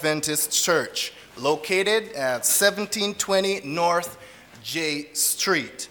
Adventist 0.00 0.50
Church, 0.50 1.12
located 1.36 2.12
at 2.12 2.40
1720 2.40 3.60
North 3.64 4.16
J 4.62 5.12
Street. 5.12 5.90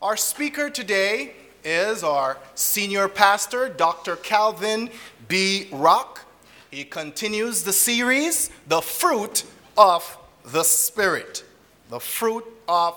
Our 0.00 0.16
speaker 0.16 0.70
today 0.70 1.34
is 1.62 2.02
our 2.02 2.38
senior 2.54 3.06
pastor, 3.06 3.68
Dr. 3.68 4.16
Calvin 4.16 4.88
B. 5.28 5.68
Rock. 5.72 6.24
He 6.70 6.84
continues 6.84 7.64
the 7.64 7.74
series, 7.74 8.50
The 8.66 8.80
Fruit 8.80 9.44
of 9.76 10.16
the 10.46 10.62
Spirit. 10.62 11.44
The 11.90 12.00
Fruit 12.00 12.46
of 12.66 12.96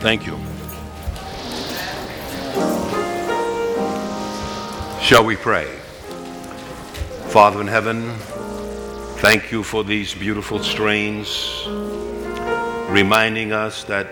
Thank 0.00 0.26
you. 0.26 0.38
Shall 5.02 5.24
we 5.24 5.34
pray? 5.34 5.66
Father 7.30 7.60
in 7.60 7.66
heaven, 7.66 8.14
thank 9.18 9.50
you 9.50 9.64
for 9.64 9.82
these 9.82 10.14
beautiful 10.14 10.62
strains, 10.62 11.64
reminding 12.88 13.52
us 13.52 13.82
that 13.84 14.06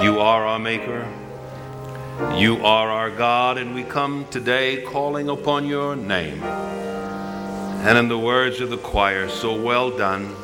you 0.00 0.20
are 0.20 0.46
our 0.46 0.58
Maker, 0.60 1.08
You 2.36 2.64
are 2.64 2.88
our 2.88 3.10
God, 3.10 3.58
and 3.58 3.74
we 3.74 3.82
come 3.82 4.26
today 4.30 4.82
calling 4.82 5.28
upon 5.28 5.66
your 5.66 5.96
name. 5.96 6.42
And 6.42 7.98
in 7.98 8.08
the 8.08 8.18
words 8.18 8.60
of 8.60 8.70
the 8.70 8.78
choir, 8.78 9.28
so 9.28 9.60
well 9.60 9.90
done, 9.90 10.36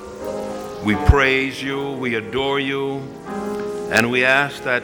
we 0.84 0.96
praise 1.06 1.62
you, 1.62 1.92
we 1.92 2.16
adore 2.16 2.58
you, 2.58 3.02
and 3.90 4.10
we 4.10 4.24
ask 4.24 4.62
that 4.64 4.82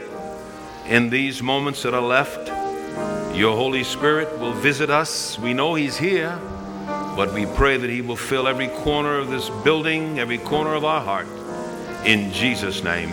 in 0.87 1.11
these 1.11 1.43
moments 1.43 1.83
that 1.83 1.95
are 1.95 2.03
left, 2.03 2.49
your 3.37 3.57
Holy 3.57 3.85
Spirit 3.85 4.39
will 4.39 4.53
visit 4.53 4.91
us. 4.91 5.39
We 5.39 5.55
know 5.55 5.75
He's 5.75 5.97
here, 5.97 6.39
but 7.17 7.33
we 7.33 7.47
pray 7.47 7.77
that 7.77 7.91
He 7.91 8.01
will 8.01 8.17
fill 8.17 8.47
every 8.47 8.69
corner 8.69 9.19
of 9.19 9.29
this 9.29 9.51
building, 9.63 10.19
every 10.19 10.39
corner 10.39 10.75
of 10.75 10.85
our 10.85 11.01
heart. 11.01 11.27
In 12.05 12.33
Jesus' 12.33 12.85
name, 12.85 13.11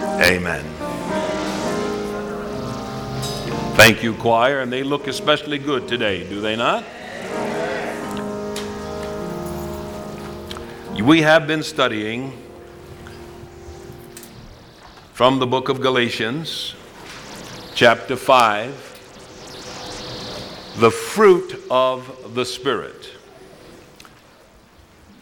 amen. 0.00 0.64
Thank 3.76 4.02
you, 4.02 4.14
choir, 4.14 4.60
and 4.60 4.72
they 4.72 4.82
look 4.82 5.06
especially 5.06 5.58
good 5.58 5.88
today, 5.88 6.28
do 6.28 6.40
they 6.40 6.56
not? 6.56 6.84
We 11.02 11.22
have 11.22 11.46
been 11.46 11.62
studying 11.62 12.41
from 15.12 15.38
the 15.38 15.46
book 15.46 15.68
of 15.68 15.82
Galatians, 15.82 16.74
chapter 17.74 18.16
5, 18.16 18.72
the 20.78 20.90
fruit 20.90 21.62
of 21.70 22.34
the 22.34 22.46
Spirit. 22.46 23.10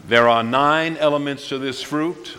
There 0.07 0.29
are 0.29 0.45
nine 0.45 0.97
elements 0.97 1.49
to 1.49 1.59
this 1.59 1.83
fruit, 1.83 2.37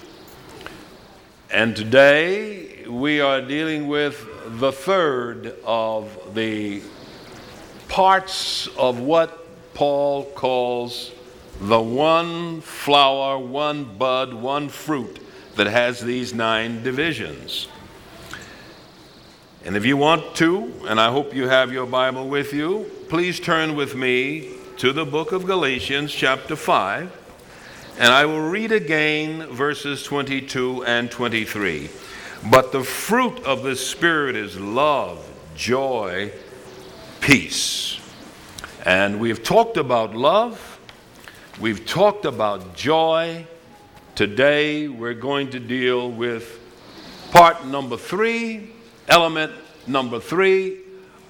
and 1.52 1.76
today 1.76 2.86
we 2.88 3.20
are 3.20 3.42
dealing 3.42 3.90
with 3.90 4.26
the 4.60 4.72
third 4.72 5.54
of 5.66 6.34
the 6.34 6.82
parts 7.90 8.70
of 8.78 9.02
what 9.02 9.46
Paul 9.74 10.24
calls 10.36 11.12
the 11.60 11.82
one 11.82 12.62
flower, 12.62 13.38
one 13.38 13.84
bud, 13.98 14.34
one 14.34 14.70
fruit 14.70 15.20
that 15.56 15.68
has 15.68 16.00
these 16.00 16.34
nine 16.34 16.84
divisions. 16.84 17.68
And 19.64 19.76
if 19.76 19.86
you 19.86 19.98
want 19.98 20.36
to, 20.38 20.72
and 20.86 21.00
I 21.00 21.12
hope 21.12 21.36
you 21.36 21.48
have 21.48 21.72
your 21.72 21.86
Bible 21.86 22.28
with 22.28 22.54
you, 22.54 22.90
please 23.10 23.40
turn 23.40 23.76
with 23.76 23.96
me 23.96 24.54
to 24.78 24.92
the 24.92 25.06
book 25.06 25.32
of 25.32 25.46
Galatians, 25.46 26.12
chapter 26.12 26.56
5, 26.56 27.12
and 28.00 28.12
I 28.12 28.26
will 28.26 28.50
read 28.50 28.72
again 28.72 29.46
verses 29.48 30.04
22 30.04 30.86
and 30.86 31.12
23. 31.12 31.90
But 32.50 32.72
the 32.72 32.84
fruit 32.84 33.44
of 33.44 33.62
the 33.62 33.76
Spirit 33.76 34.36
is 34.36 34.60
love, 34.60 35.30
joy, 35.56 36.32
peace. 37.20 38.00
And 38.84 39.20
we've 39.20 39.44
talked 39.44 39.78
about 39.78 40.16
love 40.16 40.72
We've 41.62 41.86
talked 41.86 42.26
about 42.26 42.76
joy. 42.76 43.46
Today 44.16 44.90
we're 44.90 45.14
going 45.14 45.52
to 45.52 45.60
deal 45.60 46.12
with 46.12 46.60
part 47.32 47.66
number 47.66 47.96
three, 47.96 48.70
element 49.08 49.54
number 49.88 50.20
three 50.20 50.80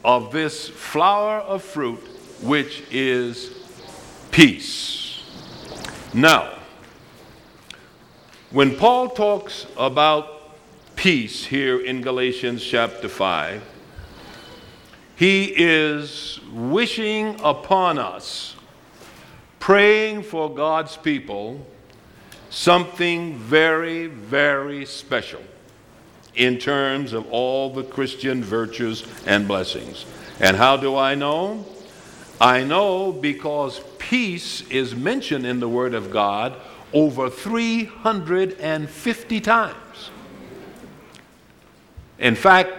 of 0.03 0.31
this 0.31 0.67
flower 0.67 1.37
of 1.41 1.61
fruit, 1.61 1.99
which 2.41 2.83
is 2.89 3.55
peace. 4.31 5.23
Now, 6.11 6.57
when 8.49 8.75
Paul 8.75 9.09
talks 9.09 9.67
about 9.77 10.55
peace 10.95 11.45
here 11.45 11.79
in 11.79 12.01
Galatians 12.01 12.63
chapter 12.63 13.07
5, 13.07 13.61
he 15.15 15.53
is 15.55 16.39
wishing 16.51 17.39
upon 17.43 17.99
us 17.99 18.55
praying 19.59 20.23
for 20.23 20.53
God's 20.53 20.97
people 20.97 21.63
something 22.51 23.37
very, 23.37 24.05
very 24.05 24.85
special 24.85 25.41
in 26.35 26.59
terms 26.59 27.13
of 27.13 27.25
all 27.31 27.73
the 27.73 27.83
Christian 27.83 28.43
virtues 28.43 29.05
and 29.25 29.47
blessings. 29.47 30.05
And 30.39 30.57
how 30.57 30.77
do 30.77 30.95
I 30.95 31.15
know? 31.15 31.65
I 32.39 32.63
know 32.63 33.11
because 33.11 33.81
peace 33.97 34.61
is 34.69 34.95
mentioned 34.95 35.45
in 35.45 35.59
the 35.59 35.69
Word 35.69 35.93
of 35.93 36.11
God 36.11 36.55
over 36.93 37.29
350 37.29 39.41
times. 39.41 40.09
In 42.19 42.35
fact, 42.35 42.71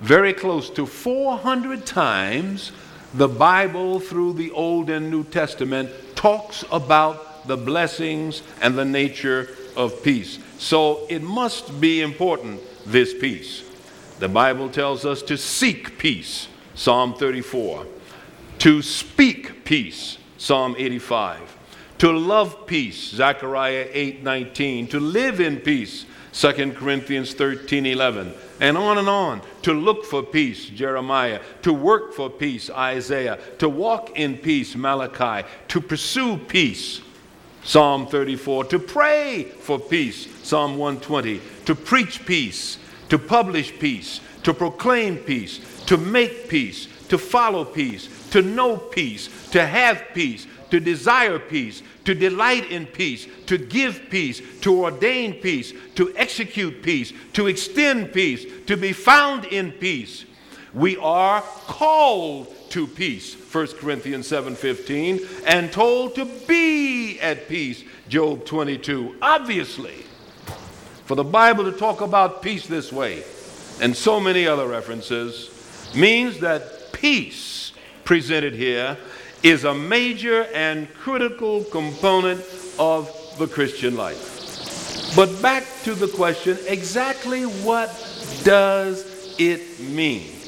very 0.00 0.32
close 0.32 0.68
to 0.70 0.84
400 0.84 1.86
times, 1.86 2.72
the 3.14 3.28
Bible 3.28 4.00
through 4.00 4.32
the 4.32 4.50
Old 4.50 4.90
and 4.90 5.10
New 5.10 5.22
Testament 5.24 5.90
talks 6.16 6.64
about 6.72 7.31
the 7.46 7.56
blessings 7.56 8.42
and 8.60 8.76
the 8.76 8.84
nature 8.84 9.48
of 9.76 10.02
peace. 10.02 10.38
So 10.58 11.06
it 11.08 11.22
must 11.22 11.80
be 11.80 12.00
important, 12.00 12.60
this 12.86 13.14
peace. 13.14 13.64
The 14.18 14.28
Bible 14.28 14.68
tells 14.68 15.04
us 15.04 15.22
to 15.22 15.36
seek 15.36 15.98
peace, 15.98 16.48
Psalm 16.74 17.14
34, 17.14 17.86
to 18.58 18.82
speak 18.82 19.64
peace, 19.64 20.18
Psalm 20.38 20.76
85, 20.78 21.56
to 21.98 22.12
love 22.12 22.66
peace, 22.66 23.10
Zechariah 23.10 23.88
8:19, 23.92 24.88
to 24.88 25.00
live 25.00 25.40
in 25.40 25.58
peace, 25.58 26.04
2 26.32 26.74
Corinthians 26.74 27.34
13 27.34 27.86
11, 27.86 28.32
and 28.60 28.76
on 28.78 28.98
and 28.98 29.08
on. 29.08 29.42
To 29.62 29.72
look 29.72 30.04
for 30.04 30.22
peace, 30.22 30.66
Jeremiah. 30.66 31.40
To 31.62 31.72
work 31.72 32.14
for 32.14 32.30
peace, 32.30 32.70
Isaiah. 32.70 33.38
To 33.58 33.68
walk 33.68 34.16
in 34.16 34.38
peace, 34.38 34.74
Malachi. 34.74 35.46
To 35.68 35.80
pursue 35.80 36.36
peace, 36.38 37.00
Psalm 37.64 38.06
34. 38.06 38.64
To 38.64 38.78
pray 38.78 39.44
for 39.44 39.78
peace, 39.78 40.28
Psalm 40.42 40.76
120. 40.76 41.40
To 41.66 41.74
preach 41.74 42.24
peace. 42.26 42.78
To 43.08 43.18
publish 43.18 43.78
peace. 43.78 44.20
To 44.42 44.52
proclaim 44.52 45.16
peace. 45.18 45.60
To 45.86 45.96
make 45.96 46.48
peace. 46.48 46.88
To 47.08 47.18
follow 47.18 47.64
peace. 47.64 48.08
To 48.30 48.42
know 48.42 48.76
peace. 48.76 49.28
To 49.50 49.64
have 49.64 50.02
peace. 50.14 50.46
To 50.70 50.80
desire 50.80 51.38
peace 51.38 51.82
to 52.04 52.14
delight 52.14 52.70
in 52.70 52.86
peace, 52.86 53.26
to 53.46 53.58
give 53.58 54.08
peace, 54.10 54.42
to 54.60 54.84
ordain 54.84 55.34
peace, 55.34 55.72
to 55.94 56.12
execute 56.16 56.82
peace, 56.82 57.12
to 57.32 57.46
extend 57.46 58.12
peace, 58.12 58.44
to 58.66 58.76
be 58.76 58.92
found 58.92 59.44
in 59.46 59.72
peace. 59.72 60.24
We 60.74 60.96
are 60.96 61.42
called 61.66 62.48
to 62.70 62.86
peace, 62.86 63.34
1 63.34 63.78
Corinthians 63.78 64.26
7:15, 64.26 65.20
and 65.46 65.70
told 65.70 66.14
to 66.14 66.24
be 66.24 67.20
at 67.20 67.48
peace, 67.48 67.84
Job 68.08 68.46
22. 68.46 69.16
Obviously, 69.20 70.06
for 71.04 71.14
the 71.14 71.24
Bible 71.24 71.64
to 71.64 71.72
talk 71.72 72.00
about 72.00 72.42
peace 72.42 72.66
this 72.66 72.90
way 72.90 73.22
and 73.80 73.94
so 73.94 74.18
many 74.20 74.46
other 74.46 74.66
references 74.66 75.50
means 75.94 76.38
that 76.38 76.92
peace 76.92 77.72
presented 78.04 78.54
here 78.54 78.96
is 79.42 79.64
a 79.64 79.74
major 79.74 80.44
and 80.54 80.92
critical 80.94 81.64
component 81.64 82.40
of 82.78 83.10
the 83.38 83.46
Christian 83.46 83.96
life. 83.96 85.14
But 85.14 85.42
back 85.42 85.64
to 85.84 85.94
the 85.94 86.08
question 86.08 86.56
exactly 86.66 87.42
what 87.42 87.90
does 88.44 89.34
it 89.38 89.80
mean? 89.80 90.41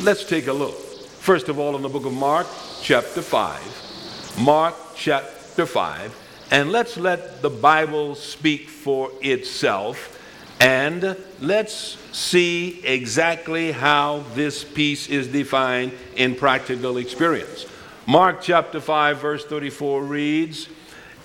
Let's 0.00 0.22
take 0.22 0.46
a 0.46 0.52
look. 0.52 0.76
First 0.76 1.48
of 1.48 1.58
all, 1.58 1.74
in 1.74 1.82
the 1.82 1.88
book 1.88 2.06
of 2.06 2.12
Mark, 2.12 2.46
chapter 2.80 3.20
5. 3.20 4.38
Mark, 4.40 4.76
chapter 4.94 5.66
5. 5.66 6.16
And 6.52 6.70
let's 6.70 6.96
let 6.96 7.42
the 7.42 7.50
Bible 7.50 8.14
speak 8.14 8.68
for 8.68 9.10
itself. 9.20 10.16
And 10.60 11.16
let's 11.40 11.98
see 12.12 12.80
exactly 12.84 13.72
how 13.72 14.24
this 14.34 14.62
peace 14.62 15.08
is 15.08 15.26
defined 15.26 15.90
in 16.14 16.36
practical 16.36 16.98
experience. 16.98 17.66
Mark 18.06 18.40
chapter 18.40 18.80
5, 18.80 19.18
verse 19.18 19.44
34 19.46 20.04
reads, 20.04 20.68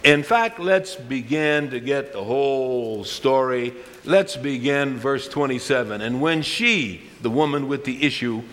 in 0.03 0.22
fact, 0.22 0.60
let's 0.60 0.96
begin 0.96 1.70
to 1.70 1.80
get 1.80 2.12
the 2.12 2.24
whole 2.24 3.06
story. 3.06 3.74
Let's 4.03 4.36
begin 4.36 4.98
verse 4.98 5.30
27. 5.30 6.01
And 6.01 6.20
when 6.20 6.42
she, 6.42 7.03
the 7.22 7.30
woman 7.30 7.70
with 7.70 7.86
the 7.86 8.03
issue, 8.03 8.44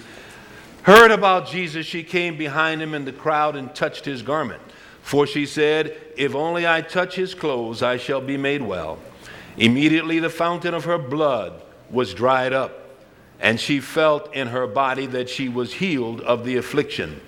heard 0.83 1.11
about 1.11 1.49
Jesus, 1.49 1.87
she 1.87 2.03
came 2.03 2.37
behind 2.37 2.81
him 2.81 2.95
in 2.95 3.05
the 3.05 3.13
crowd 3.13 3.57
and 3.57 3.75
touched 3.75 4.05
his 4.05 4.23
garment. 4.23 4.63
For 5.03 5.27
she 5.27 5.47
said, 5.47 5.97
If 6.17 6.35
only 6.35 6.67
I 6.67 6.83
touch 6.83 7.17
his 7.17 7.35
clothes, 7.35 7.83
I 7.83 7.97
shall 7.97 8.21
be 8.21 8.37
made 8.37 8.63
well. 8.63 8.99
Immediately 9.57 10.21
the 10.21 10.31
fountain 10.31 10.75
of 10.75 10.85
her 10.85 10.99
blood 10.99 11.61
was 11.91 12.15
dried 12.15 12.53
up, 12.53 12.89
and 13.41 13.59
she 13.59 13.81
felt 13.81 14.33
in 14.35 14.49
her 14.49 14.67
body 14.67 15.07
that 15.07 15.29
she 15.29 15.49
was 15.49 15.75
healed 15.75 16.21
of 16.21 16.45
the 16.45 16.57
affliction. 16.57 17.21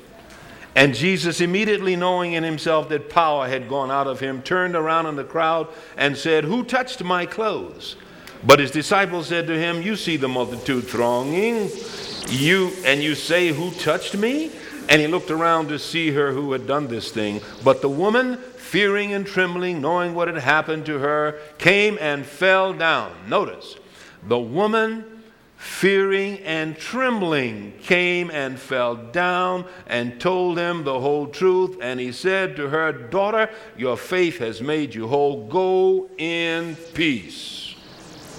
And 0.75 0.95
Jesus, 0.95 1.41
immediately 1.41 1.97
knowing 1.97 2.33
in 2.33 2.45
himself 2.45 2.89
that 2.89 3.11
power 3.11 3.47
had 3.47 3.69
gone 3.69 3.91
out 3.91 4.07
of 4.07 4.21
him, 4.21 4.43
turned 4.43 4.75
around 4.75 5.07
in 5.07 5.17
the 5.17 5.25
crowd 5.25 5.69
and 5.97 6.17
said, 6.17 6.45
Who 6.45 6.65
touched 6.65 7.03
my 7.03 7.27
clothes? 7.27 7.97
But 8.45 8.59
his 8.59 8.71
disciples 8.71 9.27
said 9.27 9.47
to 9.49 9.59
him, 9.59 9.83
You 9.83 9.97
see 9.97 10.17
the 10.17 10.29
multitude 10.29 10.85
thronging 10.85 11.69
You 12.29 12.73
and 12.85 13.03
you 13.03 13.15
say, 13.15 13.49
Who 13.49 13.71
touched 13.73 14.17
me? 14.17 14.51
And 14.89 15.01
he 15.01 15.07
looked 15.07 15.31
around 15.31 15.69
to 15.69 15.79
see 15.79 16.11
her 16.11 16.33
who 16.33 16.53
had 16.53 16.67
done 16.67 16.89
this 16.89 17.11
thing. 17.13 17.41
But 17.63 17.83
the 17.83 17.89
woman, 17.89 18.37
fearing 18.37 19.13
and 19.13 19.27
trembling, 19.27 19.81
knowing 19.81 20.15
what 20.15 20.29
had 20.29 20.39
happened 20.39 20.87
to 20.87 20.99
her, 20.99 21.39
came 21.59 21.99
and 22.01 22.27
fell 22.27 22.73
down. 22.73 23.13
Notice, 23.29 23.77
the 24.27 24.39
woman 24.39 25.05
fearing 25.63 26.41
and 26.41 26.77
trembling, 26.77 27.73
came 27.83 28.33
and 28.33 28.59
fell 28.59 28.97
down 28.97 29.65
and 29.87 30.21
told 30.21 30.59
him 30.59 30.83
the 30.83 30.99
whole 30.99 31.29
truth. 31.29 31.79
And 31.81 32.01
he 32.01 32.11
said 32.11 32.57
to 32.57 32.69
her, 32.69 32.91
Daughter, 32.91 33.49
your 33.77 33.97
faith 33.97 34.39
has 34.39 34.61
made 34.61 34.93
you 34.93 35.07
whole. 35.07 35.47
Go 35.47 36.11
in 36.19 36.75
peace 36.95 37.77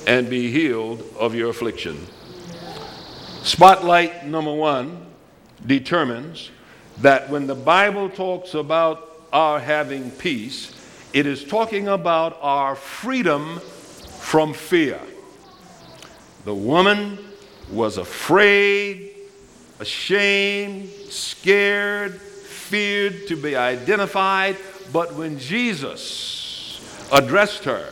and 0.05 0.29
be 0.29 0.51
healed 0.51 1.01
of 1.17 1.33
your 1.33 1.49
affliction. 1.49 2.05
Spotlight 3.43 4.25
number 4.25 4.53
one 4.53 5.05
determines 5.65 6.49
that 6.99 7.29
when 7.29 7.45
the 7.45 7.55
Bible 7.55 8.09
talks 8.09 8.53
about 8.53 9.27
our 9.33 9.59
having 9.59 10.11
peace, 10.11 10.73
it 11.11 11.25
is 11.25 11.43
talking 11.43 11.89
about 11.89 12.37
our 12.41 12.73
freedom 12.77 13.59
from 14.19 14.53
fear. 14.53 14.97
The 16.45 16.55
woman 16.55 17.17
was 17.69 17.97
afraid, 17.97 19.13
ashamed, 19.79 20.89
scared, 21.09 22.21
feared 22.21 23.27
to 23.27 23.35
be 23.35 23.57
identified. 23.57 24.55
But 24.93 25.15
when 25.15 25.37
Jesus 25.37 26.79
addressed 27.11 27.65
her 27.65 27.89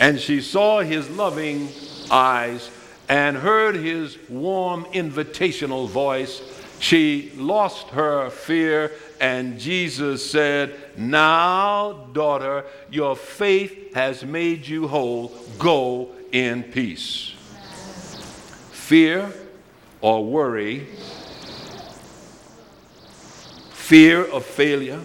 and 0.00 0.18
she 0.18 0.40
saw 0.40 0.80
his 0.80 1.08
loving 1.10 1.68
eyes 2.10 2.68
and 3.10 3.36
heard 3.36 3.74
his 3.74 4.16
warm 4.28 4.84
invitational 4.92 5.88
voice, 5.88 6.40
she 6.78 7.32
lost 7.34 7.88
her 7.88 8.30
fear. 8.30 8.92
And 9.20 9.58
Jesus 9.58 10.30
said, 10.30 10.78
Now, 10.96 12.06
daughter, 12.12 12.64
your 12.88 13.16
faith 13.16 13.94
has 13.94 14.24
made 14.24 14.64
you 14.64 14.86
whole. 14.86 15.32
Go 15.58 16.10
in 16.30 16.62
peace. 16.62 17.34
Fear 18.70 19.32
or 20.00 20.24
worry, 20.24 20.86
fear 23.70 24.24
of 24.24 24.46
failure, 24.46 25.00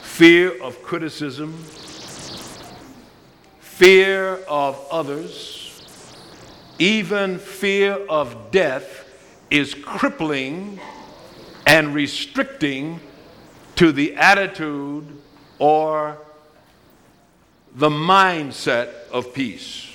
fear 0.00 0.62
of 0.62 0.80
criticism, 0.80 1.54
fear 3.58 4.36
of 4.48 4.80
others, 4.92 5.63
even 6.78 7.38
fear 7.38 7.94
of 8.08 8.50
death 8.50 9.08
is 9.50 9.74
crippling 9.74 10.80
and 11.66 11.94
restricting 11.94 13.00
to 13.76 13.92
the 13.92 14.14
attitude 14.16 15.06
or 15.58 16.18
the 17.74 17.88
mindset 17.88 18.92
of 19.10 19.32
peace. 19.34 19.90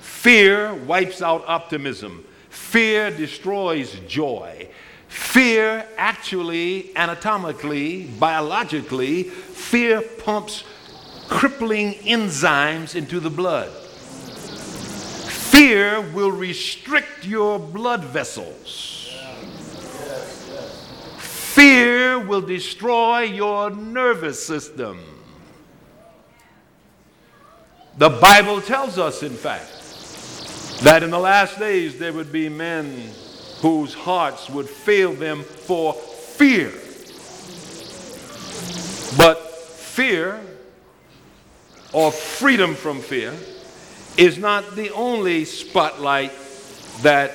Fear 0.00 0.74
wipes 0.74 1.20
out 1.20 1.44
optimism. 1.46 2.24
Fear 2.48 3.10
destroys 3.10 3.98
joy. 4.06 4.68
Fear 5.08 5.86
actually, 5.96 6.96
anatomically, 6.96 8.04
biologically, 8.18 9.24
fear 9.24 10.00
pumps 10.00 10.64
crippling 11.28 11.94
enzymes 11.94 12.94
into 12.94 13.20
the 13.20 13.30
blood. 13.30 13.70
Fear 15.62 16.00
will 16.10 16.32
restrict 16.32 17.24
your 17.24 17.56
blood 17.56 18.02
vessels. 18.02 19.16
Fear 21.18 22.18
will 22.18 22.40
destroy 22.40 23.20
your 23.20 23.70
nervous 23.70 24.44
system. 24.44 24.98
The 27.96 28.10
Bible 28.10 28.60
tells 28.60 28.98
us, 28.98 29.22
in 29.22 29.34
fact, 29.34 29.70
that 30.82 31.04
in 31.04 31.10
the 31.10 31.20
last 31.20 31.60
days 31.60 31.96
there 31.96 32.12
would 32.12 32.32
be 32.32 32.48
men 32.48 33.10
whose 33.60 33.94
hearts 33.94 34.50
would 34.50 34.68
fail 34.68 35.12
them 35.12 35.44
for 35.44 35.92
fear. 35.92 36.72
But 39.16 39.36
fear, 39.36 40.40
or 41.92 42.10
freedom 42.10 42.74
from 42.74 43.00
fear, 43.00 43.32
is 44.16 44.38
not 44.38 44.76
the 44.76 44.92
only 44.92 45.44
spotlight 45.44 46.32
that, 47.00 47.32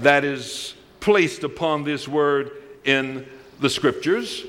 that 0.00 0.24
is 0.24 0.74
placed 1.00 1.44
upon 1.44 1.84
this 1.84 2.08
word 2.08 2.50
in 2.84 3.26
the 3.60 3.70
scriptures. 3.70 4.44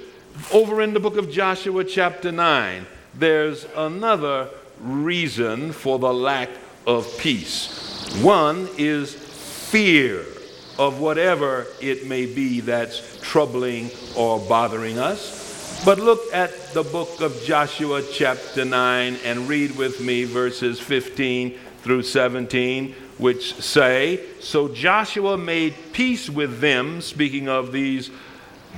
Over 0.52 0.82
in 0.82 0.94
the 0.94 1.00
book 1.00 1.18
of 1.18 1.30
Joshua, 1.30 1.84
chapter 1.84 2.32
9, 2.32 2.86
there's 3.14 3.66
another 3.76 4.50
reason 4.80 5.72
for 5.72 6.00
the 6.00 6.14
lack 6.14 6.50
of 6.88 7.18
peace. 7.18 8.18
One 8.22 8.68
is 8.78 9.14
fear 9.14 10.26
of 10.80 11.00
whatever 11.00 11.68
it 11.80 12.08
may 12.08 12.26
be 12.26 12.60
that's 12.62 13.20
troubling 13.22 13.92
or 14.16 14.40
bothering 14.40 14.98
us. 14.98 15.84
But 15.86 16.00
look 16.00 16.22
at 16.34 16.52
the 16.74 16.84
book 16.84 17.20
of 17.20 17.44
Joshua, 17.44 18.02
chapter 18.02 18.64
9, 18.64 19.18
and 19.26 19.50
read 19.50 19.76
with 19.76 20.00
me 20.00 20.24
verses 20.24 20.80
15 20.80 21.58
through 21.82 22.04
17, 22.04 22.96
which 23.18 23.56
say 23.56 24.24
So 24.40 24.70
Joshua 24.70 25.38
made 25.38 25.76
peace 25.92 26.30
with 26.30 26.62
them, 26.62 27.02
speaking 27.02 27.50
of 27.50 27.74
these 27.74 28.10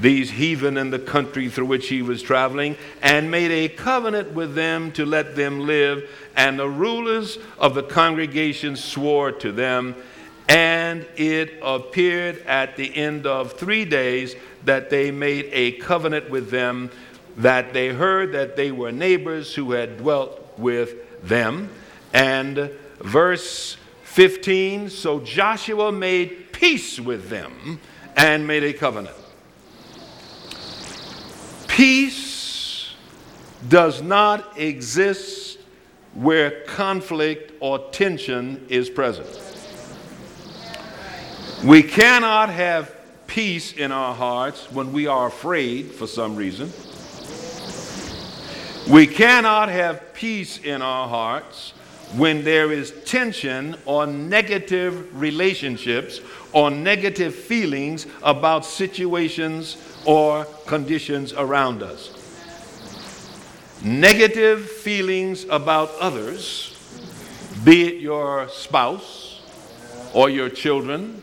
these 0.01 0.31
heathen 0.31 0.75
in 0.77 0.89
the 0.89 0.97
country 0.97 1.49
through 1.49 1.67
which 1.67 1.87
he 1.87 2.01
was 2.01 2.23
traveling, 2.23 2.75
and 3.03 3.29
made 3.29 3.51
a 3.51 3.69
covenant 3.69 4.33
with 4.33 4.55
them 4.55 4.91
to 4.93 5.05
let 5.05 5.35
them 5.35 5.67
live. 5.67 6.09
And 6.35 6.57
the 6.57 6.69
rulers 6.69 7.37
of 7.59 7.75
the 7.75 7.83
congregation 7.83 8.75
swore 8.75 9.31
to 9.33 9.51
them. 9.51 9.95
And 10.49 11.05
it 11.15 11.59
appeared 11.61 12.39
at 12.47 12.75
the 12.75 12.95
end 12.95 13.27
of 13.27 13.53
three 13.53 13.85
days 13.85 14.35
that 14.65 14.89
they 14.89 15.11
made 15.11 15.49
a 15.51 15.73
covenant 15.73 16.31
with 16.31 16.49
them, 16.49 16.89
that 17.37 17.73
they 17.73 17.89
heard 17.89 18.31
that 18.33 18.55
they 18.55 18.71
were 18.71 18.91
neighbors 18.91 19.55
who 19.55 19.71
had 19.71 19.97
dwelt 19.97 20.57
with 20.57 21.21
them. 21.23 21.69
And 22.13 22.71
verse 22.99 23.77
15 24.03 24.89
so 24.89 25.19
Joshua 25.21 25.91
made 25.91 26.53
peace 26.53 26.99
with 26.99 27.29
them 27.29 27.79
and 28.15 28.45
made 28.45 28.63
a 28.63 28.73
covenant. 28.73 29.15
Peace 31.67 32.93
does 33.67 34.01
not 34.01 34.59
exist 34.59 35.57
where 36.13 36.63
conflict 36.65 37.53
or 37.59 37.79
tension 37.89 38.63
is 38.69 38.89
present. 38.89 39.27
We 41.63 41.81
cannot 41.81 42.49
have 42.49 42.95
peace 43.25 43.73
in 43.73 43.91
our 43.91 44.13
hearts 44.13 44.71
when 44.71 44.93
we 44.93 45.07
are 45.07 45.27
afraid 45.27 45.91
for 45.91 46.05
some 46.05 46.35
reason. 46.35 46.71
We 48.89 49.07
cannot 49.07 49.69
have 49.69 50.13
peace 50.13 50.57
in 50.57 50.81
our 50.81 51.07
hearts 51.07 51.71
when 52.17 52.43
there 52.43 52.69
is 52.69 52.91
tension 53.05 53.77
or 53.85 54.05
negative 54.05 55.19
relationships 55.19 56.19
or 56.51 56.69
negative 56.69 57.33
feelings 57.33 58.05
about 58.21 58.65
situations 58.65 59.77
or 60.05 60.43
conditions 60.67 61.31
around 61.31 61.81
us. 61.81 62.11
Negative 63.81 64.69
feelings 64.69 65.45
about 65.49 65.89
others, 65.99 66.77
be 67.63 67.87
it 67.87 68.01
your 68.01 68.49
spouse 68.49 69.41
or 70.13 70.29
your 70.29 70.49
children 70.49 71.21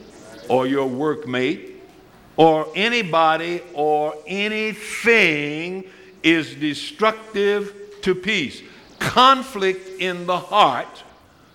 or 0.48 0.66
your 0.66 0.88
workmate 0.88 1.74
or 2.38 2.66
anybody 2.74 3.60
or 3.74 4.14
anything, 4.26 5.84
is 6.22 6.54
destructive 6.54 7.74
to 8.02 8.14
peace. 8.14 8.62
Conflict 8.98 10.00
in 10.00 10.26
the 10.26 10.38
heart 10.38 11.02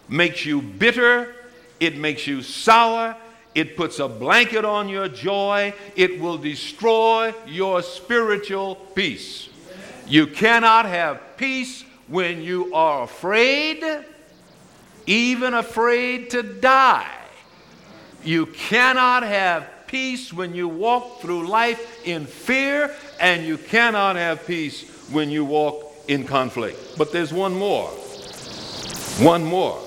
makes 0.09 0.45
you 0.45 0.61
bitter, 0.61 1.35
it 1.79 1.97
makes 1.97 2.25
you 2.27 2.41
sour, 2.41 3.15
it 3.55 3.77
puts 3.77 3.99
a 3.99 4.07
blanket 4.09 4.65
on 4.65 4.89
your 4.89 5.07
joy. 5.07 5.73
It 5.95 6.19
will 6.19 6.37
destroy 6.37 7.33
your 7.47 7.81
spiritual 7.81 8.75
peace. 8.75 9.47
You 10.05 10.27
cannot 10.27 10.85
have 10.85 11.37
peace 11.37 11.85
when 12.07 12.41
you 12.41 12.75
are 12.75 13.03
afraid, 13.03 13.81
even 15.07 15.53
afraid 15.53 16.29
to 16.31 16.43
die. 16.43 17.09
You 18.25 18.47
cannot 18.47 19.23
have 19.23 19.69
peace 19.87 20.33
when 20.33 20.53
you 20.53 20.67
walk 20.67 21.21
through 21.21 21.47
life 21.47 22.05
in 22.05 22.25
fear, 22.25 22.93
and 23.19 23.45
you 23.45 23.57
cannot 23.57 24.15
have 24.15 24.45
peace 24.45 24.83
when 25.11 25.29
you 25.29 25.45
walk 25.45 25.93
in 26.07 26.25
conflict. 26.25 26.97
But 26.97 27.11
there's 27.11 27.33
one 27.33 27.53
more. 27.53 27.89
One 29.19 29.43
more 29.43 29.81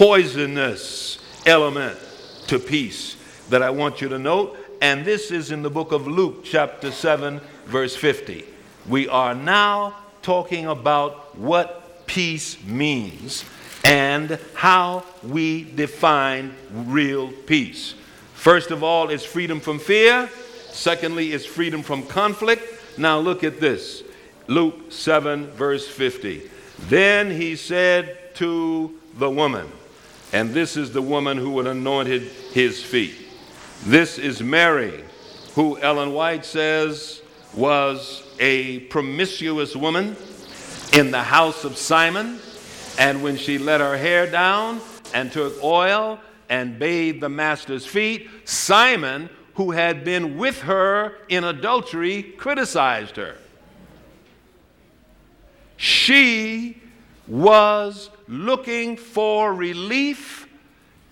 poisonous 0.00 1.18
element 1.44 1.98
to 2.46 2.58
peace, 2.58 3.16
that 3.50 3.62
I 3.62 3.68
want 3.68 4.00
you 4.00 4.08
to 4.08 4.18
note, 4.18 4.56
and 4.80 5.04
this 5.04 5.30
is 5.30 5.50
in 5.50 5.60
the 5.60 5.68
book 5.68 5.92
of 5.92 6.06
Luke, 6.06 6.42
chapter 6.42 6.90
7, 6.90 7.38
verse 7.66 7.94
50. 7.94 8.46
We 8.88 9.08
are 9.08 9.34
now 9.34 9.94
talking 10.22 10.66
about 10.66 11.36
what 11.36 12.06
peace 12.06 12.62
means 12.64 13.44
and 13.84 14.38
how 14.54 15.04
we 15.22 15.64
define 15.64 16.54
real 16.72 17.30
peace. 17.46 17.94
First 18.32 18.70
of 18.70 18.82
all, 18.82 19.10
it's 19.10 19.24
freedom 19.24 19.60
from 19.60 19.78
fear. 19.78 20.30
Secondly, 20.72 21.32
it's 21.32 21.46
freedom 21.46 21.82
from 21.82 22.04
conflict. 22.06 22.62
Now 22.98 23.18
look 23.18 23.44
at 23.44 23.60
this 23.60 24.02
Luke 24.46 24.90
7, 24.90 25.46
verse 25.52 25.86
50. 25.86 26.50
Then 26.88 27.30
he 27.30 27.56
said 27.56 28.34
to 28.36 28.98
the 29.18 29.30
woman, 29.30 29.70
and 30.32 30.54
this 30.54 30.76
is 30.76 30.92
the 30.92 31.02
woman 31.02 31.36
who 31.36 31.58
had 31.58 31.66
anointed 31.66 32.22
his 32.22 32.82
feet. 32.82 33.14
This 33.84 34.18
is 34.18 34.42
Mary, 34.42 35.04
who 35.54 35.78
Ellen 35.78 36.12
White 36.12 36.44
says 36.44 37.22
was 37.54 38.22
a 38.38 38.80
promiscuous 38.80 39.74
woman 39.74 40.16
in 40.92 41.10
the 41.10 41.22
house 41.22 41.64
of 41.64 41.76
Simon. 41.76 42.38
And 42.98 43.22
when 43.22 43.36
she 43.36 43.58
let 43.58 43.80
her 43.80 43.96
hair 43.96 44.30
down 44.30 44.80
and 45.14 45.32
took 45.32 45.62
oil 45.62 46.20
and 46.48 46.78
bathed 46.78 47.20
the 47.20 47.28
master's 47.28 47.86
feet, 47.86 48.28
Simon, 48.44 49.30
who 49.60 49.72
had 49.72 50.04
been 50.04 50.38
with 50.38 50.62
her 50.62 51.18
in 51.28 51.44
adultery, 51.44 52.22
criticized 52.22 53.16
her. 53.16 53.36
She 55.76 56.80
was 57.26 58.08
looking 58.26 58.96
for 58.96 59.52
relief. 59.52 60.48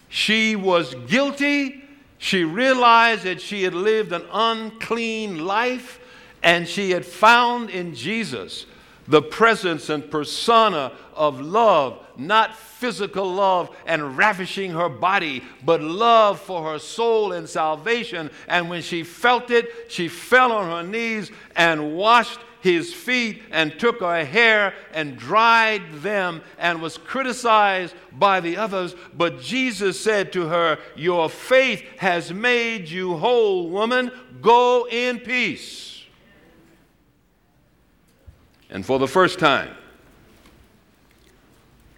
She 0.09 0.57
was 0.57 0.95
guilty. 1.09 1.85
She 2.17 2.43
realized 2.43 3.25
that 3.25 3.43
she 3.43 3.65
had 3.65 3.75
lived 3.75 4.13
an 4.13 4.25
unclean 4.33 5.45
life, 5.45 6.01
and 6.43 6.67
she 6.67 6.93
had 6.93 7.05
found 7.05 7.69
in 7.69 7.95
Jesus 7.95 8.65
the 9.09 9.23
presence 9.23 9.89
and 9.89 10.11
persona 10.11 10.93
of 11.15 11.41
love, 11.41 11.99
not 12.17 12.57
physical 12.57 13.33
love 13.33 13.75
and 13.87 14.17
ravishing 14.17 14.71
her 14.71 14.89
body, 14.89 15.43
but 15.65 15.83
love 15.83 16.39
for 16.39 16.73
her 16.73 16.79
soul 16.79 17.33
and 17.33 17.49
salvation. 17.49 18.31
And 18.47 18.69
when 18.69 18.83
she 18.83 19.03
felt 19.03 19.51
it, 19.51 19.67
she 19.89 20.09
fell 20.09 20.53
on 20.53 20.71
her 20.71 20.89
knees 20.89 21.33
and 21.57 21.97
washed 21.97 22.39
his 22.61 22.93
feet 22.93 23.43
and 23.51 23.79
took 23.79 24.01
her 24.01 24.25
hair 24.25 24.75
and 24.93 25.17
dried 25.17 25.83
them 26.03 26.43
and 26.59 26.83
was 26.83 26.99
criticized 26.99 27.95
by 28.13 28.41
the 28.41 28.57
others. 28.57 28.95
But 29.17 29.41
Jesus 29.41 29.99
said 29.99 30.33
to 30.33 30.47
her, 30.49 30.79
Your 30.97 31.31
faith 31.31 31.83
has 31.99 32.33
made 32.33 32.89
you 32.89 33.17
whole, 33.17 33.71
woman. 33.71 34.11
Go 34.43 34.87
in 34.91 35.21
peace. 35.21 35.98
And 38.71 38.85
for 38.85 38.99
the 38.99 39.09
first 39.09 39.39
time, 39.39 39.75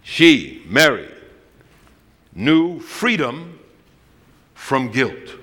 she, 0.03 0.63
Mary, 0.65 1.09
knew 2.33 2.79
freedom 2.79 3.59
from 4.53 4.91
guilt, 4.91 5.35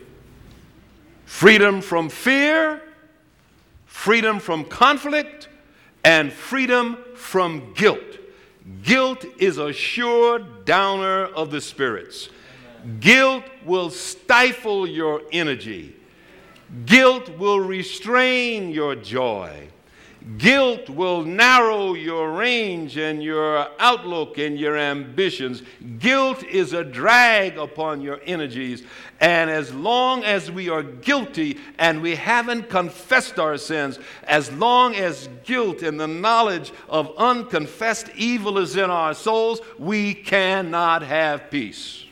freedom 1.26 1.80
from 1.80 2.08
fear, 2.08 2.82
freedom 3.86 4.38
from 4.38 4.64
conflict, 4.64 5.48
and 6.04 6.32
freedom 6.32 6.96
from 7.14 7.72
guilt. 7.74 8.00
Guilt 8.82 9.24
is 9.38 9.58
a 9.58 9.72
sure 9.72 10.38
downer 10.38 11.24
of 11.26 11.50
the 11.50 11.60
spirits. 11.60 12.28
Guilt 13.00 13.44
will 13.64 13.90
stifle 13.90 14.86
your 14.86 15.22
energy. 15.32 15.94
Guilt 16.86 17.28
will 17.38 17.60
restrain 17.60 18.70
your 18.70 18.94
joy. 18.94 19.68
Guilt 20.36 20.90
will 20.90 21.22
narrow 21.22 21.94
your 21.94 22.32
range 22.32 22.98
and 22.98 23.22
your 23.22 23.66
outlook 23.78 24.36
and 24.36 24.58
your 24.58 24.76
ambitions. 24.76 25.62
Guilt 25.98 26.42
is 26.44 26.74
a 26.74 26.84
drag 26.84 27.56
upon 27.56 28.02
your 28.02 28.20
energies. 28.26 28.82
And 29.20 29.48
as 29.48 29.72
long 29.72 30.24
as 30.24 30.50
we 30.50 30.68
are 30.68 30.82
guilty 30.82 31.58
and 31.78 32.02
we 32.02 32.14
haven't 32.14 32.68
confessed 32.68 33.38
our 33.38 33.56
sins, 33.56 33.98
as 34.24 34.52
long 34.52 34.94
as 34.96 35.30
guilt 35.44 35.82
and 35.82 35.98
the 35.98 36.06
knowledge 36.06 36.72
of 36.90 37.16
unconfessed 37.16 38.10
evil 38.14 38.58
is 38.58 38.76
in 38.76 38.90
our 38.90 39.14
souls, 39.14 39.60
we 39.78 40.12
cannot 40.12 41.02
have 41.02 41.50
peace. 41.50 42.04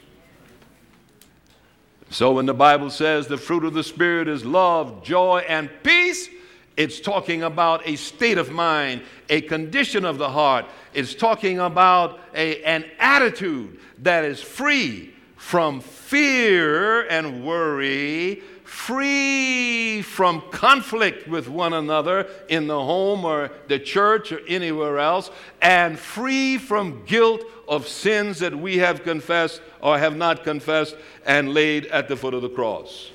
So 2.08 2.32
when 2.32 2.46
the 2.46 2.54
Bible 2.54 2.88
says 2.88 3.26
the 3.26 3.36
fruit 3.36 3.64
of 3.64 3.74
the 3.74 3.84
Spirit 3.84 4.26
is 4.26 4.44
love, 4.44 5.02
joy, 5.02 5.44
and 5.46 5.68
peace, 5.82 6.30
it's 6.76 7.00
talking 7.00 7.42
about 7.42 7.86
a 7.86 7.96
state 7.96 8.36
of 8.36 8.50
mind, 8.50 9.02
a 9.30 9.40
condition 9.40 10.04
of 10.04 10.18
the 10.18 10.28
heart. 10.28 10.66
It's 10.92 11.14
talking 11.14 11.58
about 11.58 12.20
a, 12.34 12.62
an 12.64 12.84
attitude 12.98 13.78
that 14.02 14.24
is 14.24 14.42
free 14.42 15.14
from 15.36 15.80
fear 15.80 17.06
and 17.08 17.44
worry, 17.46 18.42
free 18.64 20.02
from 20.02 20.42
conflict 20.50 21.26
with 21.28 21.48
one 21.48 21.72
another 21.72 22.28
in 22.48 22.66
the 22.66 22.78
home 22.78 23.24
or 23.24 23.50
the 23.68 23.78
church 23.78 24.32
or 24.32 24.40
anywhere 24.46 24.98
else, 24.98 25.30
and 25.62 25.98
free 25.98 26.58
from 26.58 27.04
guilt 27.06 27.42
of 27.68 27.88
sins 27.88 28.38
that 28.40 28.54
we 28.54 28.78
have 28.78 29.02
confessed 29.02 29.62
or 29.80 29.98
have 29.98 30.16
not 30.16 30.44
confessed 30.44 30.96
and 31.24 31.54
laid 31.54 31.86
at 31.86 32.08
the 32.08 32.16
foot 32.16 32.34
of 32.34 32.42
the 32.42 32.48
cross. 32.50 33.10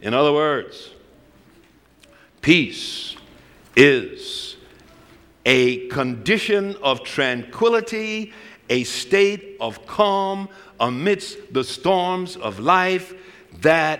In 0.00 0.14
other 0.14 0.32
words, 0.32 0.90
Peace 2.46 3.16
is 3.74 4.56
a 5.44 5.88
condition 5.88 6.76
of 6.80 7.02
tranquility, 7.02 8.32
a 8.70 8.84
state 8.84 9.56
of 9.60 9.84
calm 9.84 10.48
amidst 10.78 11.52
the 11.52 11.64
storms 11.64 12.36
of 12.36 12.60
life 12.60 13.14
that 13.62 13.98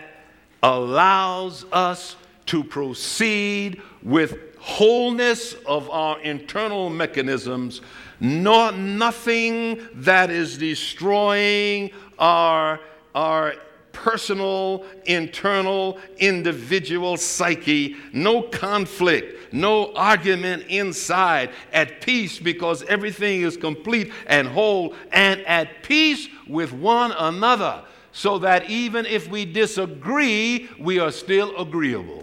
allows 0.63 1.65
us 1.73 2.15
to 2.47 2.63
proceed 2.63 3.83
with 4.05 4.39
wholeness 4.61 5.55
of 5.67 5.91
our 5.91 6.21
internal 6.21 6.89
mechanisms, 6.89 7.81
not 8.21 8.79
nothing 8.79 9.81
that 9.93 10.31
is 10.31 10.57
destroying 10.57 11.91
our, 12.17 12.79
our 13.13 13.57
personal, 13.97 14.85
internal, 15.07 15.99
individual 16.19 17.17
psyche, 17.17 17.97
no 18.13 18.43
conflict, 18.43 19.53
no 19.55 19.95
argument 19.95 20.65
inside, 20.69 21.51
at 21.73 22.03
peace 22.03 22.39
because 22.39 22.83
everything 22.85 23.41
is 23.41 23.57
complete 23.57 24.13
and 24.27 24.47
whole, 24.47 24.95
and 25.13 25.41
at 25.47 25.83
peace 25.83 26.29
with 26.47 26.73
one 26.75 27.11
another, 27.13 27.83
so 28.13 28.39
that 28.39 28.69
even 28.69 29.07
if 29.07 29.29
we 29.29 29.47
disagree, 29.47 30.69
we 30.79 30.99
are 30.99 31.11
still 31.11 31.57
agreeable. 31.57 32.23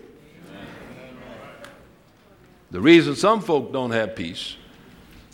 The 2.70 2.80
reason 2.80 3.16
some 3.16 3.42
folk 3.42 3.74
don't 3.74 3.92
have 3.92 4.16
peace 4.16 4.58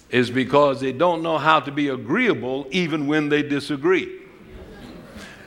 is 0.10 0.32
because 0.32 0.80
they 0.80 0.94
don't 0.94 1.22
know 1.22 1.38
how 1.38 1.60
to 1.60 1.72
be 1.72 1.90
agreeable 1.90 2.66
even 2.72 3.08
when 3.08 3.30
they 3.30 3.44
disagree. 3.44 4.19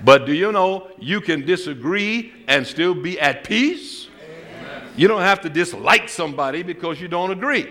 But 0.05 0.27
do 0.27 0.33
you 0.33 0.51
know 0.53 0.89
you 0.99 1.21
can 1.21 1.47
disagree 1.47 2.33
and 2.49 2.67
still 2.67 2.95
be 2.95 3.21
at 3.21 3.45
peace? 3.45 4.09
Amen. 4.09 4.89
You 4.97 5.09
don't 5.09 5.23
have 5.23 5.41
to 5.43 5.49
dislike 5.49 6.09
somebody 6.09 6.63
because 6.63 7.01
you 7.01 7.09
don't 7.09 7.31
agree. 7.31 7.69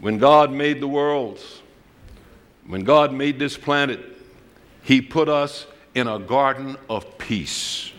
When 0.00 0.18
God 0.18 0.52
made 0.52 0.80
the 0.80 0.88
worlds, 0.88 1.60
when 2.66 2.84
God 2.84 3.12
made 3.12 3.38
this 3.38 3.56
planet, 3.56 4.00
He 4.82 5.00
put 5.00 5.28
us 5.28 5.66
in 5.94 6.06
a 6.06 6.18
garden 6.18 6.76
of 6.88 7.18
peace. 7.18 7.92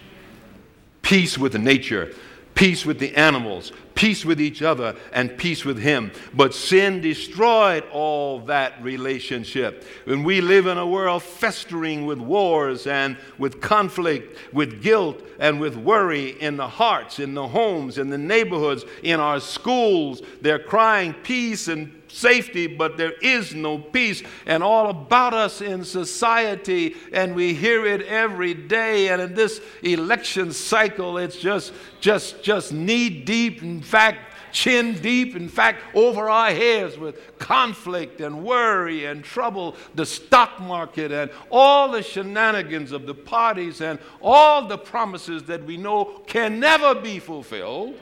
Peace 1.02 1.38
with 1.38 1.56
nature, 1.56 2.14
peace 2.56 2.86
with 2.86 3.00
the 3.00 3.16
animals, 3.16 3.72
peace 4.00 4.24
with 4.24 4.40
each 4.40 4.62
other, 4.62 4.96
and 5.12 5.38
peace 5.38 5.66
with 5.66 5.78
Him. 5.78 6.10
But 6.34 6.56
sin 6.56 7.02
destroyed 7.02 7.84
all 7.92 8.40
that 8.46 8.82
relationship. 8.82 9.84
And 10.06 10.24
we 10.24 10.40
live 10.40 10.68
in 10.68 10.78
a 10.78 10.88
world 10.88 11.22
festering 11.22 12.06
with 12.06 12.18
wars 12.18 12.88
and 12.88 13.18
with 13.38 13.60
conflict, 13.60 14.38
with 14.54 14.82
guilt 14.82 15.22
and 15.38 15.60
with 15.60 15.76
worry 15.76 16.30
in 16.30 16.56
the 16.56 16.70
hearts, 16.70 17.20
in 17.20 17.34
the 17.34 17.50
homes, 17.50 17.98
in 17.98 18.10
the 18.10 18.18
neighborhoods, 18.18 18.86
in 19.04 19.20
our 19.20 19.42
schools. 19.42 20.22
They're 20.40 20.60
crying 20.60 21.14
peace 21.14 21.68
and 21.68 21.99
safety, 22.10 22.68
but 22.68 22.98
there 22.98 23.14
is 23.22 23.56
no 23.56 23.78
peace. 23.78 24.22
And 24.46 24.62
all 24.62 24.90
about 24.90 25.34
us 25.34 25.62
in 25.62 25.86
society, 25.86 26.96
and 27.14 27.36
we 27.36 27.54
hear 27.54 27.86
it 27.86 28.02
every 28.04 28.54
day. 28.54 29.10
And 29.10 29.22
in 29.22 29.34
this 29.34 29.62
election 29.84 30.52
cycle, 30.52 31.18
it's 31.18 31.38
just, 31.38 31.74
just, 32.02 32.44
just 32.44 32.74
knee 32.74 33.10
deep. 33.10 33.64
In 33.64 33.82
fact, 33.82 34.30
chin 34.52 34.94
deep, 34.94 35.36
in 35.36 35.50
fact, 35.50 35.82
over 35.94 36.30
our 36.30 36.52
heads 36.52 36.98
with 36.98 37.38
conflict 37.38 38.22
and 38.22 38.44
worry 38.44 39.06
and 39.06 39.24
trouble, 39.24 39.76
the 39.96 40.06
stock 40.06 40.60
market 40.60 41.12
and 41.12 41.32
all 41.52 41.92
the 41.92 42.02
shenanigans 42.02 42.92
of 42.92 43.06
the 43.06 43.14
parties 43.14 43.82
and 43.82 44.00
all 44.22 44.68
the 44.68 44.78
promises 44.78 45.44
that 45.44 45.64
we 45.64 45.78
know 45.78 46.22
can 46.28 46.60
never 46.60 46.96
be 46.96 47.20
fulfilled. 47.20 47.96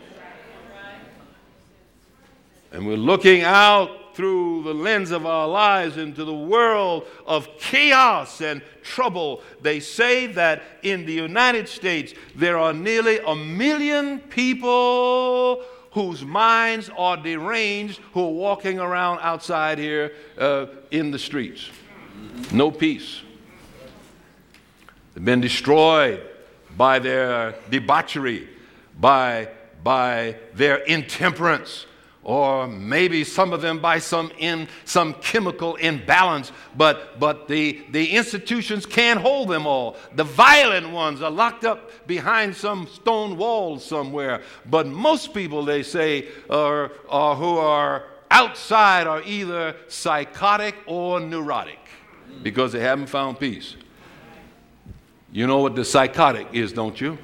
And 2.72 2.86
we're 2.86 2.98
looking 2.98 3.44
out 3.44 3.90
through 4.14 4.64
the 4.64 4.74
lens 4.74 5.12
of 5.12 5.26
our 5.26 5.48
lives 5.48 5.98
into 5.98 6.26
the 6.26 6.34
world 6.34 7.06
of 7.26 7.48
chaos 7.60 8.42
and 8.42 8.62
trouble. 8.84 9.42
They 9.62 9.80
say 9.80 10.28
that 10.28 10.64
in 10.82 11.06
the 11.06 11.14
United 11.14 11.70
States 11.70 12.14
there 12.36 12.58
are 12.58 12.74
nearly 12.74 13.20
a 13.20 13.36
million 13.36 14.20
people 14.20 15.64
whose 15.92 16.24
minds 16.24 16.92
are 16.96 17.18
deranged 17.18 18.00
who 18.14 18.22
are 18.22 18.32
walking 18.32 18.80
around 18.80 19.20
outside 19.22 19.80
here 19.80 20.14
uh, 20.38 20.68
in 20.92 21.10
the 21.12 21.20
streets. 21.20 21.70
No 22.52 22.70
peace. 22.70 23.22
They've 25.14 25.26
been 25.26 25.42
destroyed 25.42 26.22
by 26.78 27.00
their 27.00 27.56
debauchery, 27.72 28.48
by, 29.00 29.50
by 29.84 30.36
their 30.54 30.78
intemperance, 30.78 31.87
or 32.28 32.68
maybe 32.68 33.24
some 33.24 33.54
of 33.54 33.62
them 33.62 33.80
by 33.80 33.98
some, 33.98 34.30
in, 34.38 34.68
some 34.84 35.14
chemical 35.14 35.78
imbalance, 35.78 36.52
but, 36.76 37.18
but 37.22 37.48
the, 37.48 37.82
the 37.92 38.12
institutions 38.12 38.86
can't 38.86 39.22
hold 39.22 39.48
them 39.48 39.66
all. 39.66 39.96
The 40.14 40.26
violent 40.26 40.92
ones 40.92 41.22
are 41.22 41.32
locked 41.32 41.64
up 41.64 42.06
behind 42.06 42.54
some 42.54 42.86
stone 42.88 43.38
walls 43.38 43.86
somewhere. 43.86 44.42
But 44.66 44.88
most 44.88 45.34
people, 45.34 45.64
they 45.64 45.84
say, 45.84 46.28
are, 46.50 46.92
are 47.08 47.34
who 47.34 47.58
are 47.60 48.04
outside 48.30 49.08
are 49.08 49.22
either 49.24 49.78
psychotic 49.88 50.76
or 50.86 51.22
neurotic 51.22 51.80
because 52.44 52.74
they 52.74 52.82
haven't 52.82 53.08
found 53.08 53.40
peace. 53.40 53.78
You 55.32 55.48
know 55.48 55.60
what 55.60 55.76
the 55.76 55.86
psychotic 55.86 56.48
is, 56.52 56.74
don't 56.74 57.00
you? 57.00 57.18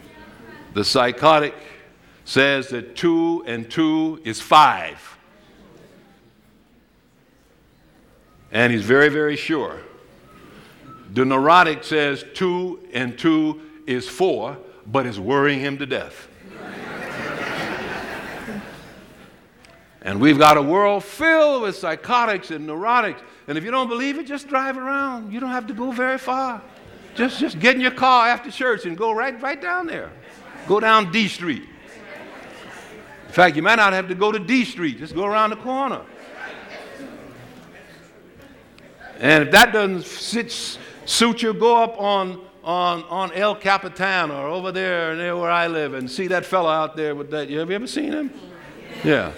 The 0.73 0.85
psychotic 0.85 1.55
says 2.25 2.69
that 2.69 2.95
two 2.95 3.43
and 3.45 3.69
two 3.69 4.21
is 4.23 4.39
five. 4.39 5.17
And 8.51 8.71
he's 8.71 8.83
very, 8.83 9.09
very 9.09 9.35
sure. 9.35 9.79
The 11.13 11.25
neurotic 11.25 11.83
says 11.83 12.23
two 12.33 12.79
and 12.93 13.17
two 13.17 13.61
is 13.87 14.07
four, 14.07 14.57
but 14.85 15.05
it's 15.05 15.17
worrying 15.17 15.59
him 15.59 15.77
to 15.79 15.85
death. 15.85 16.27
and 20.01 20.21
we've 20.21 20.37
got 20.37 20.57
a 20.57 20.61
world 20.61 21.03
filled 21.03 21.63
with 21.63 21.75
psychotics 21.75 22.51
and 22.51 22.67
neurotics. 22.67 23.19
And 23.47 23.57
if 23.57 23.63
you 23.63 23.71
don't 23.71 23.89
believe 23.89 24.19
it, 24.19 24.27
just 24.27 24.47
drive 24.47 24.77
around. 24.77 25.33
You 25.33 25.39
don't 25.39 25.49
have 25.49 25.67
to 25.67 25.73
go 25.73 25.91
very 25.91 26.17
far. 26.17 26.61
Just, 27.15 27.39
just 27.39 27.59
get 27.59 27.75
in 27.75 27.81
your 27.81 27.91
car 27.91 28.27
after 28.27 28.49
church 28.49 28.85
and 28.85 28.97
go 28.97 29.11
right, 29.11 29.39
right 29.41 29.61
down 29.61 29.87
there. 29.87 30.11
Go 30.67 30.79
down 30.79 31.11
D 31.11 31.27
Street. 31.27 31.67
In 33.33 33.35
fact, 33.35 33.55
you 33.55 33.63
might 33.63 33.77
not 33.77 33.93
have 33.93 34.07
to 34.09 34.13
go 34.13 34.31
to 34.31 34.37
D 34.37 34.63
Street, 34.63 34.99
just 34.99 35.15
go 35.15 35.25
around 35.25 35.49
the 35.49 35.55
corner. 35.55 36.03
And 39.19 39.45
if 39.45 39.51
that 39.53 39.73
doesn't 39.73 40.05
sit, 40.05 40.77
suit 41.05 41.41
you, 41.41 41.51
go 41.55 41.81
up 41.81 41.99
on, 41.99 42.39
on, 42.63 43.01
on 43.05 43.31
El 43.31 43.55
Capitan 43.55 44.29
or 44.29 44.45
over 44.45 44.71
there 44.71 45.15
near 45.15 45.35
where 45.35 45.49
I 45.49 45.65
live 45.65 45.95
and 45.95 46.07
see 46.11 46.27
that 46.27 46.45
fellow 46.45 46.69
out 46.69 46.95
there 46.95 47.15
with 47.15 47.31
that. 47.31 47.49
Have 47.49 47.71
you 47.71 47.75
ever 47.75 47.87
seen 47.87 48.13
him? 48.13 48.31
Yeah. 49.03 49.31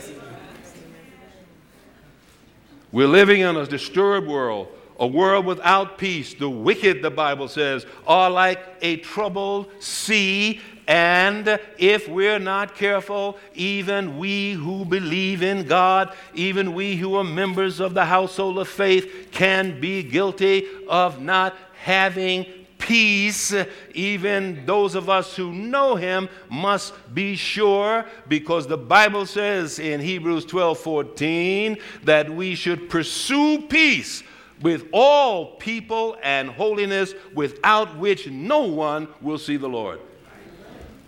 We're 2.91 3.07
living 3.07 3.39
in 3.39 3.55
a 3.55 3.65
disturbed 3.65 4.27
world, 4.27 4.67
a 4.99 5.07
world 5.07 5.45
without 5.45 5.97
peace. 5.97 6.33
The 6.33 6.49
wicked, 6.49 7.01
the 7.01 7.11
Bible 7.11 7.47
says, 7.47 7.85
are 8.05 8.29
like 8.29 8.59
a 8.81 8.97
troubled 8.97 9.71
sea 9.81 10.59
and 10.87 11.59
if 11.77 12.07
we're 12.07 12.39
not 12.39 12.75
careful, 12.75 13.37
even 13.55 14.17
we 14.19 14.53
who 14.53 14.85
believe 14.85 15.41
in 15.41 15.67
God, 15.67 16.15
even 16.35 16.73
we 16.73 16.95
who 16.95 17.15
are 17.15 17.23
members 17.23 17.79
of 17.79 17.93
the 17.93 18.05
household 18.05 18.59
of 18.59 18.67
faith, 18.67 19.29
can 19.31 19.79
be 19.79 20.03
guilty 20.03 20.67
of 20.87 21.21
not 21.21 21.55
having 21.81 22.45
peace. 22.77 23.53
Even 23.95 24.63
those 24.67 24.93
of 24.93 25.09
us 25.09 25.35
who 25.35 25.51
know 25.51 25.95
Him 25.95 26.29
must 26.51 26.93
be 27.15 27.35
sure, 27.35 28.05
because 28.27 28.67
the 28.67 28.77
Bible 28.77 29.25
says 29.25 29.79
in 29.79 29.99
Hebrews 29.99 30.45
12 30.45 30.77
14 30.77 31.77
that 32.03 32.29
we 32.29 32.53
should 32.53 32.89
pursue 32.89 33.63
peace 33.67 34.21
with 34.61 34.85
all 34.93 35.55
people 35.55 36.15
and 36.21 36.49
holiness, 36.49 37.13
without 37.33 37.97
which 37.97 38.27
no 38.27 38.61
one 38.61 39.07
will 39.21 39.37
see 39.37 39.57
the 39.57 39.67
Lord. 39.67 39.99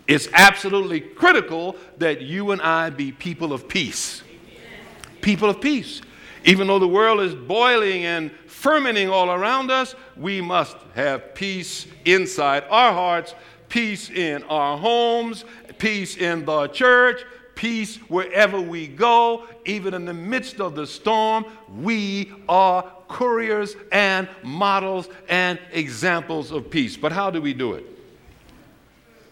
It's 0.08 0.26
absolutely 0.32 1.00
critical 1.00 1.76
that 1.98 2.22
you 2.22 2.50
and 2.50 2.62
I 2.62 2.88
be 2.88 3.12
people 3.12 3.52
of 3.52 3.68
peace. 3.68 4.22
People 5.20 5.50
of 5.50 5.60
peace. 5.60 6.00
Even 6.44 6.66
though 6.66 6.78
the 6.78 6.88
world 6.88 7.20
is 7.20 7.34
boiling 7.34 8.06
and 8.06 8.30
fermenting 8.46 9.10
all 9.10 9.30
around 9.30 9.70
us, 9.70 9.94
we 10.16 10.40
must 10.40 10.78
have 10.94 11.34
peace 11.34 11.86
inside 12.06 12.64
our 12.70 12.92
hearts, 12.92 13.34
peace 13.68 14.08
in 14.08 14.42
our 14.44 14.78
homes, 14.78 15.44
peace 15.76 16.16
in 16.16 16.46
the 16.46 16.68
church, 16.68 17.20
peace 17.54 17.96
wherever 18.08 18.58
we 18.58 18.86
go, 18.86 19.46
even 19.66 19.92
in 19.92 20.06
the 20.06 20.14
midst 20.14 20.58
of 20.58 20.74
the 20.74 20.86
storm. 20.86 21.44
We 21.68 22.32
are 22.48 22.82
couriers 23.08 23.76
and 23.92 24.26
models 24.42 25.08
and 25.28 25.58
examples 25.70 26.50
of 26.50 26.70
peace. 26.70 26.96
But 26.96 27.12
how 27.12 27.30
do 27.30 27.42
we 27.42 27.52
do 27.52 27.74
it? 27.74 27.97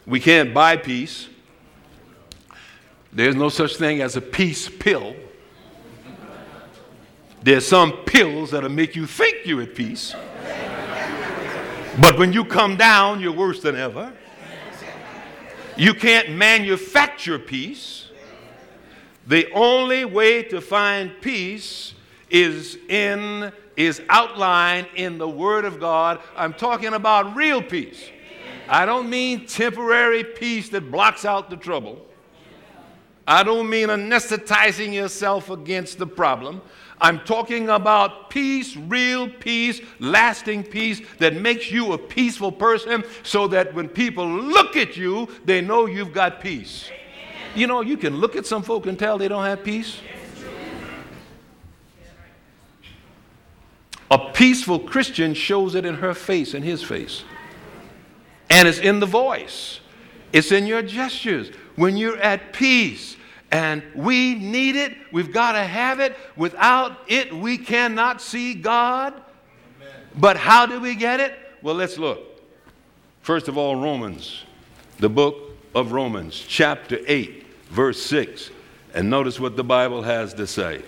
We 0.06 0.20
can't 0.20 0.54
buy 0.54 0.76
peace. 0.76 1.28
There's 3.12 3.34
no 3.34 3.48
such 3.48 3.76
thing 3.76 4.02
as 4.02 4.16
a 4.16 4.20
peace 4.20 4.68
pill. 4.68 5.16
There's 7.42 7.66
some 7.66 7.92
pills 7.92 8.50
that'll 8.50 8.70
make 8.70 8.94
you 8.94 9.06
think 9.06 9.38
you're 9.44 9.62
at 9.62 9.74
peace. 9.74 10.14
But 12.00 12.18
when 12.18 12.32
you 12.32 12.44
come 12.44 12.76
down, 12.76 13.20
you're 13.20 13.32
worse 13.32 13.60
than 13.60 13.74
ever. 13.74 14.12
You 15.76 15.94
can't 15.94 16.30
manufacture 16.30 17.38
peace. 17.38 18.10
The 19.26 19.50
only 19.52 20.04
way 20.04 20.42
to 20.44 20.60
find 20.60 21.12
peace 21.20 21.94
is 22.30 22.78
in 22.88 23.52
is 23.76 24.00
outlined 24.08 24.88
in 24.94 25.18
the 25.18 25.28
word 25.28 25.64
of 25.64 25.78
God. 25.78 26.20
I'm 26.34 26.54
talking 26.54 26.94
about 26.94 27.36
real 27.36 27.62
peace. 27.62 28.08
I 28.68 28.84
don't 28.84 29.08
mean 29.08 29.46
temporary 29.46 30.24
peace 30.24 30.68
that 30.70 30.90
blocks 30.90 31.24
out 31.24 31.50
the 31.50 31.56
trouble. 31.56 32.04
I 33.28 33.42
don't 33.42 33.68
mean 33.68 33.88
anesthetizing 33.88 34.92
yourself 34.92 35.50
against 35.50 35.98
the 35.98 36.06
problem. 36.06 36.62
I'm 37.00 37.20
talking 37.20 37.68
about 37.68 38.30
peace, 38.30 38.76
real 38.76 39.28
peace, 39.28 39.80
lasting 39.98 40.64
peace 40.64 41.00
that 41.18 41.34
makes 41.34 41.70
you 41.70 41.92
a 41.92 41.98
peaceful 41.98 42.52
person 42.52 43.04
so 43.22 43.48
that 43.48 43.74
when 43.74 43.88
people 43.88 44.26
look 44.26 44.76
at 44.76 44.96
you, 44.96 45.28
they 45.44 45.60
know 45.60 45.86
you've 45.86 46.12
got 46.12 46.40
peace. 46.40 46.88
You 47.54 47.66
know, 47.66 47.80
you 47.80 47.96
can 47.96 48.16
look 48.16 48.36
at 48.36 48.46
some 48.46 48.62
folk 48.62 48.86
and 48.86 48.98
tell 48.98 49.18
they 49.18 49.28
don't 49.28 49.44
have 49.44 49.62
peace. 49.64 50.00
A 54.10 54.30
peaceful 54.32 54.78
Christian 54.78 55.34
shows 55.34 55.74
it 55.74 55.84
in 55.84 55.96
her 55.96 56.14
face 56.14 56.54
and 56.54 56.64
his 56.64 56.82
face. 56.82 57.24
And 58.48 58.68
it's 58.68 58.78
in 58.78 59.00
the 59.00 59.06
voice, 59.06 59.80
it's 60.32 60.52
in 60.52 60.66
your 60.66 60.82
gestures. 60.82 61.50
When 61.76 61.96
you're 61.96 62.16
at 62.18 62.52
peace, 62.52 63.16
and 63.50 63.82
we 63.94 64.34
need 64.34 64.76
it, 64.76 64.96
we've 65.12 65.32
got 65.32 65.52
to 65.52 65.62
have 65.62 66.00
it. 66.00 66.16
Without 66.36 66.98
it, 67.06 67.34
we 67.34 67.58
cannot 67.58 68.20
see 68.20 68.54
God. 68.54 69.12
Amen. 69.12 69.94
But 70.16 70.36
how 70.36 70.66
do 70.66 70.80
we 70.80 70.94
get 70.94 71.20
it? 71.20 71.38
Well, 71.62 71.74
let's 71.74 71.98
look. 71.98 72.20
First 73.22 73.48
of 73.48 73.56
all, 73.56 73.76
Romans, 73.76 74.44
the 74.98 75.08
book 75.08 75.36
of 75.74 75.92
Romans, 75.92 76.44
chapter 76.46 76.98
8, 77.06 77.46
verse 77.70 78.02
6. 78.02 78.50
And 78.94 79.10
notice 79.10 79.38
what 79.38 79.56
the 79.56 79.64
Bible 79.64 80.02
has 80.02 80.32
to 80.34 80.46
say. 80.46 80.82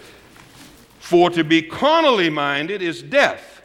For 0.98 1.30
to 1.30 1.44
be 1.44 1.62
carnally 1.62 2.30
minded 2.30 2.82
is 2.82 3.02
death 3.02 3.57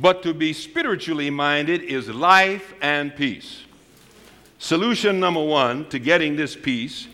but 0.00 0.22
to 0.22 0.32
be 0.32 0.52
spiritually 0.52 1.30
minded 1.30 1.82
is 1.82 2.08
life 2.08 2.74
and 2.80 3.14
peace. 3.14 3.64
Solution 4.58 5.20
number 5.20 5.42
one 5.42 5.88
to 5.88 5.98
getting 5.98 6.36
this 6.36 6.54
peace 6.56 7.08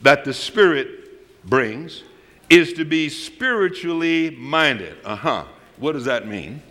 that 0.00 0.24
the 0.24 0.32
Spirit 0.32 1.44
brings 1.44 2.02
is 2.48 2.72
to 2.74 2.84
be 2.84 3.08
spiritually 3.08 4.30
minded. 4.30 4.96
Uh 5.04 5.16
huh. 5.16 5.44
What 5.76 5.92
does 5.92 6.04
that 6.04 6.26
mean? 6.26 6.62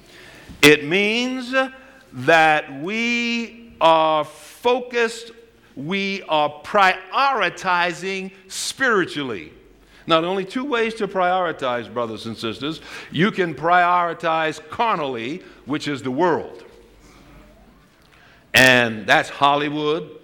It 0.61 0.85
means 0.85 1.53
that 2.13 2.81
we 2.81 3.73
are 3.81 4.23
focused, 4.23 5.31
we 5.75 6.23
are 6.23 6.61
prioritizing 6.63 8.31
spiritually. 8.47 9.51
Are 10.11 10.25
only 10.25 10.45
two 10.45 10.65
ways 10.65 10.93
to 10.95 11.07
prioritize, 11.07 11.91
brothers 11.91 12.25
and 12.25 12.37
sisters. 12.37 12.81
You 13.11 13.31
can 13.31 13.55
prioritize 13.55 14.61
carnally, 14.69 15.41
which 15.65 15.87
is 15.87 16.01
the 16.01 16.11
world. 16.11 16.63
And 18.53 19.07
that's 19.07 19.29
Hollywood, 19.29 20.19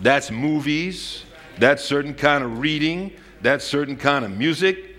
that's 0.00 0.30
movies, 0.30 1.24
that's 1.58 1.84
certain 1.84 2.14
kind 2.14 2.44
of 2.44 2.58
reading, 2.60 3.12
that's 3.42 3.64
certain 3.64 3.96
kind 3.96 4.24
of 4.24 4.30
music, 4.30 4.96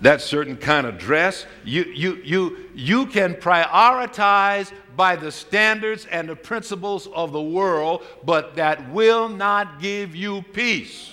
that's 0.00 0.24
certain 0.24 0.56
kind 0.56 0.86
of 0.86 0.98
dress. 0.98 1.46
You, 1.64 1.84
you, 1.84 2.16
you, 2.24 2.56
you 2.74 3.06
can 3.06 3.34
prioritize 3.34 4.72
by 4.96 5.14
the 5.14 5.30
standards 5.30 6.06
and 6.06 6.28
the 6.28 6.36
principles 6.36 7.06
of 7.08 7.32
the 7.32 7.42
world, 7.42 8.02
but 8.24 8.56
that 8.56 8.90
will 8.90 9.28
not 9.28 9.80
give 9.80 10.16
you 10.16 10.42
peace. 10.52 11.12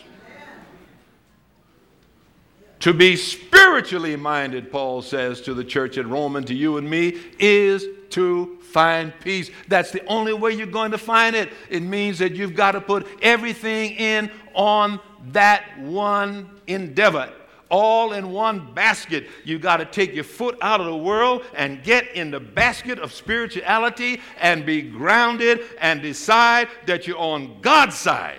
To 2.86 2.94
be 2.94 3.16
spiritually 3.16 4.16
minded, 4.16 4.72
Paul 4.72 5.02
says 5.02 5.42
to 5.42 5.56
the 5.56 5.64
church 5.64 5.98
at 5.98 6.06
Rome 6.06 6.36
and 6.36 6.46
to 6.46 6.54
you 6.54 6.78
and 6.78 6.88
me, 6.88 7.20
is 7.40 7.84
to 8.12 8.60
find 8.62 9.12
peace. 9.22 9.50
That's 9.68 9.90
the 9.90 10.06
only 10.06 10.34
way 10.34 10.52
you're 10.52 10.68
going 10.68 10.92
to 10.92 11.00
find 11.00 11.36
it. 11.36 11.52
It 11.72 11.82
means 11.82 12.20
that 12.20 12.36
you've 12.36 12.54
got 12.54 12.74
to 12.74 12.82
put 12.82 13.08
everything 13.24 13.94
in 13.94 14.30
on 14.54 15.00
that 15.32 15.80
one 15.80 16.48
endeavor. 16.68 17.34
All 17.70 18.14
in 18.14 18.30
one 18.30 18.72
basket. 18.76 19.30
You've 19.44 19.64
got 19.64 19.78
to 19.78 19.86
take 19.86 20.14
your 20.14 20.24
foot 20.24 20.56
out 20.62 20.80
of 20.80 20.86
the 20.86 20.96
world 20.96 21.44
and 21.56 21.82
get 21.82 22.14
in 22.14 22.30
the 22.30 22.40
basket 22.40 23.00
of 23.00 23.12
spirituality 23.12 24.22
and 24.40 24.64
be 24.64 24.84
grounded 24.84 25.62
and 25.80 26.04
decide 26.04 26.68
that 26.86 27.08
you're 27.08 27.18
on 27.18 27.62
God's 27.62 27.96
side. 27.96 28.38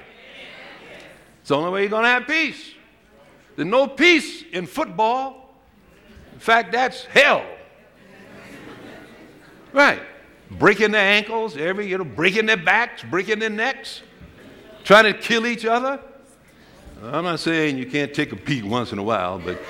It's 1.40 1.48
the 1.48 1.56
only 1.56 1.72
way 1.72 1.80
you're 1.80 1.90
going 1.90 2.04
to 2.04 2.10
have 2.10 2.28
peace. 2.28 2.75
There's 3.56 3.68
no 3.68 3.86
peace 3.86 4.44
in 4.52 4.66
football. 4.66 5.54
In 6.34 6.38
fact, 6.38 6.72
that's 6.72 7.04
hell. 7.06 7.44
Right. 9.72 10.00
Breaking 10.50 10.92
their 10.92 11.02
ankles, 11.02 11.56
every, 11.56 11.88
you 11.88 11.98
know, 11.98 12.04
breaking 12.04 12.46
their 12.46 12.56
backs, 12.56 13.02
breaking 13.02 13.38
their 13.38 13.50
necks, 13.50 14.02
trying 14.84 15.04
to 15.04 15.14
kill 15.14 15.46
each 15.46 15.64
other. 15.64 16.00
I'm 17.02 17.24
not 17.24 17.40
saying 17.40 17.76
you 17.76 17.86
can't 17.86 18.14
take 18.14 18.32
a 18.32 18.36
peek 18.36 18.64
once 18.64 18.92
in 18.92 18.98
a 18.98 19.02
while, 19.02 19.38
but 19.38 19.60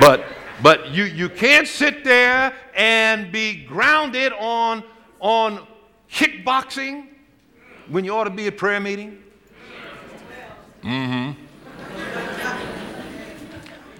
but 0.00 0.24
but 0.62 0.90
you, 0.90 1.04
you 1.04 1.28
can't 1.28 1.66
sit 1.66 2.04
there 2.04 2.52
and 2.76 3.32
be 3.32 3.64
grounded 3.64 4.32
on 4.38 4.84
on 5.18 5.66
kickboxing 6.10 7.08
when 7.88 8.04
you 8.04 8.14
ought 8.14 8.24
to 8.24 8.30
be 8.30 8.46
at 8.46 8.56
prayer 8.56 8.78
meeting. 8.78 9.22
Mm-hmm. 10.82 11.49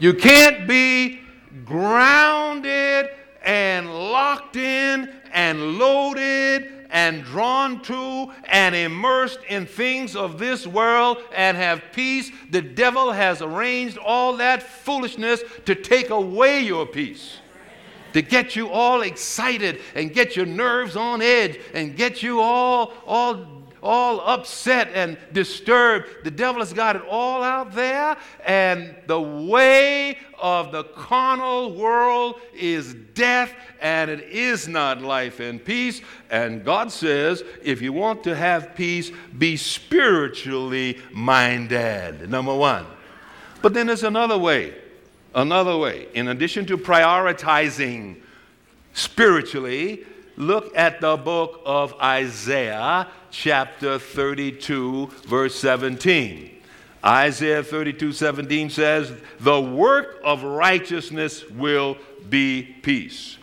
You 0.01 0.15
can't 0.15 0.67
be 0.67 1.21
grounded 1.67 3.11
and 3.43 3.95
locked 3.95 4.57
in 4.57 5.13
and 5.31 5.79
loaded 5.79 6.87
and 6.91 7.23
drawn 7.23 7.83
to 7.83 8.33
and 8.45 8.75
immersed 8.75 9.41
in 9.49 9.67
things 9.67 10.17
of 10.17 10.39
this 10.39 10.67
world 10.67 11.19
and 11.35 11.55
have 11.57 11.83
peace. 11.93 12.31
The 12.51 12.63
devil 12.63 13.13
has 13.13 13.43
arranged 13.43 13.99
all 13.99 14.39
that 14.39 14.63
foolishness 14.63 15.43
to 15.67 15.75
take 15.75 16.09
away 16.09 16.61
your 16.61 16.87
peace. 16.87 17.37
To 18.15 18.23
get 18.23 18.57
you 18.57 18.71
all 18.71 19.03
excited 19.03 19.83
and 19.95 20.15
get 20.15 20.35
your 20.35 20.47
nerves 20.47 20.97
on 20.97 21.21
edge 21.21 21.61
and 21.75 21.95
get 21.95 22.23
you 22.23 22.41
all, 22.41 22.95
all 23.07 23.60
all 23.83 24.21
upset 24.21 24.89
and 24.95 25.17
disturbed. 25.33 26.25
The 26.25 26.31
devil 26.31 26.61
has 26.61 26.73
got 26.73 26.97
it 26.97 27.03
all 27.09 27.43
out 27.43 27.73
there, 27.73 28.17
and 28.45 28.95
the 29.07 29.21
way 29.21 30.19
of 30.41 30.73
the 30.73 30.85
carnal 30.85 31.75
world 31.75 32.41
is 32.55 32.95
death, 33.15 33.53
and 33.81 34.11
it 34.11 34.23
is 34.25 34.69
not 34.69 35.03
life 35.03 35.41
and 35.41 35.63
peace. 35.65 36.01
And 36.31 36.65
God 36.65 36.91
says, 36.93 37.43
if 37.63 37.83
you 37.83 37.93
want 37.93 38.25
to 38.25 38.35
have 38.35 38.75
peace, 38.75 39.11
be 39.39 39.57
spiritually 39.57 40.99
minded. 41.13 42.31
Number 42.31 42.55
one. 42.55 42.87
But 43.63 43.75
then 43.75 43.87
there's 43.87 44.05
another 44.05 44.39
way. 44.39 44.75
Another 45.35 45.77
way. 45.77 46.09
In 46.15 46.29
addition 46.29 46.67
to 46.67 46.79
prioritizing 46.79 48.17
spiritually, 48.95 50.05
look 50.37 50.77
at 50.77 51.01
the 51.01 51.17
book 51.17 51.61
of 51.65 51.95
Isaiah, 52.01 53.07
chapter 53.31 53.99
32, 53.99 55.07
verse 55.27 55.55
17. 55.57 56.51
Isaiah 57.05 57.63
32, 57.63 58.13
17 58.13 58.71
says, 58.71 59.13
The 59.41 59.61
work 59.61 60.21
of 60.23 60.43
righteousness 60.43 61.49
will 61.49 61.97
be 62.29 62.63
peace. 62.83 63.39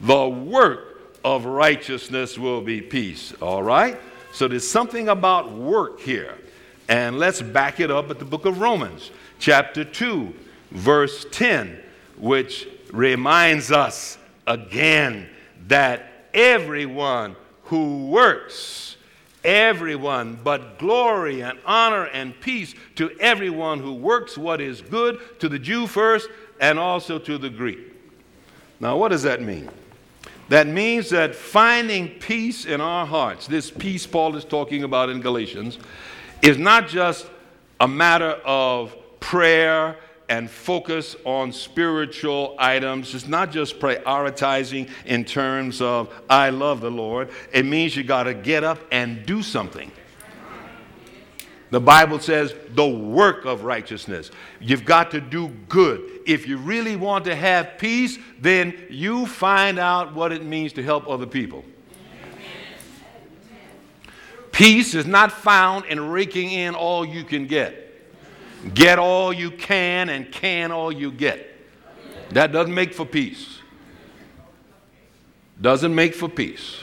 The 0.00 0.28
work 0.28 1.18
of 1.24 1.44
righteousness 1.44 2.38
will 2.38 2.60
be 2.60 2.80
peace. 2.80 3.32
All 3.40 3.62
right? 3.62 4.00
So 4.32 4.48
there's 4.48 4.68
something 4.68 5.08
about 5.08 5.52
work 5.52 6.00
here. 6.00 6.36
And 6.88 7.18
let's 7.18 7.40
back 7.40 7.80
it 7.80 7.90
up 7.90 8.10
at 8.10 8.18
the 8.18 8.24
book 8.24 8.44
of 8.44 8.60
Romans, 8.60 9.10
chapter 9.38 9.84
2, 9.84 10.34
verse 10.70 11.26
10, 11.30 11.78
which 12.18 12.68
reminds 12.92 13.72
us 13.72 14.18
again 14.46 15.28
that 15.68 16.28
everyone 16.34 17.36
who 17.64 18.08
works, 18.08 18.93
everyone, 19.44 20.38
but 20.42 20.78
glory 20.78 21.42
and 21.42 21.58
honor 21.66 22.06
and 22.06 22.38
peace 22.40 22.74
to 22.96 23.10
everyone 23.20 23.80
who 23.80 23.94
works 23.94 24.38
what 24.38 24.60
is 24.60 24.80
good, 24.80 25.20
to 25.40 25.48
the 25.48 25.58
Jew 25.58 25.86
first, 25.86 26.28
and 26.60 26.78
also 26.78 27.18
to 27.18 27.38
the 27.38 27.50
Greek. 27.50 27.78
Now, 28.80 28.96
what 28.96 29.08
does 29.08 29.22
that 29.22 29.42
mean? 29.42 29.68
That 30.48 30.66
means 30.66 31.10
that 31.10 31.34
finding 31.34 32.08
peace 32.08 32.66
in 32.66 32.80
our 32.80 33.06
hearts, 33.06 33.46
this 33.46 33.70
peace 33.70 34.06
Paul 34.06 34.36
is 34.36 34.44
talking 34.44 34.84
about 34.84 35.08
in 35.08 35.20
Galatians, 35.20 35.78
is 36.42 36.58
not 36.58 36.88
just 36.88 37.26
a 37.80 37.88
matter 37.88 38.38
of 38.44 38.94
prayer 39.20 39.96
and 40.28 40.50
focus 40.50 41.16
on 41.24 41.52
spiritual 41.52 42.56
items. 42.58 43.14
It's 43.14 43.28
not 43.28 43.50
just 43.50 43.78
prioritizing 43.78 44.88
in 45.04 45.24
terms 45.24 45.80
of, 45.80 46.12
I 46.30 46.50
love 46.50 46.80
the 46.80 46.90
Lord. 46.90 47.30
It 47.52 47.64
means 47.64 47.96
you 47.96 48.04
got 48.04 48.24
to 48.24 48.34
get 48.34 48.64
up 48.64 48.78
and 48.90 49.24
do 49.26 49.42
something. 49.42 49.90
The 51.70 51.80
Bible 51.80 52.20
says 52.20 52.54
the 52.70 52.86
work 52.86 53.44
of 53.44 53.64
righteousness. 53.64 54.30
You've 54.60 54.84
got 54.84 55.10
to 55.10 55.20
do 55.20 55.48
good. 55.68 56.20
If 56.24 56.46
you 56.46 56.56
really 56.56 56.94
want 56.94 57.24
to 57.24 57.34
have 57.34 57.78
peace, 57.78 58.16
then 58.40 58.86
you 58.88 59.26
find 59.26 59.78
out 59.78 60.14
what 60.14 60.30
it 60.30 60.44
means 60.44 60.72
to 60.74 60.82
help 60.82 61.08
other 61.08 61.26
people. 61.26 61.64
Peace 64.52 64.94
is 64.94 65.04
not 65.04 65.32
found 65.32 65.86
in 65.86 66.10
raking 66.10 66.52
in 66.52 66.76
all 66.76 67.04
you 67.04 67.24
can 67.24 67.48
get. 67.48 67.83
Get 68.72 68.98
all 68.98 69.32
you 69.32 69.50
can 69.50 70.08
and 70.08 70.30
can 70.32 70.72
all 70.72 70.90
you 70.90 71.10
get. 71.10 71.50
That 72.30 72.52
doesn't 72.52 72.74
make 72.74 72.94
for 72.94 73.04
peace. 73.04 73.58
Doesn't 75.60 75.94
make 75.94 76.14
for 76.14 76.28
peace. 76.28 76.78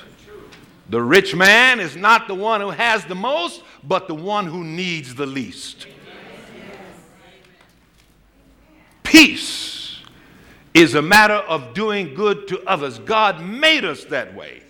The 0.89 1.01
rich 1.01 1.35
man 1.35 1.79
is 1.79 1.95
not 1.95 2.27
the 2.27 2.35
one 2.35 2.61
who 2.61 2.69
has 2.69 3.05
the 3.05 3.15
most, 3.15 3.63
but 3.83 4.07
the 4.07 4.15
one 4.15 4.45
who 4.45 4.63
needs 4.63 5.15
the 5.15 5.25
least. 5.25 5.87
Peace 9.03 9.99
is 10.73 10.95
a 10.95 11.01
matter 11.01 11.33
of 11.33 11.73
doing 11.73 12.13
good 12.13 12.47
to 12.49 12.61
others. 12.65 12.99
God 12.99 13.41
made 13.41 13.85
us 13.85 14.05
that 14.05 14.35
way. 14.35 14.63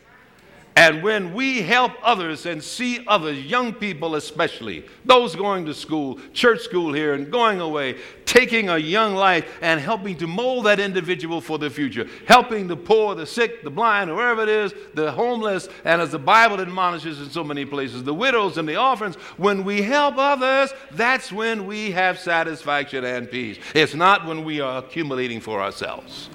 And 0.75 1.03
when 1.03 1.33
we 1.33 1.61
help 1.61 1.91
others 2.01 2.45
and 2.45 2.63
see 2.63 3.03
others, 3.05 3.43
young 3.45 3.73
people 3.73 4.15
especially, 4.15 4.85
those 5.03 5.35
going 5.35 5.65
to 5.65 5.73
school, 5.73 6.17
church 6.33 6.61
school 6.61 6.93
here, 6.93 7.13
and 7.13 7.29
going 7.29 7.59
away, 7.59 7.97
taking 8.25 8.69
a 8.69 8.77
young 8.77 9.13
life 9.13 9.59
and 9.61 9.81
helping 9.81 10.15
to 10.17 10.27
mold 10.27 10.65
that 10.65 10.79
individual 10.79 11.41
for 11.41 11.57
the 11.57 11.69
future, 11.69 12.07
helping 12.25 12.67
the 12.67 12.77
poor, 12.77 13.15
the 13.15 13.25
sick, 13.25 13.63
the 13.63 13.69
blind, 13.69 14.09
whoever 14.09 14.43
it 14.43 14.49
is, 14.49 14.73
the 14.93 15.11
homeless, 15.11 15.67
and 15.83 16.01
as 16.01 16.11
the 16.11 16.19
Bible 16.19 16.61
admonishes 16.61 17.19
in 17.19 17.29
so 17.29 17.43
many 17.43 17.65
places, 17.65 18.03
the 18.03 18.13
widows 18.13 18.57
and 18.57 18.67
the 18.67 18.77
orphans, 18.77 19.15
when 19.35 19.65
we 19.65 19.81
help 19.81 20.15
others, 20.17 20.71
that's 20.91 21.33
when 21.33 21.65
we 21.65 21.91
have 21.91 22.17
satisfaction 22.17 23.03
and 23.03 23.29
peace. 23.29 23.57
It's 23.75 23.93
not 23.93 24.25
when 24.25 24.45
we 24.45 24.61
are 24.61 24.77
accumulating 24.77 25.41
for 25.41 25.61
ourselves. 25.61 26.29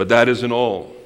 But 0.00 0.08
that 0.08 0.30
isn't 0.30 0.50
all. 0.50 0.96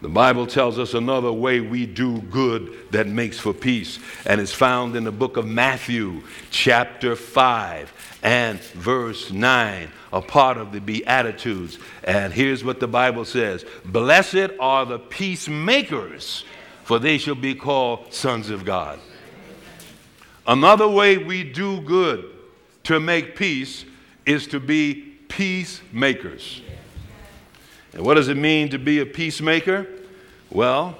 The 0.00 0.08
Bible 0.08 0.46
tells 0.46 0.78
us 0.78 0.94
another 0.94 1.30
way 1.30 1.60
we 1.60 1.84
do 1.84 2.22
good 2.22 2.90
that 2.90 3.06
makes 3.06 3.38
for 3.38 3.52
peace, 3.52 3.98
and 4.24 4.40
is 4.40 4.50
found 4.50 4.96
in 4.96 5.04
the 5.04 5.12
book 5.12 5.36
of 5.36 5.46
Matthew, 5.46 6.22
chapter 6.50 7.16
5 7.16 8.18
and 8.22 8.58
verse 8.60 9.30
9, 9.30 9.90
a 10.10 10.22
part 10.22 10.56
of 10.56 10.72
the 10.72 10.80
Beatitudes. 10.80 11.78
And 12.02 12.32
here's 12.32 12.64
what 12.64 12.80
the 12.80 12.88
Bible 12.88 13.26
says 13.26 13.66
Blessed 13.84 14.52
are 14.58 14.86
the 14.86 14.98
peacemakers, 14.98 16.46
for 16.82 16.98
they 16.98 17.18
shall 17.18 17.34
be 17.34 17.54
called 17.54 18.14
sons 18.14 18.48
of 18.48 18.64
God. 18.64 19.00
Another 20.46 20.88
way 20.88 21.18
we 21.18 21.44
do 21.44 21.82
good 21.82 22.24
to 22.84 23.00
make 23.00 23.36
peace 23.36 23.84
is 24.24 24.46
to 24.46 24.60
be 24.60 24.94
peacemakers. 25.28 26.62
And 27.94 28.04
what 28.04 28.14
does 28.14 28.28
it 28.28 28.36
mean 28.36 28.68
to 28.70 28.78
be 28.78 28.98
a 28.98 29.06
peacemaker? 29.06 29.86
Well, 30.50 30.98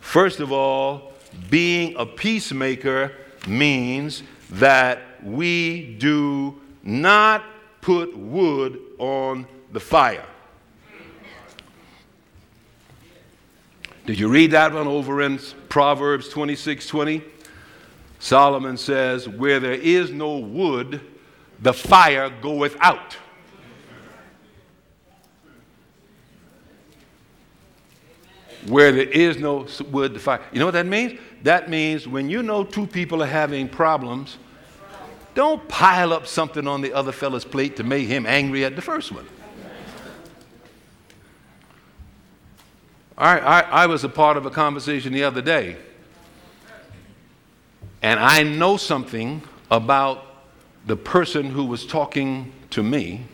first 0.00 0.38
of 0.38 0.52
all, 0.52 1.12
being 1.50 1.96
a 1.96 2.06
peacemaker 2.06 3.12
means 3.46 4.22
that 4.50 5.02
we 5.22 5.96
do 5.98 6.60
not 6.84 7.44
put 7.80 8.16
wood 8.16 8.80
on 8.98 9.46
the 9.72 9.80
fire. 9.80 10.24
Did 14.06 14.20
you 14.20 14.28
read 14.28 14.52
that 14.52 14.72
one 14.72 14.86
over 14.86 15.20
in 15.22 15.40
Proverbs 15.68 16.28
26 16.28 16.86
20? 16.86 17.22
Solomon 18.20 18.76
says, 18.76 19.28
Where 19.28 19.58
there 19.58 19.72
is 19.72 20.12
no 20.12 20.38
wood, 20.38 21.00
the 21.60 21.72
fire 21.72 22.30
goeth 22.40 22.76
out. 22.78 23.16
Where 28.68 28.92
there 28.92 29.08
is 29.08 29.38
no 29.38 29.66
wood 29.90 30.14
to 30.14 30.20
fire. 30.20 30.40
You 30.52 30.58
know 30.58 30.66
what 30.66 30.72
that 30.72 30.86
means? 30.86 31.18
That 31.42 31.70
means 31.70 32.08
when 32.08 32.28
you 32.28 32.42
know 32.42 32.64
two 32.64 32.86
people 32.86 33.22
are 33.22 33.28
having 33.28 33.68
problems, 33.68 34.38
don't 35.34 35.66
pile 35.68 36.12
up 36.12 36.26
something 36.26 36.66
on 36.66 36.80
the 36.80 36.92
other 36.92 37.12
fellow's 37.12 37.44
plate 37.44 37.76
to 37.76 37.84
make 37.84 38.08
him 38.08 38.26
angry 38.26 38.64
at 38.64 38.74
the 38.74 38.82
first 38.82 39.12
one. 39.12 39.26
I, 43.18 43.38
I, 43.38 43.60
I 43.60 43.86
was 43.86 44.04
a 44.04 44.08
part 44.08 44.36
of 44.36 44.44
a 44.44 44.50
conversation 44.50 45.12
the 45.12 45.24
other 45.24 45.40
day, 45.40 45.76
and 48.02 48.20
I 48.20 48.42
know 48.42 48.76
something 48.76 49.42
about 49.70 50.24
the 50.86 50.96
person 50.96 51.46
who 51.46 51.64
was 51.64 51.86
talking 51.86 52.52
to 52.70 52.82
me. 52.82 53.24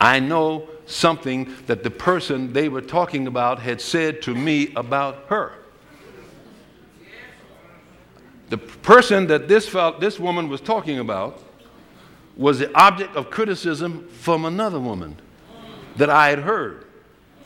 I 0.00 0.20
know 0.20 0.68
something 0.90 1.54
that 1.66 1.82
the 1.82 1.90
person 1.90 2.52
they 2.52 2.68
were 2.68 2.80
talking 2.80 3.26
about 3.26 3.60
had 3.60 3.80
said 3.80 4.22
to 4.22 4.34
me 4.34 4.72
about 4.74 5.24
her. 5.28 5.54
The 8.48 8.58
person 8.58 9.28
that 9.28 9.46
this, 9.46 9.68
felt, 9.68 10.00
this 10.00 10.18
woman 10.18 10.48
was 10.48 10.60
talking 10.60 10.98
about 10.98 11.42
was 12.36 12.58
the 12.58 12.74
object 12.76 13.14
of 13.14 13.30
criticism 13.30 14.08
from 14.08 14.44
another 14.44 14.80
woman 14.80 15.16
that 15.96 16.10
I 16.10 16.30
had 16.30 16.40
heard 16.40 16.86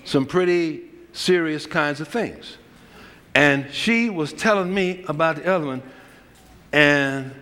some 0.04 0.24
pretty 0.24 0.82
serious 1.12 1.66
kinds 1.66 2.00
of 2.00 2.08
things. 2.08 2.56
And 3.34 3.70
she 3.72 4.08
was 4.08 4.32
telling 4.32 4.72
me 4.72 5.04
about 5.08 5.36
the 5.36 5.46
other 5.46 5.66
one, 5.66 5.82
and 6.72 7.32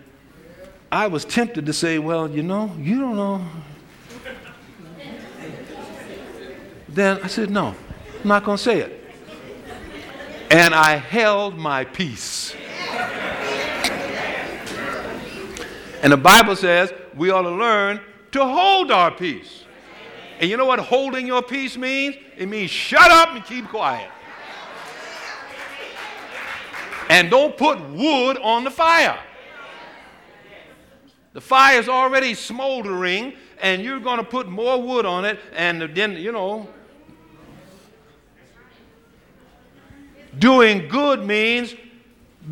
I 0.91 1.07
was 1.07 1.23
tempted 1.23 1.65
to 1.67 1.73
say, 1.73 1.99
Well, 1.99 2.29
you 2.29 2.43
know, 2.43 2.75
you 2.79 2.99
don't 2.99 3.15
know 3.15 3.45
Then 6.93 7.19
I 7.23 7.27
said, 7.27 7.49
No, 7.49 7.75
I'm 8.21 8.27
not 8.27 8.43
going 8.43 8.57
to 8.57 8.63
say 8.63 8.79
it. 8.81 8.99
And 10.51 10.75
I 10.75 10.97
held 10.97 11.57
my 11.57 11.83
peace. 11.85 12.55
And 16.03 16.11
the 16.11 16.17
Bible 16.17 16.55
says 16.55 16.93
we 17.15 17.31
ought 17.31 17.43
to 17.43 17.49
learn 17.49 17.99
to 18.33 18.45
hold 18.45 18.91
our 18.91 19.09
peace. 19.09 19.63
And 20.39 20.49
you 20.49 20.57
know 20.57 20.65
what 20.65 20.79
holding 20.79 21.25
your 21.25 21.41
peace 21.41 21.77
means? 21.77 22.15
It 22.37 22.47
means 22.47 22.69
shut 22.69 23.09
up 23.09 23.29
and 23.29 23.43
keep 23.43 23.67
quiet. 23.69 24.09
And 27.09 27.29
don't 27.31 27.57
put 27.57 27.79
wood 27.89 28.37
on 28.37 28.63
the 28.63 28.71
fire. 28.71 29.17
The 31.33 31.41
fire 31.41 31.79
is 31.79 31.89
already 31.89 32.35
smoldering, 32.35 33.33
and 33.61 33.81
you're 33.81 33.99
going 33.99 34.17
to 34.17 34.23
put 34.23 34.47
more 34.47 34.81
wood 34.81 35.05
on 35.05 35.25
it, 35.25 35.39
and 35.55 35.81
then, 35.95 36.17
you 36.17 36.31
know, 36.31 36.67
Doing 40.39 40.87
good 40.87 41.23
means 41.23 41.75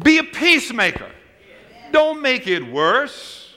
be 0.03 0.19
a 0.19 0.23
peacemaker. 0.23 1.09
Don't 1.91 2.21
make 2.21 2.47
it 2.47 2.65
worse. 2.65 3.55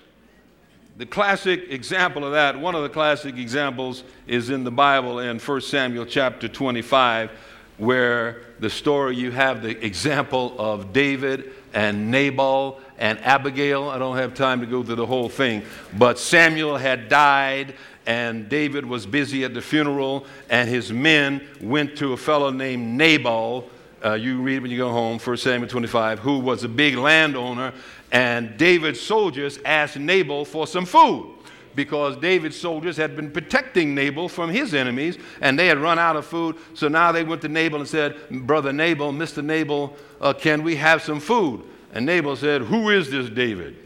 The 0.96 1.06
classic 1.06 1.70
example 1.70 2.24
of 2.24 2.32
that, 2.32 2.58
one 2.58 2.74
of 2.74 2.82
the 2.82 2.88
classic 2.88 3.36
examples, 3.36 4.04
is 4.26 4.50
in 4.50 4.64
the 4.64 4.70
Bible 4.70 5.18
in 5.18 5.38
1 5.38 5.60
Samuel 5.60 6.06
chapter 6.06 6.48
25, 6.48 7.30
where 7.78 8.42
the 8.60 8.70
story 8.70 9.16
you 9.16 9.32
have 9.32 9.62
the 9.62 9.84
example 9.84 10.54
of 10.58 10.92
David 10.92 11.52
and 11.72 12.10
Nabal 12.10 12.80
and 12.98 13.18
Abigail. 13.20 13.88
I 13.88 13.98
don't 13.98 14.16
have 14.16 14.34
time 14.34 14.60
to 14.60 14.66
go 14.66 14.84
through 14.84 14.94
the 14.94 15.06
whole 15.06 15.28
thing, 15.28 15.64
but 15.98 16.18
Samuel 16.18 16.76
had 16.76 17.08
died 17.08 17.74
and 18.06 18.48
David 18.48 18.84
was 18.84 19.06
busy 19.06 19.44
at 19.44 19.54
the 19.54 19.62
funeral, 19.62 20.26
and 20.50 20.68
his 20.68 20.92
men 20.92 21.46
went 21.60 21.96
to 21.96 22.12
a 22.12 22.16
fellow 22.16 22.50
named 22.50 22.98
Nabal 22.98 23.68
uh, 24.04 24.14
you 24.14 24.40
read 24.40 24.62
when 24.62 24.70
you 24.70 24.76
go 24.76 24.90
home, 24.90 25.18
1 25.18 25.36
Samuel 25.36 25.68
25, 25.68 26.18
who 26.18 26.38
was 26.38 26.64
a 26.64 26.68
big 26.68 26.96
landowner, 26.96 27.72
and 28.12 28.56
David's 28.56 29.00
soldiers 29.00 29.58
asked 29.64 29.96
Nabal 29.96 30.44
for 30.44 30.66
some 30.66 30.84
food 30.84 31.34
because 31.74 32.16
David's 32.18 32.56
soldiers 32.56 32.96
had 32.96 33.16
been 33.16 33.30
protecting 33.30 33.94
Nabal 33.94 34.28
from 34.28 34.50
his 34.50 34.74
enemies 34.74 35.18
and 35.40 35.58
they 35.58 35.66
had 35.66 35.78
run 35.78 35.98
out 35.98 36.16
of 36.16 36.24
food. 36.24 36.56
So 36.74 36.88
now 36.88 37.10
they 37.12 37.24
went 37.24 37.42
to 37.42 37.48
Nabal 37.48 37.80
and 37.80 37.88
said, 37.88 38.16
Brother 38.46 38.72
Nabal, 38.72 39.12
Mr. 39.12 39.44
Nabal, 39.44 39.96
uh, 40.20 40.32
can 40.32 40.62
we 40.62 40.76
have 40.76 41.02
some 41.02 41.18
food? 41.18 41.64
And 41.92 42.06
Nabal 42.06 42.36
said, 42.36 42.62
Who 42.62 42.90
is 42.90 43.10
this 43.10 43.28
David? 43.28 43.76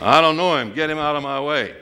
I 0.00 0.20
don't 0.20 0.36
know 0.36 0.56
him. 0.56 0.72
Get 0.74 0.90
him 0.90 0.98
out 0.98 1.16
of 1.16 1.22
my 1.22 1.40
way. 1.40 1.74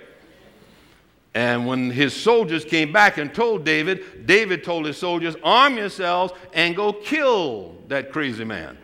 And 1.35 1.67
when 1.67 1.91
his 1.91 2.15
soldiers 2.15 2.65
came 2.65 2.93
back 2.93 3.17
and 3.17 3.35
told 3.35 3.65
David, 3.65 4.27
David 4.27 4.63
told 4.63 4.85
his 4.85 4.99
soldiers, 4.99 5.35
Arm 5.43 5.77
yourselves 5.77 6.35
and 6.53 6.77
go 6.77 6.93
kill 6.93 7.77
that 7.89 8.13
crazy 8.13 8.45
man. 8.45 8.77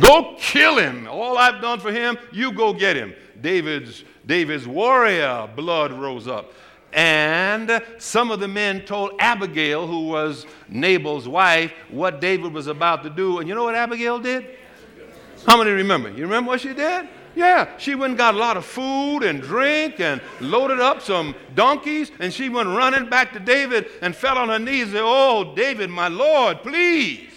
go 0.00 0.34
kill 0.38 0.78
him. 0.78 1.06
All 1.06 1.38
I've 1.38 1.60
done 1.60 1.78
for 1.78 1.92
him, 1.92 2.18
you 2.32 2.52
go 2.52 2.72
get 2.72 2.96
him. 2.96 3.14
David's, 3.40 4.02
David's 4.26 4.66
warrior 4.66 5.48
blood 5.54 5.92
rose 5.92 6.26
up. 6.26 6.52
And 6.92 7.82
some 7.98 8.30
of 8.30 8.40
the 8.40 8.48
men 8.48 8.80
told 8.80 9.12
Abigail, 9.20 9.86
who 9.86 10.08
was 10.08 10.46
Nabal's 10.68 11.28
wife, 11.28 11.72
what 11.90 12.20
David 12.20 12.52
was 12.52 12.66
about 12.66 13.02
to 13.04 13.10
do. 13.10 13.38
And 13.38 13.48
you 13.48 13.54
know 13.54 13.64
what 13.64 13.74
Abigail 13.74 14.18
did? 14.18 14.46
How 15.46 15.58
many 15.58 15.70
remember? 15.70 16.10
You 16.10 16.22
remember 16.22 16.48
what 16.48 16.60
she 16.60 16.72
did? 16.72 17.08
Yeah, 17.36 17.76
she 17.76 17.94
went 17.94 18.12
and 18.12 18.18
got 18.18 18.34
a 18.34 18.38
lot 18.38 18.56
of 18.56 18.64
food 18.64 19.20
and 19.20 19.42
drink 19.42 20.00
and 20.00 20.22
loaded 20.40 20.80
up 20.80 21.02
some 21.02 21.34
donkeys, 21.54 22.10
and 22.18 22.32
she 22.32 22.48
went 22.48 22.66
running 22.70 23.10
back 23.10 23.34
to 23.34 23.38
David 23.38 23.88
and 24.00 24.16
fell 24.16 24.38
on 24.38 24.48
her 24.48 24.58
knees 24.58 24.84
and 24.84 24.92
said, 24.92 25.02
Oh, 25.04 25.54
David, 25.54 25.90
my 25.90 26.08
Lord, 26.08 26.62
please. 26.62 27.30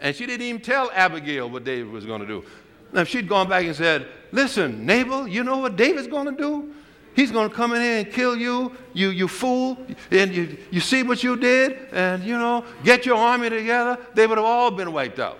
And 0.00 0.16
she 0.16 0.24
didn't 0.24 0.46
even 0.46 0.62
tell 0.62 0.90
Abigail 0.94 1.50
what 1.50 1.64
David 1.64 1.92
was 1.92 2.06
going 2.06 2.22
to 2.22 2.26
do. 2.26 2.44
Now, 2.94 3.02
if 3.02 3.08
she'd 3.08 3.28
gone 3.28 3.46
back 3.46 3.66
and 3.66 3.76
said, 3.76 4.08
Listen, 4.32 4.86
Nabal, 4.86 5.28
you 5.28 5.44
know 5.44 5.58
what 5.58 5.76
David's 5.76 6.08
going 6.08 6.34
to 6.34 6.42
do? 6.42 6.72
He's 7.14 7.30
going 7.30 7.50
to 7.50 7.54
come 7.54 7.74
in 7.74 7.82
here 7.82 7.98
and 7.98 8.10
kill 8.10 8.34
you, 8.34 8.74
you, 8.94 9.10
you 9.10 9.28
fool, 9.28 9.78
and 10.10 10.34
you, 10.34 10.56
you 10.70 10.80
see 10.80 11.02
what 11.02 11.22
you 11.22 11.36
did, 11.36 11.78
and 11.92 12.24
you 12.24 12.38
know, 12.38 12.64
get 12.82 13.04
your 13.04 13.16
army 13.16 13.50
together, 13.50 13.98
they 14.14 14.26
would 14.26 14.38
have 14.38 14.46
all 14.46 14.70
been 14.70 14.94
wiped 14.94 15.18
out. 15.18 15.38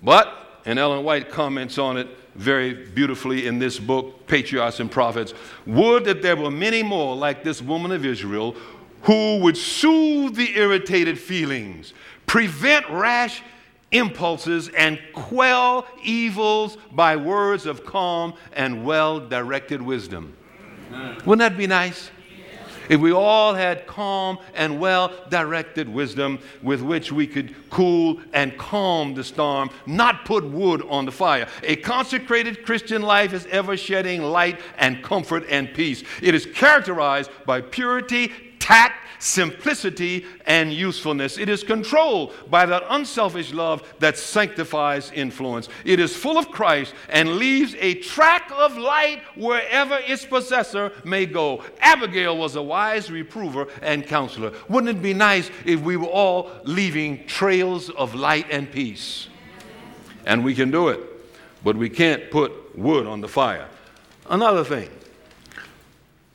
But 0.00 0.41
and 0.64 0.78
Ellen 0.78 1.04
White 1.04 1.30
comments 1.30 1.78
on 1.78 1.96
it 1.96 2.08
very 2.34 2.72
beautifully 2.72 3.46
in 3.46 3.58
this 3.58 3.78
book, 3.78 4.26
Patriarchs 4.26 4.80
and 4.80 4.90
Prophets. 4.90 5.34
Would 5.66 6.04
that 6.04 6.22
there 6.22 6.36
were 6.36 6.50
many 6.50 6.82
more 6.82 7.14
like 7.14 7.44
this 7.44 7.60
woman 7.60 7.92
of 7.92 8.04
Israel 8.04 8.56
who 9.02 9.38
would 9.38 9.56
soothe 9.56 10.36
the 10.36 10.56
irritated 10.56 11.18
feelings, 11.18 11.92
prevent 12.26 12.88
rash 12.88 13.42
impulses, 13.90 14.68
and 14.70 14.98
quell 15.12 15.86
evils 16.02 16.78
by 16.92 17.16
words 17.16 17.66
of 17.66 17.84
calm 17.84 18.32
and 18.54 18.84
well 18.84 19.20
directed 19.20 19.82
wisdom. 19.82 20.34
Wouldn't 21.26 21.38
that 21.38 21.58
be 21.58 21.66
nice? 21.66 22.10
If 22.92 23.00
we 23.00 23.10
all 23.10 23.54
had 23.54 23.86
calm 23.86 24.38
and 24.54 24.78
well 24.78 25.10
directed 25.30 25.88
wisdom 25.88 26.38
with 26.62 26.82
which 26.82 27.10
we 27.10 27.26
could 27.26 27.54
cool 27.70 28.20
and 28.34 28.54
calm 28.58 29.14
the 29.14 29.24
storm, 29.24 29.70
not 29.86 30.26
put 30.26 30.44
wood 30.44 30.82
on 30.90 31.06
the 31.06 31.10
fire. 31.10 31.48
A 31.62 31.76
consecrated 31.76 32.66
Christian 32.66 33.00
life 33.00 33.32
is 33.32 33.46
ever 33.46 33.78
shedding 33.78 34.20
light 34.20 34.60
and 34.76 35.02
comfort 35.02 35.44
and 35.48 35.72
peace. 35.72 36.04
It 36.20 36.34
is 36.34 36.44
characterized 36.44 37.30
by 37.46 37.62
purity, 37.62 38.30
tact, 38.62 38.94
simplicity, 39.18 40.24
and 40.46 40.72
usefulness. 40.72 41.36
It 41.36 41.48
is 41.48 41.64
controlled 41.64 42.32
by 42.48 42.64
that 42.66 42.84
unselfish 42.88 43.52
love 43.52 43.82
that 43.98 44.16
sanctifies 44.16 45.10
influence. 45.12 45.68
It 45.84 45.98
is 45.98 46.16
full 46.16 46.38
of 46.38 46.48
Christ 46.50 46.94
and 47.08 47.36
leaves 47.36 47.74
a 47.80 47.94
track 47.94 48.52
of 48.54 48.78
light 48.78 49.20
wherever 49.34 49.98
its 50.06 50.24
possessor 50.24 50.92
may 51.04 51.26
go. 51.26 51.64
Abigail 51.80 52.36
was 52.38 52.54
a 52.54 52.62
wise 52.62 53.10
reprover 53.10 53.66
and 53.82 54.06
counselor. 54.06 54.52
Wouldn't 54.68 54.96
it 54.96 55.02
be 55.02 55.12
nice 55.12 55.50
if 55.64 55.80
we 55.80 55.96
were 55.96 56.06
all 56.06 56.52
leaving 56.62 57.26
trails 57.26 57.90
of 57.90 58.14
light 58.14 58.46
and 58.48 58.70
peace? 58.70 59.28
And 60.24 60.44
we 60.44 60.54
can 60.54 60.70
do 60.70 60.88
it, 60.88 61.00
but 61.64 61.76
we 61.76 61.88
can't 61.88 62.30
put 62.30 62.78
wood 62.78 63.08
on 63.08 63.20
the 63.20 63.28
fire. 63.28 63.68
Another 64.28 64.62
thing 64.62 64.88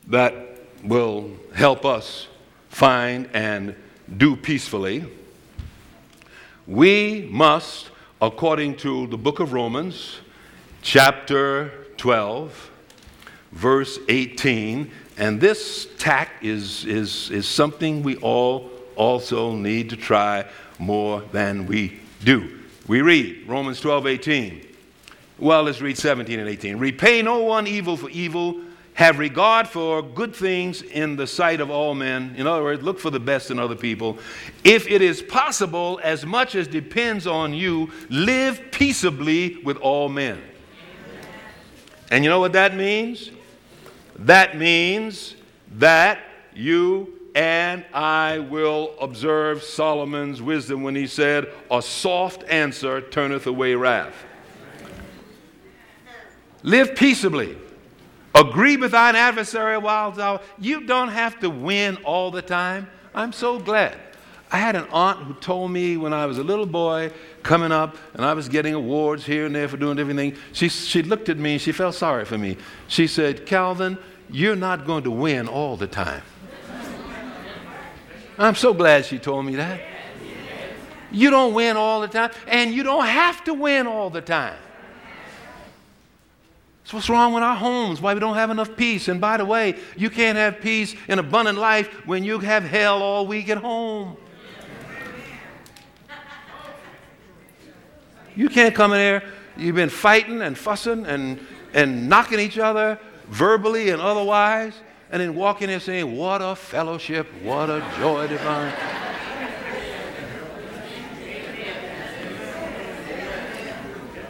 that 0.08 0.47
will 0.84 1.30
help 1.54 1.84
us 1.84 2.28
find 2.68 3.28
and 3.32 3.74
do 4.16 4.36
peacefully, 4.36 5.04
we 6.66 7.28
must, 7.30 7.90
according 8.20 8.76
to 8.76 9.06
the 9.08 9.16
book 9.16 9.40
of 9.40 9.52
Romans, 9.52 10.18
chapter 10.82 11.86
12, 11.96 12.70
verse 13.52 13.98
18, 14.08 14.90
and 15.16 15.40
this 15.40 15.88
tack 15.98 16.30
is, 16.42 16.84
is, 16.84 17.30
is 17.30 17.48
something 17.48 18.02
we 18.02 18.16
all 18.16 18.70
also 18.96 19.52
need 19.52 19.90
to 19.90 19.96
try 19.96 20.46
more 20.78 21.22
than 21.32 21.66
we 21.66 22.00
do. 22.22 22.60
We 22.86 23.02
read 23.02 23.48
Romans 23.48 23.80
12, 23.80 24.06
18. 24.06 24.66
Well, 25.38 25.64
let's 25.64 25.80
read 25.80 25.98
17 25.98 26.38
and 26.38 26.48
18. 26.48 26.76
Repay 26.78 27.22
no 27.22 27.38
one 27.38 27.66
evil 27.66 27.96
for 27.96 28.10
evil 28.10 28.60
have 28.98 29.20
regard 29.20 29.68
for 29.68 30.02
good 30.02 30.34
things 30.34 30.82
in 30.82 31.14
the 31.14 31.24
sight 31.24 31.60
of 31.60 31.70
all 31.70 31.94
men. 31.94 32.34
In 32.36 32.48
other 32.48 32.64
words, 32.64 32.82
look 32.82 32.98
for 32.98 33.10
the 33.10 33.20
best 33.20 33.48
in 33.52 33.56
other 33.56 33.76
people. 33.76 34.18
If 34.64 34.88
it 34.90 35.02
is 35.02 35.22
possible, 35.22 36.00
as 36.02 36.26
much 36.26 36.56
as 36.56 36.66
depends 36.66 37.24
on 37.24 37.54
you, 37.54 37.92
live 38.08 38.60
peaceably 38.72 39.58
with 39.62 39.76
all 39.76 40.08
men. 40.08 40.42
And 42.10 42.24
you 42.24 42.28
know 42.28 42.40
what 42.40 42.54
that 42.54 42.74
means? 42.74 43.30
That 44.16 44.58
means 44.58 45.36
that 45.76 46.18
you 46.52 47.20
and 47.36 47.84
I 47.94 48.40
will 48.40 48.96
observe 49.00 49.62
Solomon's 49.62 50.42
wisdom 50.42 50.82
when 50.82 50.96
he 50.96 51.06
said, 51.06 51.46
A 51.70 51.80
soft 51.80 52.42
answer 52.48 53.00
turneth 53.00 53.46
away 53.46 53.76
wrath. 53.76 54.24
Live 56.64 56.96
peaceably. 56.96 57.56
Agree 58.34 58.76
with 58.76 58.92
thine 58.92 59.16
adversary 59.16 59.78
while 59.78 60.12
thou. 60.12 60.40
You 60.58 60.86
don't 60.86 61.08
have 61.08 61.40
to 61.40 61.50
win 61.50 61.96
all 62.04 62.30
the 62.30 62.42
time. 62.42 62.88
I'm 63.14 63.32
so 63.32 63.58
glad. 63.58 63.96
I 64.50 64.58
had 64.58 64.76
an 64.76 64.86
aunt 64.92 65.20
who 65.24 65.34
told 65.34 65.70
me 65.70 65.96
when 65.96 66.12
I 66.12 66.24
was 66.26 66.38
a 66.38 66.42
little 66.42 66.66
boy 66.66 67.12
coming 67.42 67.72
up 67.72 67.96
and 68.14 68.24
I 68.24 68.32
was 68.32 68.48
getting 68.48 68.74
awards 68.74 69.26
here 69.26 69.44
and 69.44 69.54
there 69.54 69.68
for 69.68 69.76
doing 69.76 69.98
everything. 69.98 70.36
She, 70.52 70.68
she 70.68 71.02
looked 71.02 71.28
at 71.28 71.36
me 71.36 71.52
and 71.52 71.60
she 71.60 71.72
felt 71.72 71.94
sorry 71.94 72.24
for 72.24 72.38
me. 72.38 72.56
She 72.86 73.06
said, 73.06 73.44
Calvin, 73.44 73.98
you're 74.30 74.56
not 74.56 74.86
going 74.86 75.04
to 75.04 75.10
win 75.10 75.48
all 75.48 75.76
the 75.76 75.86
time. 75.86 76.22
I'm 78.38 78.54
so 78.54 78.72
glad 78.72 79.04
she 79.04 79.18
told 79.18 79.44
me 79.44 79.56
that. 79.56 79.80
You 81.10 81.30
don't 81.30 81.54
win 81.54 81.76
all 81.76 82.00
the 82.02 82.08
time, 82.08 82.30
and 82.46 82.72
you 82.72 82.82
don't 82.82 83.06
have 83.06 83.42
to 83.44 83.54
win 83.54 83.86
all 83.86 84.10
the 84.10 84.20
time. 84.20 84.56
So 86.88 86.96
what's 86.96 87.10
wrong 87.10 87.34
with 87.34 87.42
our 87.42 87.54
homes? 87.54 88.00
Why 88.00 88.14
we 88.14 88.20
don't 88.20 88.36
have 88.36 88.48
enough 88.48 88.74
peace? 88.74 89.08
And 89.08 89.20
by 89.20 89.36
the 89.36 89.44
way, 89.44 89.76
you 89.94 90.08
can't 90.08 90.38
have 90.38 90.62
peace 90.62 90.94
in 91.06 91.18
abundant 91.18 91.58
life 91.58 91.86
when 92.06 92.24
you 92.24 92.38
have 92.38 92.64
hell 92.64 93.02
all 93.02 93.26
week 93.26 93.50
at 93.50 93.58
home. 93.58 94.16
You 98.34 98.48
can't 98.48 98.74
come 98.74 98.94
in 98.94 99.00
here. 99.00 99.22
You've 99.54 99.76
been 99.76 99.90
fighting 99.90 100.40
and 100.40 100.56
fussing 100.56 101.04
and, 101.04 101.46
and 101.74 102.08
knocking 102.08 102.40
each 102.40 102.56
other 102.56 102.98
verbally 103.26 103.90
and 103.90 104.00
otherwise, 104.00 104.72
and 105.10 105.20
then 105.20 105.34
walk 105.34 105.60
in 105.60 105.68
there 105.68 105.80
saying, 105.80 106.16
What 106.16 106.40
a 106.40 106.56
fellowship, 106.56 107.26
what 107.42 107.68
a 107.68 107.86
joy 107.98 108.28
divine. 108.28 108.72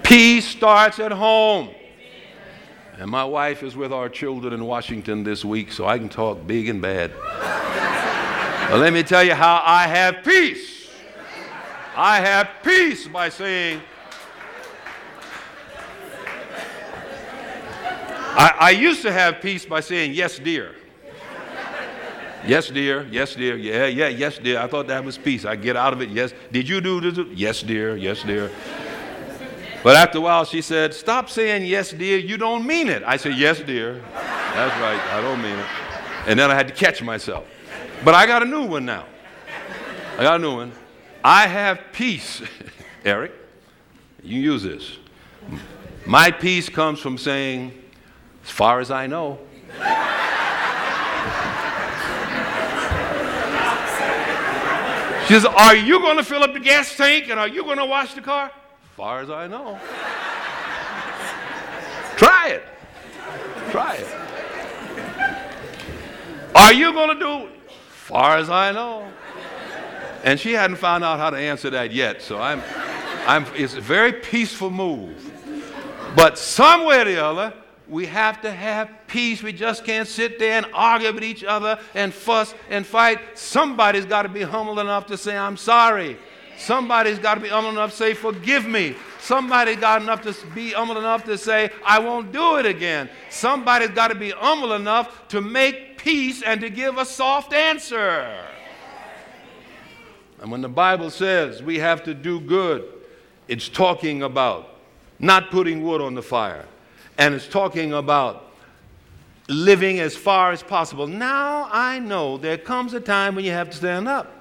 Peace 0.02 0.48
starts 0.48 0.98
at 0.98 1.12
home. 1.12 1.68
And 2.99 3.09
my 3.09 3.24
wife 3.24 3.62
is 3.62 3.76
with 3.76 3.92
our 3.92 4.09
children 4.09 4.53
in 4.53 4.64
Washington 4.64 5.22
this 5.22 5.44
week, 5.44 5.70
so 5.70 5.86
I 5.86 5.99
can 5.99 6.09
talk 6.09 6.44
big 6.49 6.68
and 6.68 6.82
bad. 6.82 7.12
but 8.68 8.80
let 8.80 8.92
me 8.92 9.05
tell 9.05 9.22
you 9.22 9.34
how 9.34 9.62
I 9.64 9.86
have 9.86 10.24
peace. 10.24 10.90
I 11.94 12.18
have 12.18 12.51
peace 12.64 13.07
by 13.07 13.28
saying, 13.28 13.80
I, 18.34 18.55
I 18.59 18.70
used 18.70 19.03
to 19.03 19.12
have 19.12 19.40
peace 19.40 19.64
by 19.64 19.78
saying, 19.78 20.14
yes, 20.14 20.40
dear. 20.40 20.74
Yes, 22.44 22.68
dear. 22.68 23.07
Yes, 23.12 23.34
dear. 23.36 23.57
Yeah, 23.57 23.86
yeah, 23.86 24.09
yes, 24.09 24.38
dear. 24.38 24.59
I 24.59 24.66
thought 24.66 24.88
that 24.88 25.05
was 25.05 25.16
peace. 25.18 25.44
I 25.44 25.55
get 25.55 25.76
out 25.76 25.92
of 25.92 26.03
it. 26.03 26.09
Yes. 26.09 26.32
Did 26.51 26.68
you 26.68 26.80
do 26.80 27.01
this? 27.01 27.26
Yes, 27.32 27.62
dear. 27.62 27.96
Yes, 27.96 28.24
dear. 28.24 28.51
But 29.82 29.96
after 29.96 30.18
a 30.18 30.20
while, 30.20 30.44
she 30.44 30.60
said, 30.60 30.92
Stop 30.92 31.30
saying 31.30 31.64
yes, 31.64 31.92
dear. 31.92 32.18
You 32.18 32.36
don't 32.36 32.66
mean 32.66 32.88
it. 32.88 33.02
I 33.04 33.16
said, 33.16 33.36
Yes, 33.36 33.60
dear. 33.60 34.02
That's 34.12 34.80
right. 34.80 35.00
I 35.14 35.20
don't 35.20 35.40
mean 35.40 35.56
it. 35.58 35.66
And 36.26 36.38
then 36.38 36.50
I 36.50 36.54
had 36.54 36.68
to 36.68 36.74
catch 36.74 37.02
myself. 37.02 37.46
But 38.04 38.14
I 38.14 38.26
got 38.26 38.42
a 38.42 38.46
new 38.46 38.66
one 38.66 38.84
now. 38.84 39.06
I 40.18 40.22
got 40.22 40.36
a 40.36 40.38
new 40.38 40.56
one. 40.56 40.72
I 41.22 41.46
have 41.46 41.80
peace, 41.92 42.42
Eric. 43.04 43.32
You 44.22 44.40
use 44.40 44.62
this. 44.62 44.98
My 46.06 46.30
peace 46.30 46.68
comes 46.68 46.98
from 46.98 47.16
saying, 47.18 47.72
as 48.44 48.50
far 48.50 48.80
as 48.80 48.90
I 48.90 49.06
know. 49.06 49.38
She 55.28 55.34
says, 55.34 55.44
Are 55.44 55.76
you 55.76 56.00
going 56.00 56.16
to 56.16 56.24
fill 56.24 56.42
up 56.42 56.54
the 56.54 56.60
gas 56.60 56.96
tank 56.96 57.28
and 57.28 57.38
are 57.38 57.48
you 57.48 57.62
going 57.62 57.76
to 57.76 57.84
wash 57.84 58.14
the 58.14 58.22
car? 58.22 58.50
Far 58.99 59.20
as 59.20 59.30
I 59.30 59.46
know. 59.46 59.78
Try 62.16 62.49
it. 62.49 62.64
Try 63.70 63.94
it. 63.94 64.09
Are 66.53 66.72
you 66.72 66.92
going 66.92 67.16
to 67.16 67.24
do? 67.24 67.49
Far 67.90 68.38
as 68.38 68.51
I 68.51 68.72
know. 68.72 69.07
And 70.24 70.40
she 70.40 70.53
hadn't 70.53 70.78
found 70.78 71.05
out 71.05 71.20
how 71.20 71.30
to 71.30 71.36
answer 71.36 71.70
that 71.70 71.92
yet, 71.92 72.22
so 72.22 72.40
I'm, 72.40 72.61
I'm, 73.24 73.46
it's 73.55 73.74
a 73.74 73.80
very 73.80 74.14
peaceful 74.14 74.68
move. 74.68 75.30
But 76.16 76.36
somewhere 76.36 77.03
or 77.03 77.05
the 77.05 77.24
other, 77.24 77.55
we 77.88 78.07
have 78.07 78.40
to 78.40 78.51
have 78.51 78.90
peace. 79.07 79.44
We 79.44 79.53
just 79.53 79.84
can't 79.84 80.09
sit 80.09 80.40
there 80.40 80.55
and 80.55 80.66
argue 80.74 81.12
with 81.12 81.22
each 81.22 81.44
other 81.44 81.78
and 81.94 82.12
fuss 82.12 82.53
and 82.68 82.84
fight. 82.84 83.38
Somebody's 83.38 84.07
got 84.07 84.22
to 84.22 84.28
be 84.28 84.42
humble 84.42 84.80
enough 84.80 85.07
to 85.07 85.16
say, 85.16 85.36
I'm 85.36 85.57
sorry. 85.57 86.18
Somebody's 86.59 87.20
got 87.20 87.36
to 87.36 87.40
be 87.40 87.48
humble 87.48 87.70
enough 87.70 87.92
to 87.92 87.96
say, 87.96 88.14
Forgive 88.14 88.66
me. 88.66 88.96
Somebody's 89.20 89.76
got 89.76 90.02
enough 90.02 90.22
to 90.22 90.34
be 90.54 90.72
humble 90.72 90.98
enough 90.98 91.24
to 91.24 91.38
say, 91.38 91.70
I 91.84 92.00
won't 92.00 92.32
do 92.32 92.56
it 92.56 92.66
again. 92.66 93.09
Somebody's 93.30 93.90
got 93.90 94.09
to 94.09 94.16
be 94.16 94.30
humble 94.30 94.72
enough 94.72 95.28
to 95.28 95.40
make 95.40 95.98
peace 95.98 96.42
and 96.42 96.61
to 96.61 96.68
give 96.68 96.98
a 96.98 97.04
soft 97.04 97.52
answer. 97.52 98.44
And 100.40 100.50
when 100.50 100.61
the 100.61 100.68
Bible 100.68 101.11
says 101.11 101.62
we 101.62 101.78
have 101.78 102.02
to 102.04 102.14
do 102.14 102.40
good, 102.40 102.84
it's 103.46 103.68
talking 103.68 104.22
about 104.22 104.76
not 105.18 105.50
putting 105.50 105.82
wood 105.82 106.00
on 106.00 106.14
the 106.14 106.22
fire. 106.22 106.64
And 107.18 107.34
it's 107.34 107.48
talking 107.48 107.92
about 107.92 108.52
living 109.48 110.00
as 110.00 110.16
far 110.16 110.52
as 110.52 110.62
possible. 110.62 111.06
Now 111.06 111.68
I 111.70 111.98
know 111.98 112.36
there 112.36 112.59
comes 112.59 112.94
a 112.94 113.00
time 113.00 113.34
when 113.34 113.44
you 113.44 113.52
have 113.52 113.70
to 113.70 113.76
stand 113.76 114.09
up. 114.09 114.38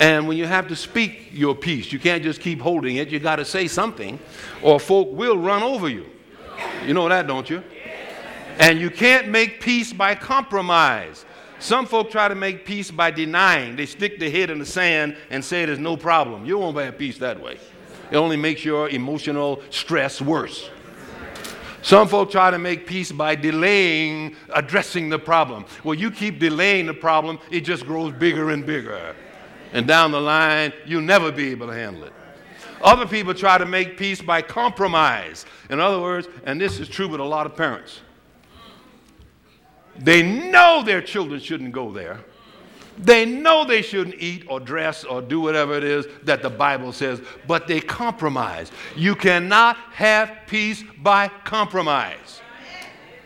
And 0.00 0.26
when 0.26 0.36
you 0.36 0.46
have 0.46 0.68
to 0.68 0.76
speak 0.76 1.28
your 1.32 1.54
piece, 1.54 1.92
you 1.92 1.98
can't 1.98 2.22
just 2.22 2.40
keep 2.40 2.60
holding 2.60 2.96
it. 2.96 3.08
You 3.08 3.20
got 3.20 3.36
to 3.36 3.44
say 3.44 3.68
something, 3.68 4.18
or 4.62 4.80
folk 4.80 5.08
will 5.12 5.38
run 5.38 5.62
over 5.62 5.88
you. 5.88 6.06
You 6.84 6.94
know 6.94 7.08
that, 7.08 7.26
don't 7.26 7.48
you? 7.48 7.62
And 8.58 8.80
you 8.80 8.90
can't 8.90 9.28
make 9.28 9.60
peace 9.60 9.92
by 9.92 10.14
compromise. 10.14 11.24
Some 11.58 11.86
folk 11.86 12.10
try 12.10 12.28
to 12.28 12.34
make 12.34 12.66
peace 12.66 12.90
by 12.90 13.10
denying. 13.10 13.76
They 13.76 13.86
stick 13.86 14.18
their 14.18 14.30
head 14.30 14.50
in 14.50 14.58
the 14.58 14.66
sand 14.66 15.16
and 15.30 15.44
say 15.44 15.64
there's 15.64 15.78
no 15.78 15.96
problem. 15.96 16.44
You 16.44 16.58
won't 16.58 16.76
have 16.76 16.98
peace 16.98 17.18
that 17.18 17.40
way. 17.40 17.58
It 18.10 18.16
only 18.16 18.36
makes 18.36 18.64
your 18.64 18.88
emotional 18.90 19.62
stress 19.70 20.20
worse. 20.20 20.70
Some 21.82 22.08
folk 22.08 22.30
try 22.30 22.50
to 22.50 22.58
make 22.58 22.86
peace 22.86 23.12
by 23.12 23.34
delaying 23.34 24.36
addressing 24.54 25.08
the 25.08 25.18
problem. 25.18 25.66
Well, 25.84 25.94
you 25.94 26.10
keep 26.10 26.38
delaying 26.38 26.86
the 26.86 26.94
problem, 26.94 27.38
it 27.50 27.60
just 27.60 27.86
grows 27.86 28.12
bigger 28.12 28.50
and 28.50 28.64
bigger 28.64 29.14
and 29.74 29.86
down 29.86 30.12
the 30.12 30.20
line, 30.20 30.72
you'll 30.86 31.02
never 31.02 31.30
be 31.30 31.50
able 31.50 31.66
to 31.66 31.74
handle 31.74 32.04
it. 32.04 32.12
Other 32.80 33.06
people 33.06 33.34
try 33.34 33.58
to 33.58 33.66
make 33.66 33.98
peace 33.98 34.22
by 34.22 34.40
compromise. 34.40 35.44
In 35.68 35.80
other 35.80 36.00
words, 36.00 36.28
and 36.44 36.60
this 36.60 36.80
is 36.80 36.88
true 36.88 37.08
with 37.08 37.20
a 37.20 37.24
lot 37.24 37.44
of 37.44 37.56
parents, 37.56 38.00
they 39.98 40.22
know 40.22 40.82
their 40.82 41.02
children 41.02 41.40
shouldn't 41.40 41.72
go 41.72 41.92
there, 41.92 42.20
They 42.96 43.24
know 43.24 43.64
they 43.64 43.82
shouldn't 43.82 44.16
eat 44.20 44.44
or 44.48 44.60
dress 44.60 45.04
or 45.04 45.20
do 45.20 45.40
whatever 45.40 45.74
it 45.74 45.84
is 45.84 46.06
that 46.22 46.42
the 46.42 46.50
Bible 46.50 46.92
says, 46.92 47.20
but 47.46 47.66
they 47.66 47.80
compromise. 47.80 48.70
You 48.94 49.16
cannot 49.16 49.76
have 49.92 50.30
peace 50.46 50.84
by 51.02 51.28
compromise. 51.44 52.40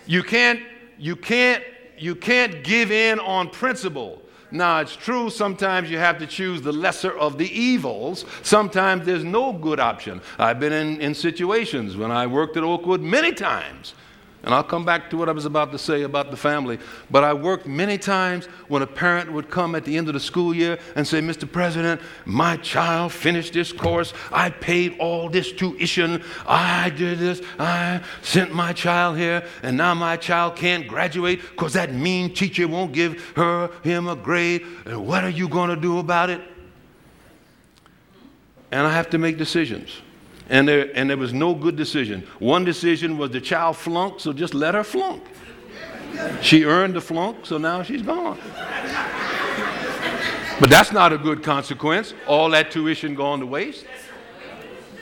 You 0.06 0.22
can't, 0.22 0.60
you 0.98 1.16
can't, 1.16 1.62
you 1.98 2.14
can't 2.14 2.64
give 2.64 2.90
in 2.90 3.18
on 3.18 3.50
principle. 3.50 4.22
Now, 4.50 4.80
it's 4.80 4.96
true, 4.96 5.30
sometimes 5.30 5.90
you 5.90 5.98
have 5.98 6.18
to 6.18 6.26
choose 6.26 6.62
the 6.62 6.72
lesser 6.72 7.16
of 7.16 7.36
the 7.36 7.48
evils. 7.48 8.24
Sometimes 8.42 9.04
there's 9.04 9.24
no 9.24 9.52
good 9.52 9.78
option. 9.78 10.20
I've 10.38 10.58
been 10.58 10.72
in, 10.72 11.00
in 11.00 11.14
situations 11.14 11.96
when 11.96 12.10
I 12.10 12.26
worked 12.26 12.56
at 12.56 12.62
Oakwood 12.62 13.02
many 13.02 13.32
times 13.32 13.94
and 14.44 14.54
I'll 14.54 14.62
come 14.62 14.84
back 14.84 15.10
to 15.10 15.16
what 15.16 15.28
I 15.28 15.32
was 15.32 15.46
about 15.46 15.72
to 15.72 15.78
say 15.78 16.02
about 16.02 16.30
the 16.30 16.36
family. 16.36 16.78
But 17.10 17.24
I 17.24 17.34
worked 17.34 17.66
many 17.66 17.98
times 17.98 18.46
when 18.68 18.82
a 18.82 18.86
parent 18.86 19.32
would 19.32 19.50
come 19.50 19.74
at 19.74 19.84
the 19.84 19.96
end 19.96 20.06
of 20.08 20.14
the 20.14 20.20
school 20.20 20.54
year 20.54 20.78
and 20.94 21.06
say, 21.06 21.20
Mr. 21.20 21.50
President, 21.50 22.00
my 22.24 22.56
child 22.58 23.12
finished 23.12 23.52
this 23.52 23.72
course. 23.72 24.14
I 24.30 24.50
paid 24.50 24.96
all 25.00 25.28
this 25.28 25.50
tuition. 25.50 26.22
I 26.46 26.90
did 26.90 27.18
this. 27.18 27.42
I 27.58 28.00
sent 28.22 28.54
my 28.54 28.72
child 28.72 29.18
here. 29.18 29.44
And 29.64 29.76
now 29.76 29.92
my 29.94 30.16
child 30.16 30.54
can't 30.54 30.86
graduate 30.86 31.40
because 31.42 31.72
that 31.72 31.92
mean 31.92 32.32
teacher 32.32 32.68
won't 32.68 32.92
give 32.92 33.20
her, 33.34 33.70
him 33.82 34.06
a 34.06 34.14
grade. 34.14 34.64
And 34.86 35.04
what 35.04 35.24
are 35.24 35.30
you 35.30 35.48
going 35.48 35.70
to 35.70 35.76
do 35.76 35.98
about 35.98 36.30
it? 36.30 36.40
And 38.70 38.86
I 38.86 38.92
have 38.92 39.10
to 39.10 39.18
make 39.18 39.36
decisions. 39.36 39.90
And 40.48 40.66
there, 40.66 40.90
and 40.94 41.10
there 41.10 41.16
was 41.16 41.32
no 41.32 41.54
good 41.54 41.76
decision. 41.76 42.26
One 42.38 42.64
decision 42.64 43.18
was 43.18 43.30
the 43.30 43.40
child 43.40 43.76
flunked, 43.76 44.22
so 44.22 44.32
just 44.32 44.54
let 44.54 44.74
her 44.74 44.84
flunk. 44.84 45.22
She 46.40 46.64
earned 46.64 46.94
the 46.94 47.00
flunk, 47.00 47.44
so 47.44 47.58
now 47.58 47.82
she's 47.82 48.02
gone. 48.02 48.38
But 50.60 50.70
that's 50.70 50.90
not 50.90 51.12
a 51.12 51.18
good 51.18 51.42
consequence. 51.42 52.14
All 52.26 52.50
that 52.50 52.70
tuition 52.70 53.14
gone 53.14 53.40
to 53.40 53.46
waste. 53.46 53.84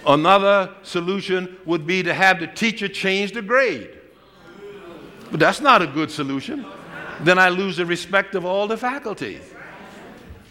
Another 0.07 0.75
solution 0.83 1.57
would 1.65 1.87
be 1.87 2.03
to 2.03 2.13
have 2.13 2.41
the 2.41 2.47
teacher 2.47 2.89
change 2.89 3.33
the 3.33 3.43
grade. 3.43 3.91
But 5.31 5.41
that's 5.41 5.61
not 5.61 5.83
a 5.83 5.87
good 5.87 6.11
solution. 6.11 6.67
Then 7.21 7.39
I 7.39 7.49
lose 7.49 7.79
the 7.79 7.87
respect 7.87 8.35
of 8.35 8.45
all 8.45 8.67
the 8.67 8.77
faculty. 8.77 9.41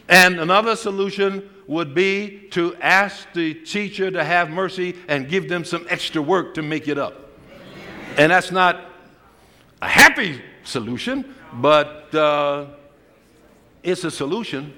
And 0.10 0.40
another 0.40 0.76
solution 0.76 1.50
would 1.68 1.94
be 1.96 2.48
to 2.52 2.76
ask 2.76 3.28
the 3.34 3.54
teacher 3.54 4.12
to 4.12 4.24
have 4.24 4.50
mercy 4.50 4.96
and 5.08 5.28
give 5.28 5.50
them 5.50 5.66
some 5.66 5.86
extra 5.90 6.22
work 6.22 6.54
to 6.56 6.62
make 6.62 6.88
it 6.88 6.98
up. 6.98 7.32
And 8.18 8.32
that's 8.32 8.52
not 8.52 8.82
a 9.82 9.88
happy 9.88 10.42
solution, 10.64 11.36
but 11.54 12.14
uh, 12.14 12.68
it's 13.84 14.04
a 14.04 14.12
solution. 14.12 14.74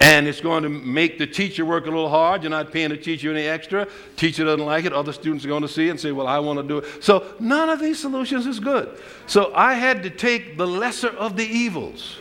And 0.00 0.28
it's 0.28 0.40
going 0.40 0.62
to 0.62 0.68
make 0.68 1.18
the 1.18 1.26
teacher 1.26 1.64
work 1.64 1.84
a 1.84 1.90
little 1.90 2.08
hard. 2.08 2.44
You're 2.44 2.50
not 2.50 2.72
paying 2.72 2.90
the 2.90 2.96
teacher 2.96 3.32
any 3.32 3.46
extra. 3.46 3.88
Teacher 4.16 4.44
doesn't 4.44 4.64
like 4.64 4.84
it. 4.84 4.92
Other 4.92 5.12
students 5.12 5.44
are 5.44 5.48
going 5.48 5.62
to 5.62 5.68
see 5.68 5.88
it 5.88 5.90
and 5.90 6.00
say, 6.00 6.12
Well, 6.12 6.28
I 6.28 6.38
want 6.38 6.60
to 6.60 6.62
do 6.62 6.78
it. 6.78 7.02
So 7.02 7.26
none 7.40 7.68
of 7.68 7.80
these 7.80 7.98
solutions 7.98 8.46
is 8.46 8.60
good. 8.60 8.96
So 9.26 9.52
I 9.54 9.74
had 9.74 10.04
to 10.04 10.10
take 10.10 10.56
the 10.56 10.66
lesser 10.68 11.08
of 11.08 11.36
the 11.36 11.44
evils. 11.44 12.18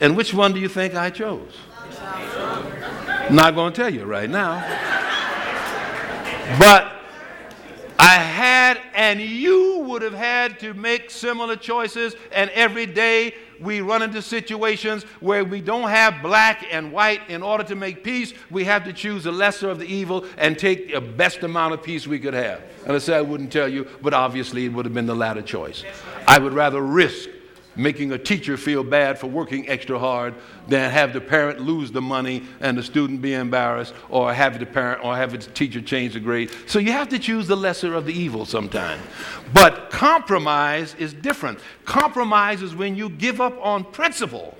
And 0.00 0.18
which 0.18 0.34
one 0.34 0.52
do 0.52 0.60
you 0.60 0.68
think 0.68 0.94
I 0.94 1.08
chose? 1.08 1.56
Not 3.30 3.54
going 3.54 3.72
to 3.72 3.76
tell 3.82 3.92
you 3.92 4.04
right 4.04 4.30
now. 4.30 4.60
But 6.58 6.92
I 7.98 8.14
had, 8.14 8.80
and 8.94 9.20
you 9.20 9.80
would 9.80 10.02
have 10.02 10.14
had 10.14 10.60
to 10.60 10.72
make 10.72 11.10
similar 11.10 11.56
choices. 11.56 12.14
And 12.32 12.48
every 12.50 12.86
day 12.86 13.34
we 13.60 13.80
run 13.80 14.02
into 14.02 14.22
situations 14.22 15.02
where 15.20 15.44
we 15.44 15.60
don't 15.60 15.90
have 15.90 16.22
black 16.22 16.64
and 16.70 16.90
white. 16.90 17.28
In 17.28 17.42
order 17.42 17.64
to 17.64 17.74
make 17.74 18.02
peace, 18.02 18.32
we 18.50 18.64
have 18.64 18.84
to 18.84 18.92
choose 18.92 19.24
the 19.24 19.32
lesser 19.32 19.68
of 19.68 19.78
the 19.78 19.86
evil 19.86 20.24
and 20.38 20.58
take 20.58 20.92
the 20.92 21.00
best 21.00 21.42
amount 21.42 21.74
of 21.74 21.82
peace 21.82 22.06
we 22.06 22.18
could 22.18 22.34
have. 22.34 22.62
And 22.86 22.92
I 22.92 22.98
said 22.98 23.18
I 23.18 23.22
wouldn't 23.22 23.52
tell 23.52 23.68
you, 23.68 23.86
but 24.00 24.14
obviously 24.14 24.64
it 24.64 24.72
would 24.72 24.86
have 24.86 24.94
been 24.94 25.06
the 25.06 25.16
latter 25.16 25.42
choice. 25.42 25.84
I 26.26 26.38
would 26.38 26.54
rather 26.54 26.80
risk 26.80 27.28
making 27.78 28.12
a 28.12 28.18
teacher 28.18 28.56
feel 28.56 28.82
bad 28.82 29.18
for 29.18 29.28
working 29.28 29.68
extra 29.68 29.98
hard 29.98 30.34
than 30.66 30.90
have 30.90 31.12
the 31.12 31.20
parent 31.20 31.60
lose 31.60 31.90
the 31.90 32.02
money 32.02 32.42
and 32.60 32.76
the 32.76 32.82
student 32.82 33.22
be 33.22 33.34
embarrassed 33.34 33.94
or 34.10 34.34
have 34.34 34.58
the 34.58 34.66
parent 34.66 35.04
or 35.04 35.16
have 35.16 35.32
the 35.32 35.38
teacher 35.38 35.80
change 35.80 36.14
the 36.14 36.20
grade. 36.20 36.50
So 36.66 36.78
you 36.78 36.92
have 36.92 37.08
to 37.10 37.18
choose 37.18 37.46
the 37.46 37.56
lesser 37.56 37.94
of 37.94 38.04
the 38.04 38.12
evil 38.12 38.44
sometimes. 38.44 39.02
But 39.54 39.90
compromise 39.90 40.94
is 40.96 41.14
different. 41.14 41.60
Compromise 41.84 42.62
is 42.62 42.74
when 42.74 42.96
you 42.96 43.08
give 43.08 43.40
up 43.40 43.56
on 43.64 43.84
principle 43.84 44.56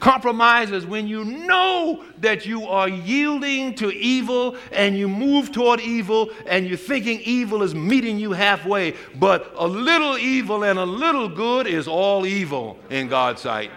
Compromise 0.00 0.72
is 0.72 0.86
when 0.86 1.06
you 1.06 1.24
know 1.24 2.02
that 2.20 2.46
you 2.46 2.66
are 2.66 2.88
yielding 2.88 3.74
to 3.74 3.90
evil 3.90 4.56
and 4.72 4.96
you 4.96 5.06
move 5.06 5.52
toward 5.52 5.78
evil 5.78 6.30
and 6.46 6.66
you're 6.66 6.78
thinking 6.78 7.20
evil 7.20 7.62
is 7.62 7.74
meeting 7.74 8.18
you 8.18 8.32
halfway. 8.32 8.94
But 9.16 9.52
a 9.56 9.68
little 9.68 10.16
evil 10.16 10.64
and 10.64 10.78
a 10.78 10.86
little 10.86 11.28
good 11.28 11.66
is 11.66 11.86
all 11.86 12.24
evil 12.24 12.78
in 12.88 13.08
God's 13.08 13.42
sight. 13.42 13.70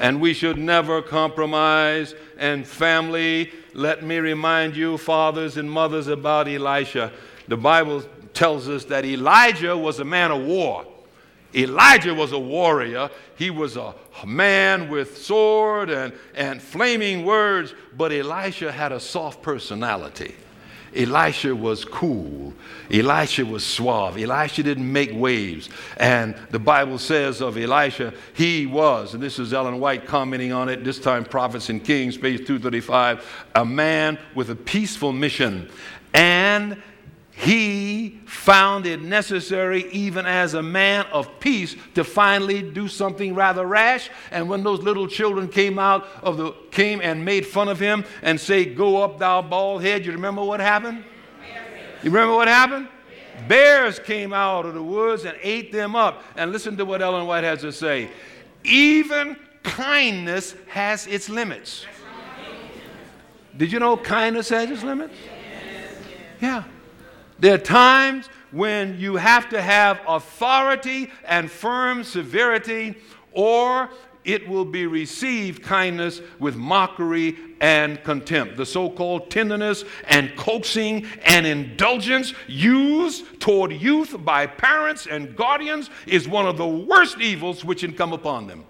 And 0.00 0.22
we 0.22 0.32
should 0.32 0.56
never 0.56 1.02
compromise. 1.02 2.14
And 2.38 2.66
family, 2.66 3.52
let 3.74 4.02
me 4.02 4.16
remind 4.18 4.74
you, 4.74 4.96
fathers 4.96 5.58
and 5.58 5.70
mothers, 5.70 6.08
about 6.08 6.48
Elisha. 6.48 7.12
The 7.48 7.58
Bible 7.58 8.02
tells 8.32 8.70
us 8.70 8.86
that 8.86 9.04
Elijah 9.04 9.76
was 9.76 10.00
a 10.00 10.04
man 10.04 10.30
of 10.30 10.42
war. 10.42 10.86
Elijah 11.54 12.14
was 12.14 12.32
a 12.32 12.38
warrior. 12.38 13.10
He 13.36 13.50
was 13.50 13.76
a 13.76 13.94
man 14.26 14.88
with 14.88 15.18
sword 15.18 15.90
and, 15.90 16.12
and 16.34 16.62
flaming 16.62 17.24
words, 17.24 17.74
but 17.96 18.12
Elisha 18.12 18.72
had 18.72 18.92
a 18.92 19.00
soft 19.00 19.42
personality. 19.42 20.34
Elisha 20.94 21.54
was 21.54 21.84
cool. 21.84 22.52
Elisha 22.90 23.44
was 23.46 23.64
suave. 23.64 24.18
Elisha 24.18 24.62
didn't 24.62 24.90
make 24.90 25.10
waves. 25.12 25.70
And 25.96 26.34
the 26.50 26.58
Bible 26.58 26.98
says 26.98 27.40
of 27.40 27.56
Elisha, 27.56 28.12
he 28.34 28.66
was, 28.66 29.14
and 29.14 29.22
this 29.22 29.38
is 29.38 29.54
Ellen 29.54 29.80
White 29.80 30.06
commenting 30.06 30.52
on 30.52 30.68
it, 30.68 30.84
this 30.84 30.98
time 30.98 31.24
Prophets 31.24 31.70
and 31.70 31.82
Kings, 31.82 32.16
page 32.16 32.46
235, 32.46 33.46
a 33.54 33.64
man 33.64 34.18
with 34.34 34.50
a 34.50 34.56
peaceful 34.56 35.12
mission. 35.12 35.70
And 36.12 36.82
he 37.42 38.20
found 38.24 38.86
it 38.86 39.02
necessary, 39.02 39.90
even 39.90 40.26
as 40.26 40.54
a 40.54 40.62
man 40.62 41.06
of 41.12 41.40
peace, 41.40 41.74
to 41.94 42.04
finally 42.04 42.62
do 42.62 42.86
something 42.86 43.34
rather 43.34 43.66
rash. 43.66 44.10
And 44.30 44.48
when 44.48 44.62
those 44.62 44.78
little 44.78 45.08
children 45.08 45.48
came 45.48 45.76
out 45.76 46.06
of 46.22 46.36
the 46.36 46.52
came 46.70 47.00
and 47.00 47.24
made 47.24 47.44
fun 47.44 47.66
of 47.66 47.80
him 47.80 48.04
and 48.22 48.40
say, 48.40 48.64
"Go 48.64 49.02
up, 49.02 49.18
thou 49.18 49.42
bald 49.42 49.82
head," 49.82 50.06
you 50.06 50.12
remember 50.12 50.44
what 50.44 50.60
happened? 50.60 51.02
You 52.04 52.10
remember 52.10 52.36
what 52.36 52.46
happened? 52.46 52.86
Bears 53.48 53.98
came 53.98 54.32
out 54.32 54.64
of 54.64 54.74
the 54.74 54.82
woods 54.82 55.24
and 55.24 55.36
ate 55.42 55.72
them 55.72 55.96
up. 55.96 56.22
And 56.36 56.52
listen 56.52 56.76
to 56.76 56.84
what 56.84 57.02
Ellen 57.02 57.26
White 57.26 57.42
has 57.42 57.62
to 57.62 57.72
say. 57.72 58.08
Even 58.62 59.36
kindness 59.64 60.54
has 60.68 61.08
its 61.08 61.28
limits. 61.28 61.86
Did 63.56 63.72
you 63.72 63.80
know 63.80 63.96
kindness 63.96 64.48
has 64.50 64.70
its 64.70 64.84
limits? 64.84 65.14
Yeah. 66.40 66.62
There 67.38 67.54
are 67.54 67.58
times 67.58 68.28
when 68.50 68.98
you 68.98 69.16
have 69.16 69.48
to 69.50 69.60
have 69.60 70.00
authority 70.06 71.10
and 71.24 71.50
firm 71.50 72.04
severity, 72.04 72.96
or 73.32 73.88
it 74.24 74.46
will 74.48 74.64
be 74.64 74.86
received 74.86 75.62
kindness 75.62 76.20
with 76.38 76.54
mockery 76.54 77.36
and 77.60 78.02
contempt. 78.04 78.56
The 78.56 78.66
so 78.66 78.88
called 78.88 79.30
tenderness 79.30 79.84
and 80.04 80.34
coaxing 80.36 81.06
and 81.24 81.46
indulgence 81.46 82.34
used 82.46 83.40
toward 83.40 83.72
youth 83.72 84.24
by 84.24 84.46
parents 84.46 85.06
and 85.06 85.34
guardians 85.34 85.90
is 86.06 86.28
one 86.28 86.46
of 86.46 86.56
the 86.56 86.66
worst 86.66 87.20
evils 87.20 87.64
which 87.64 87.80
can 87.80 87.94
come 87.94 88.12
upon 88.12 88.46
them. 88.46 88.64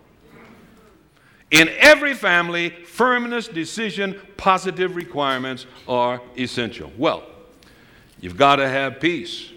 In 1.50 1.68
every 1.78 2.14
family, 2.14 2.70
firmness, 2.70 3.46
decision, 3.46 4.18
positive 4.38 4.96
requirements 4.96 5.66
are 5.86 6.22
essential. 6.38 6.90
Well, 6.96 7.24
You've 8.22 8.36
got 8.36 8.56
to 8.56 8.68
have 8.68 9.00
peace, 9.00 9.50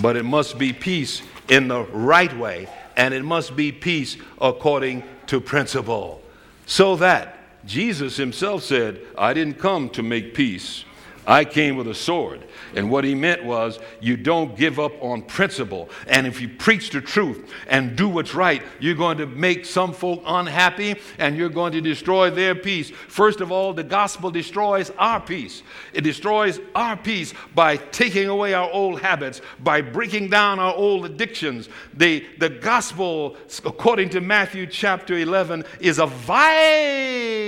but 0.00 0.16
it 0.16 0.24
must 0.24 0.58
be 0.58 0.72
peace 0.72 1.22
in 1.48 1.68
the 1.68 1.82
right 1.82 2.34
way, 2.36 2.66
and 2.96 3.12
it 3.12 3.22
must 3.22 3.54
be 3.54 3.70
peace 3.70 4.16
according 4.40 5.04
to 5.26 5.40
principle. 5.40 6.22
So 6.64 6.96
that 6.96 7.38
Jesus 7.66 8.16
himself 8.16 8.62
said, 8.62 8.98
I 9.16 9.34
didn't 9.34 9.58
come 9.58 9.90
to 9.90 10.02
make 10.02 10.32
peace, 10.32 10.86
I 11.26 11.44
came 11.44 11.76
with 11.76 11.86
a 11.86 11.94
sword. 11.94 12.44
And 12.74 12.90
what 12.90 13.04
he 13.04 13.14
meant 13.14 13.44
was, 13.44 13.78
you 14.00 14.16
don't 14.16 14.56
give 14.56 14.80
up 14.80 14.92
on 15.00 15.22
principle. 15.22 15.88
And 16.08 16.26
if 16.26 16.40
you 16.40 16.48
preach 16.48 16.90
the 16.90 17.00
truth 17.00 17.48
and 17.68 17.94
do 17.96 18.08
what's 18.08 18.34
right, 18.34 18.60
you're 18.80 18.96
going 18.96 19.18
to 19.18 19.26
make 19.26 19.64
some 19.64 19.92
folk 19.92 20.22
unhappy 20.26 20.96
and 21.18 21.36
you're 21.36 21.48
going 21.48 21.72
to 21.72 21.80
destroy 21.80 22.30
their 22.30 22.56
peace. 22.56 22.90
First 22.90 23.40
of 23.40 23.52
all, 23.52 23.72
the 23.72 23.84
gospel 23.84 24.30
destroys 24.30 24.90
our 24.98 25.20
peace. 25.20 25.62
It 25.92 26.00
destroys 26.00 26.58
our 26.74 26.96
peace 26.96 27.34
by 27.54 27.76
taking 27.76 28.26
away 28.28 28.54
our 28.54 28.70
old 28.70 29.00
habits, 29.00 29.40
by 29.60 29.80
breaking 29.80 30.30
down 30.30 30.58
our 30.58 30.74
old 30.74 31.04
addictions. 31.04 31.68
The, 31.94 32.26
the 32.38 32.48
gospel, 32.50 33.36
according 33.64 34.08
to 34.10 34.20
Matthew 34.20 34.66
chapter 34.66 35.18
11, 35.18 35.64
is 35.80 36.00
a 36.00 36.06
violent 36.06 37.46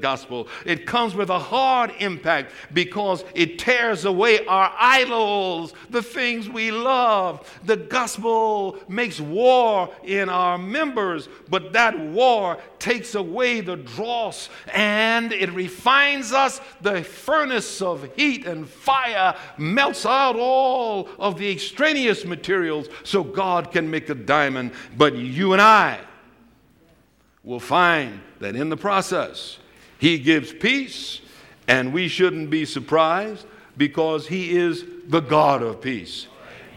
gospel. 0.00 0.48
It 0.64 0.86
comes 0.86 1.14
with 1.14 1.28
a 1.30 1.38
hard 1.38 1.92
impact 1.98 2.52
because 2.72 2.85
it 3.34 3.58
tears 3.58 4.04
away 4.04 4.44
our 4.46 4.72
idols, 4.78 5.74
the 5.90 6.02
things 6.02 6.48
we 6.48 6.70
love. 6.70 7.48
The 7.64 7.76
gospel 7.76 8.78
makes 8.88 9.20
war 9.20 9.90
in 10.04 10.28
our 10.28 10.58
members, 10.58 11.28
but 11.48 11.72
that 11.72 11.98
war 11.98 12.58
takes 12.78 13.14
away 13.14 13.60
the 13.60 13.76
dross 13.76 14.48
and 14.72 15.32
it 15.32 15.52
refines 15.52 16.32
us. 16.32 16.60
The 16.80 17.02
furnace 17.02 17.82
of 17.82 18.08
heat 18.16 18.46
and 18.46 18.68
fire 18.68 19.36
melts 19.58 20.06
out 20.06 20.36
all 20.36 21.08
of 21.18 21.38
the 21.38 21.50
extraneous 21.50 22.24
materials 22.24 22.88
so 23.04 23.22
God 23.22 23.72
can 23.72 23.90
make 23.90 24.08
a 24.08 24.14
diamond. 24.14 24.72
But 24.96 25.14
you 25.16 25.52
and 25.52 25.62
I 25.62 26.00
will 27.44 27.60
find 27.60 28.20
that 28.40 28.56
in 28.56 28.68
the 28.68 28.76
process, 28.76 29.58
He 29.98 30.18
gives 30.18 30.52
peace 30.52 31.20
and 31.68 31.92
we 31.92 32.08
shouldn't 32.08 32.50
be 32.50 32.64
surprised 32.64 33.46
because 33.76 34.26
he 34.26 34.56
is 34.56 34.84
the 35.08 35.20
God 35.20 35.62
of 35.62 35.80
peace. 35.80 36.26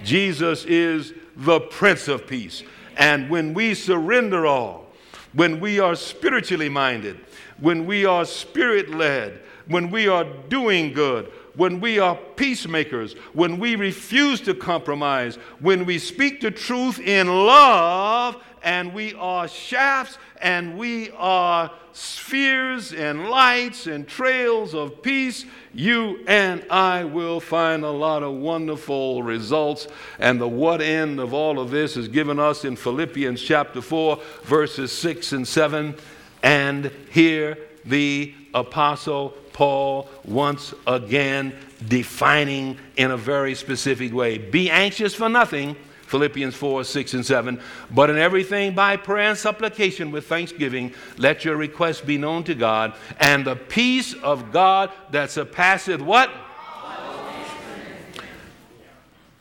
Jesus 0.04 0.66
is 0.66 1.14
the 1.36 1.60
Prince 1.60 2.08
of 2.08 2.28
Peace. 2.28 2.64
And 2.98 3.30
when 3.30 3.54
we 3.54 3.74
surrender 3.74 4.46
all, 4.46 4.88
when 5.34 5.60
we 5.60 5.80
are 5.80 5.96
spiritually 5.96 6.70
minded, 6.70 7.20
when 7.60 7.86
we 7.86 8.06
are 8.06 8.26
spirit 8.26 8.90
led, 8.90 9.42
when 9.68 9.92
we 9.92 10.08
are 10.08 10.26
doing 10.50 10.92
good, 10.92 11.32
when 11.56 11.80
we 11.80 12.00
are 12.00 12.18
peacemakers, 12.36 13.14
when 13.34 13.60
we 13.60 13.76
refuse 13.76 14.42
to 14.42 14.54
compromise, 14.54 15.36
when 15.60 15.86
we 15.86 16.00
speak 16.00 16.42
the 16.42 16.52
truth 16.52 17.00
in 17.00 17.28
love, 17.28 18.42
and 18.64 18.94
we 18.94 19.14
are 19.16 19.48
shafts 19.48 20.18
and 20.42 20.78
we 20.78 21.12
are 21.12 21.72
spheres 21.92 22.94
and 22.94 23.30
lights 23.30 23.88
and 23.88 24.08
trails 24.08 24.74
of 24.74 25.02
peace, 25.02 25.46
you 25.74 26.24
and 26.28 26.66
I 26.70 27.04
will 27.04 27.40
find 27.40 27.84
a 27.84 27.90
lot 27.90 28.24
of 28.24 28.34
wonderful 28.36 29.24
results. 29.24 29.88
And 30.18 30.40
the 30.40 30.48
what 30.48 30.82
end 30.82 31.20
of 31.20 31.34
all 31.34 31.60
of 31.60 31.72
this 31.72 31.98
is 31.98 32.08
given 32.08 32.40
us 32.40 32.64
in 32.64 32.76
Philippians 32.76 33.42
chapter 33.42 33.82
4, 33.82 34.20
verses 34.44 34.92
6 34.92 35.34
and 35.34 35.48
7. 35.48 35.96
And 36.42 36.92
here 37.12 37.58
the 37.86 38.34
apostle 38.54 39.34
Paul 39.54 40.10
once 40.24 40.74
again 40.88 41.54
defining 41.88 42.78
in 42.98 43.12
a 43.12 43.18
very 43.18 43.56
specific 43.56 44.14
way 44.14 44.38
be 44.38 44.70
anxious 44.70 45.14
for 45.14 45.30
nothing 45.30 45.76
Philippians 46.10 46.56
4, 46.56 46.84
6, 46.84 47.14
and 47.14 47.26
7. 47.26 47.62
But 47.92 48.10
in 48.10 48.18
everything 48.18 48.74
by 48.74 48.98
prayer 48.98 49.30
and 49.30 49.38
supplication 49.38 50.10
with 50.10 50.26
thanksgiving, 50.26 50.94
let 51.18 51.46
your 51.46 51.56
requests 51.56 52.02
be 52.02 52.18
known 52.18 52.44
to 52.46 52.56
God, 52.56 52.96
and 53.20 53.46
the 53.46 53.56
peace 53.56 54.16
of 54.16 54.52
God 54.52 54.92
that 55.12 55.30
surpasseth 55.30 56.02
what? 56.02 56.32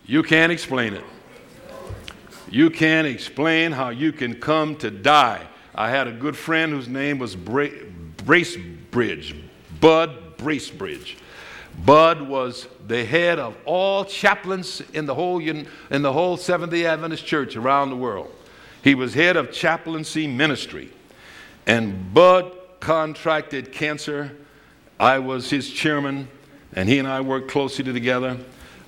You 0.04 0.22
can't 0.22 0.52
explain 0.52 0.92
it. 0.92 1.04
You 2.50 2.68
can't 2.68 3.06
explain 3.06 3.72
how 3.72 3.88
you 3.88 4.12
can 4.12 4.38
come 4.38 4.76
to 4.76 4.90
die. 4.90 5.46
I 5.74 5.88
had 5.88 6.06
a 6.06 6.12
good 6.12 6.36
friend 6.36 6.72
whose 6.72 6.88
name 6.88 7.18
was 7.18 7.34
Bra- 7.34 7.68
Bracebridge, 8.18 9.42
Bud 9.80 10.36
Bracebridge. 10.36 11.16
Bud 11.84 12.22
was 12.22 12.66
the 12.86 13.04
head 13.04 13.38
of 13.38 13.56
all 13.64 14.04
chaplains 14.04 14.82
in 14.92 15.06
the 15.06 15.14
whole, 15.14 15.40
in 15.40 15.66
the 15.90 16.12
whole 16.12 16.36
Seventh 16.36 16.72
day 16.72 16.86
Adventist 16.86 17.24
church 17.24 17.56
around 17.56 17.90
the 17.90 17.96
world. 17.96 18.30
He 18.82 18.94
was 18.94 19.14
head 19.14 19.36
of 19.36 19.52
chaplaincy 19.52 20.26
ministry. 20.26 20.90
And 21.66 22.12
Bud 22.14 22.52
contracted 22.80 23.72
cancer. 23.72 24.36
I 24.98 25.18
was 25.18 25.50
his 25.50 25.70
chairman, 25.70 26.28
and 26.74 26.88
he 26.88 26.98
and 26.98 27.06
I 27.06 27.20
worked 27.20 27.50
closely 27.50 27.84
together. 27.84 28.38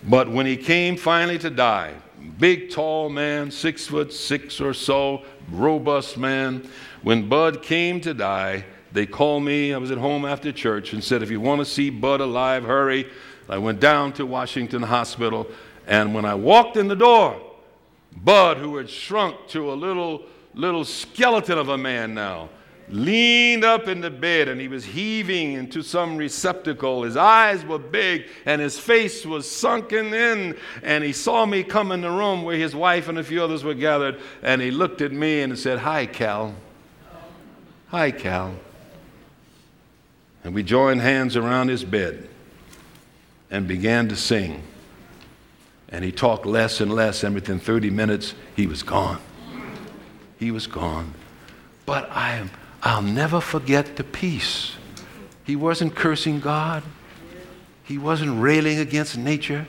But 0.05 0.31
when 0.31 0.47
he 0.47 0.57
came 0.57 0.97
finally 0.97 1.39
to 1.39 1.51
die, 1.51 1.95
big, 2.39 2.71
tall 2.71 3.11
man, 3.11 3.51
six 3.51 3.87
foot 3.87 4.13
six 4.13 4.61
or 4.61 4.73
so, 4.73 5.23
robust 5.51 6.17
man, 6.17 6.69
when 7.03 7.29
Bud 7.29 7.63
came 7.63 8.01
to 8.01 8.15
die, 8.15 8.65
they 8.93 9.07
called 9.07 9.45
me. 9.45 9.73
I 9.73 9.79
was 9.79 9.91
at 9.91 9.99
home 9.99 10.25
after 10.25 10.53
church 10.53 10.93
and 10.93 11.03
said, 11.03 11.23
If 11.23 11.31
you 11.31 11.41
want 11.41 11.61
to 11.61 11.65
see 11.65 11.91
Bud 11.91 12.21
alive, 12.21 12.65
hurry. 12.65 13.09
I 13.49 13.59
went 13.59 13.81
down 13.81 14.13
to 14.15 14.27
Washington 14.27 14.83
Hospital, 14.83 15.47
and 15.87 16.15
when 16.15 16.25
I 16.25 16.35
walked 16.35 16.77
in 16.77 16.87
the 16.87 16.95
door, 16.95 17.41
Bud, 18.17 18.59
who 18.59 18.77
had 18.77 18.89
shrunk 18.89 19.49
to 19.49 19.73
a 19.73 19.75
little, 19.75 20.23
little 20.55 20.85
skeleton 20.85 21.59
of 21.59 21.69
a 21.69 21.79
man 21.79 22.15
now, 22.15 22.49
leaned 22.89 23.65
up 23.65 23.89
in 23.89 24.01
the 24.01 24.11
bed 24.11 24.49
and 24.49 24.61
he 24.61 24.69
was 24.69 24.85
heaving 24.85 25.53
into 25.53 25.83
some 25.83 26.17
receptacle. 26.17 27.05
His 27.05 27.17
eyes 27.17 27.65
were 27.65 27.79
big 27.79 28.29
and 28.47 28.61
his 28.61 28.79
face 28.79 29.25
was 29.25 29.49
sunken 29.49 30.13
in. 30.13 30.57
And 30.83 31.05
he 31.05 31.13
saw 31.13 31.47
me 31.47 31.63
come 31.63 31.93
in 31.93 32.01
the 32.01 32.11
room 32.11 32.43
where 32.43 32.57
his 32.57 32.75
wife 32.75 33.09
and 33.09 33.19
a 33.19 33.25
few 33.25 33.43
others 33.43 33.63
were 33.63 33.75
gathered. 33.75 34.21
And 34.43 34.61
he 34.61 34.71
looked 34.71 35.01
at 35.01 35.13
me 35.13 35.43
and 35.43 35.57
said, 35.59 35.79
Hi, 35.79 36.07
Cal. 36.07 36.55
Hi, 37.89 38.11
Cal. 38.11 38.55
And 40.45 40.55
we 40.55 40.63
joined 40.63 41.01
hands 41.01 41.37
around 41.37 41.69
his 41.69 41.85
bed 41.85 42.29
and 43.51 43.67
began 43.67 44.09
to 44.09 44.17
sing. 44.17 44.63
And 45.89 46.05
he 46.05 46.13
talked 46.13 46.47
less 46.47 46.81
and 46.81 46.93
less, 46.93 47.25
and 47.25 47.35
within 47.35 47.59
30 47.59 47.91
minutes, 47.91 48.35
he 48.55 48.67
was 48.67 48.83
gone. 48.83 49.21
He 50.39 50.51
was 50.51 50.67
gone. 50.67 51.15
But 51.85 52.09
I 52.13 52.35
am, 52.37 52.51
I'll 52.83 53.03
never 53.03 53.41
forget 53.41 53.97
the 53.97 54.05
peace. 54.05 54.77
He 55.45 55.57
wasn't 55.57 55.97
cursing 55.97 56.41
God, 56.41 56.85
he 57.83 57.99
wasn't 57.99 58.41
railing 58.41 58.79
against 58.79 59.19
nature, 59.19 59.67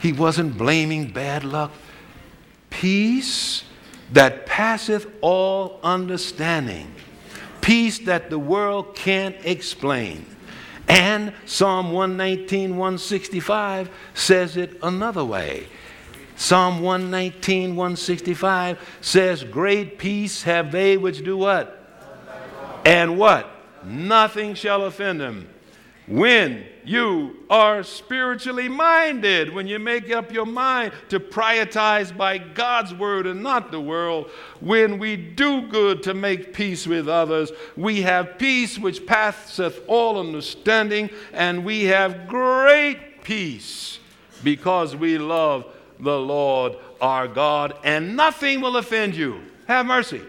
he 0.00 0.12
wasn't 0.12 0.58
blaming 0.58 1.12
bad 1.12 1.44
luck. 1.44 1.72
Peace 2.68 3.62
that 4.12 4.44
passeth 4.46 5.06
all 5.20 5.78
understanding 5.84 6.92
peace 7.60 7.98
that 8.00 8.30
the 8.30 8.38
world 8.38 8.94
can't 8.94 9.36
explain. 9.44 10.26
And 10.88 11.32
Psalm 11.46 11.92
119, 11.92 12.70
165 12.70 13.90
says 14.14 14.56
it 14.56 14.78
another 14.82 15.24
way. 15.24 15.68
Psalm 16.36 16.80
119, 16.80 17.76
165 17.76 18.78
says, 19.00 19.44
Great 19.44 19.98
peace 19.98 20.42
have 20.42 20.72
they 20.72 20.96
which 20.96 21.22
do 21.22 21.36
what? 21.36 21.76
And 22.84 23.18
what? 23.18 23.48
Nothing 23.84 24.54
shall 24.54 24.84
offend 24.84 25.20
them 25.20 25.48
when 26.10 26.66
you 26.84 27.44
are 27.48 27.84
spiritually 27.84 28.68
minded, 28.68 29.54
when 29.54 29.68
you 29.68 29.78
make 29.78 30.10
up 30.10 30.32
your 30.32 30.44
mind 30.44 30.92
to 31.08 31.20
prioritize 31.20 32.14
by 32.14 32.36
God's 32.36 32.92
word 32.92 33.28
and 33.28 33.42
not 33.42 33.70
the 33.70 33.80
world, 33.80 34.28
when 34.58 34.98
we 34.98 35.16
do 35.16 35.68
good 35.68 36.02
to 36.02 36.12
make 36.12 36.52
peace 36.52 36.84
with 36.84 37.08
others, 37.08 37.52
we 37.76 38.02
have 38.02 38.38
peace 38.38 38.76
which 38.76 39.06
passeth 39.06 39.80
all 39.86 40.18
understanding, 40.18 41.10
and 41.32 41.64
we 41.64 41.84
have 41.84 42.26
great 42.26 43.22
peace 43.22 44.00
because 44.42 44.96
we 44.96 45.16
love 45.16 45.64
the 46.00 46.18
Lord 46.18 46.74
our 47.00 47.28
God, 47.28 47.74
and 47.84 48.16
nothing 48.16 48.60
will 48.60 48.76
offend 48.78 49.14
you. 49.14 49.40
Have 49.68 49.86
mercy. 49.86 50.22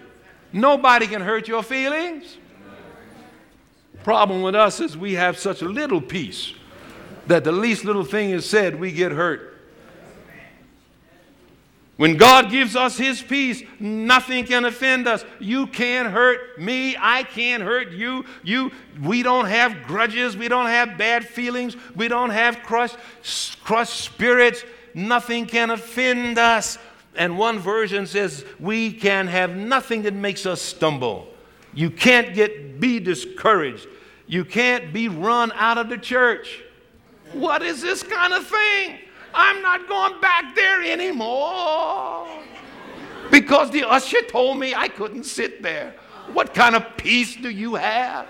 Nobody 0.53 1.07
can 1.07 1.21
hurt 1.21 1.47
your 1.47 1.63
feelings. 1.63 2.37
Problem 4.03 4.41
with 4.41 4.55
us 4.55 4.79
is 4.79 4.97
we 4.97 5.13
have 5.13 5.37
such 5.37 5.61
a 5.61 5.67
little 5.67 6.01
peace 6.01 6.53
that 7.27 7.43
the 7.43 7.51
least 7.51 7.85
little 7.85 8.03
thing 8.03 8.31
is 8.31 8.49
said, 8.49 8.79
we 8.79 8.91
get 8.91 9.11
hurt. 9.11 9.51
When 11.97 12.17
God 12.17 12.49
gives 12.49 12.75
us 12.75 12.97
His 12.97 13.21
peace, 13.21 13.61
nothing 13.79 14.45
can 14.45 14.65
offend 14.65 15.07
us. 15.07 15.23
You 15.39 15.67
can't 15.67 16.09
hurt 16.09 16.59
me. 16.59 16.97
I 16.99 17.21
can't 17.21 17.61
hurt 17.61 17.91
you. 17.91 18.25
You, 18.41 18.71
we 19.03 19.21
don't 19.21 19.45
have 19.45 19.83
grudges. 19.83 20.35
We 20.35 20.47
don't 20.47 20.65
have 20.65 20.97
bad 20.97 21.27
feelings. 21.27 21.77
We 21.95 22.07
don't 22.07 22.31
have 22.31 22.63
crushed, 22.63 22.97
crushed 23.63 23.99
spirits. 23.99 24.63
Nothing 24.95 25.45
can 25.45 25.69
offend 25.69 26.39
us. 26.39 26.79
And 27.15 27.37
one 27.37 27.59
version 27.59 28.07
says 28.07 28.45
we 28.59 28.91
can 28.93 29.27
have 29.27 29.55
nothing 29.55 30.01
that 30.01 30.15
makes 30.15 30.47
us 30.47 30.59
stumble. 30.59 31.27
You 31.71 31.91
can't 31.91 32.33
get 32.33 32.79
be 32.79 32.99
discouraged. 32.99 33.87
You 34.31 34.45
can't 34.45 34.93
be 34.93 35.09
run 35.09 35.51
out 35.55 35.77
of 35.77 35.89
the 35.89 35.97
church. 35.97 36.61
What 37.33 37.61
is 37.61 37.81
this 37.81 38.01
kind 38.01 38.31
of 38.31 38.47
thing? 38.47 38.99
I'm 39.33 39.61
not 39.61 39.89
going 39.89 40.21
back 40.21 40.55
there 40.55 40.81
anymore. 40.81 42.29
Because 43.29 43.71
the 43.71 43.83
usher 43.83 44.21
told 44.21 44.57
me 44.57 44.73
I 44.73 44.87
couldn't 44.87 45.25
sit 45.25 45.61
there. 45.61 45.95
What 46.31 46.53
kind 46.53 46.77
of 46.77 46.95
peace 46.95 47.35
do 47.35 47.49
you 47.49 47.75
have? 47.75 48.25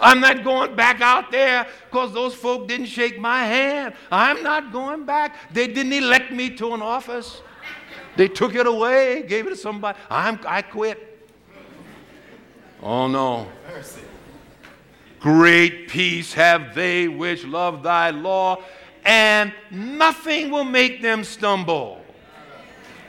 I'm 0.00 0.18
not 0.18 0.44
going 0.44 0.74
back 0.74 1.02
out 1.02 1.30
there 1.30 1.66
because 1.90 2.14
those 2.14 2.34
folk 2.34 2.66
didn't 2.66 2.86
shake 2.86 3.20
my 3.20 3.44
hand. 3.44 3.92
I'm 4.10 4.42
not 4.42 4.72
going 4.72 5.04
back. 5.04 5.36
They 5.52 5.66
didn't 5.66 5.92
elect 5.92 6.32
me 6.32 6.56
to 6.56 6.72
an 6.72 6.80
office. 6.80 7.42
They 8.16 8.28
took 8.28 8.54
it 8.54 8.66
away, 8.66 9.24
gave 9.28 9.46
it 9.46 9.50
to 9.50 9.56
somebody. 9.56 9.98
I'm, 10.08 10.40
I 10.46 10.62
quit. 10.62 11.28
Oh 12.82 13.08
no. 13.08 13.46
Great 15.20 15.88
peace 15.88 16.32
have 16.32 16.74
they 16.74 17.06
which 17.06 17.44
love 17.44 17.82
thy 17.82 18.10
law, 18.10 18.62
and 19.04 19.52
nothing 19.70 20.50
will 20.50 20.64
make 20.64 21.02
them 21.02 21.24
stumble. 21.24 22.00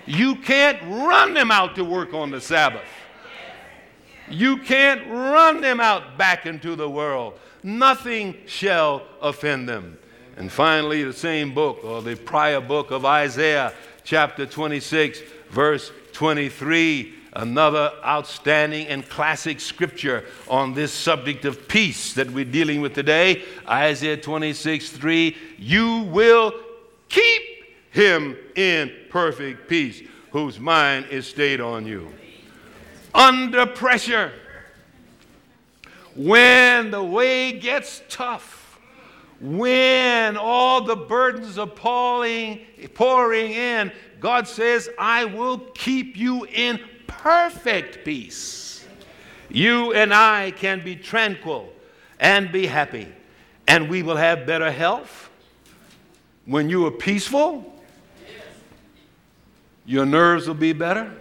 You 0.05 0.36
can't 0.36 0.82
run 0.84 1.34
them 1.34 1.51
out 1.51 1.76
to 1.76 1.86
work 1.86 2.14
on 2.14 2.32
the 2.32 2.41
Sabbath. 2.41 2.84
You 4.30 4.57
can't 4.57 5.07
run 5.07 5.62
them 5.62 5.80
out 5.80 6.18
back 6.18 6.45
into 6.45 6.76
the 6.76 6.89
world. 6.89 7.39
Nothing 7.64 8.36
shall 8.45 9.03
offend 9.22 9.70
them. 9.70 9.97
And 10.38 10.51
finally, 10.51 11.03
the 11.03 11.14
same 11.14 11.53
book, 11.53 11.84
or 11.84 12.01
the 12.01 12.16
prior 12.16 12.59
book 12.62 12.91
of 12.91 13.05
Isaiah, 13.05 13.74
chapter 14.03 14.45
26, 14.45 15.22
verse 15.49 15.91
23, 16.14 17.14
another 17.34 17.91
outstanding 18.05 18.88
and 18.88 19.07
classic 19.07 19.59
scripture 19.59 20.25
on 20.49 20.73
this 20.73 20.91
subject 20.91 21.45
of 21.45 21.67
peace 21.67 22.13
that 22.13 22.29
we're 22.32 22.45
dealing 22.45 22.82
with 22.82 22.93
today. 22.93 23.43
Isaiah 23.67 24.17
26, 24.17 24.89
3, 24.89 25.38
you 25.57 26.01
will 26.03 26.53
keep 27.09 27.41
him 27.91 28.38
in 28.55 28.91
perfect 29.09 29.67
peace, 29.69 30.01
whose 30.32 30.59
mind 30.59 31.07
is 31.09 31.27
stayed 31.27 31.61
on 31.61 31.86
you 31.86 32.11
under 33.13 33.65
pressure, 33.65 34.32
when 36.15 36.91
the 36.91 37.03
way 37.03 37.53
gets 37.59 38.01
tough, 38.09 38.79
when 39.39 40.38
all 40.38 40.84
the 40.84 40.95
burdens 40.95 41.57
are 41.57 41.67
pouring, 41.67 42.59
pouring 42.93 43.51
in, 43.51 43.91
God 44.19 44.47
says, 44.47 44.89
I 44.99 45.25
will 45.25 45.57
keep 45.73 46.15
you 46.15 46.45
in 46.45 46.79
perfect 47.22 48.03
peace. 48.05 48.86
You 49.49 49.93
and 49.93 50.13
I 50.13 50.51
can 50.51 50.84
be 50.84 50.95
tranquil 50.95 51.72
and 52.19 52.51
be 52.51 52.67
happy, 52.67 53.07
and 53.67 53.89
we 53.89 54.03
will 54.03 54.17
have 54.17 54.45
better 54.45 54.72
health. 54.72 55.30
When 56.45 56.69
you 56.69 56.86
are 56.86 56.91
peaceful, 56.91 57.74
your 59.86 60.05
nerves 60.05 60.47
will 60.47 60.55
be 60.55 60.74
better 60.74 61.11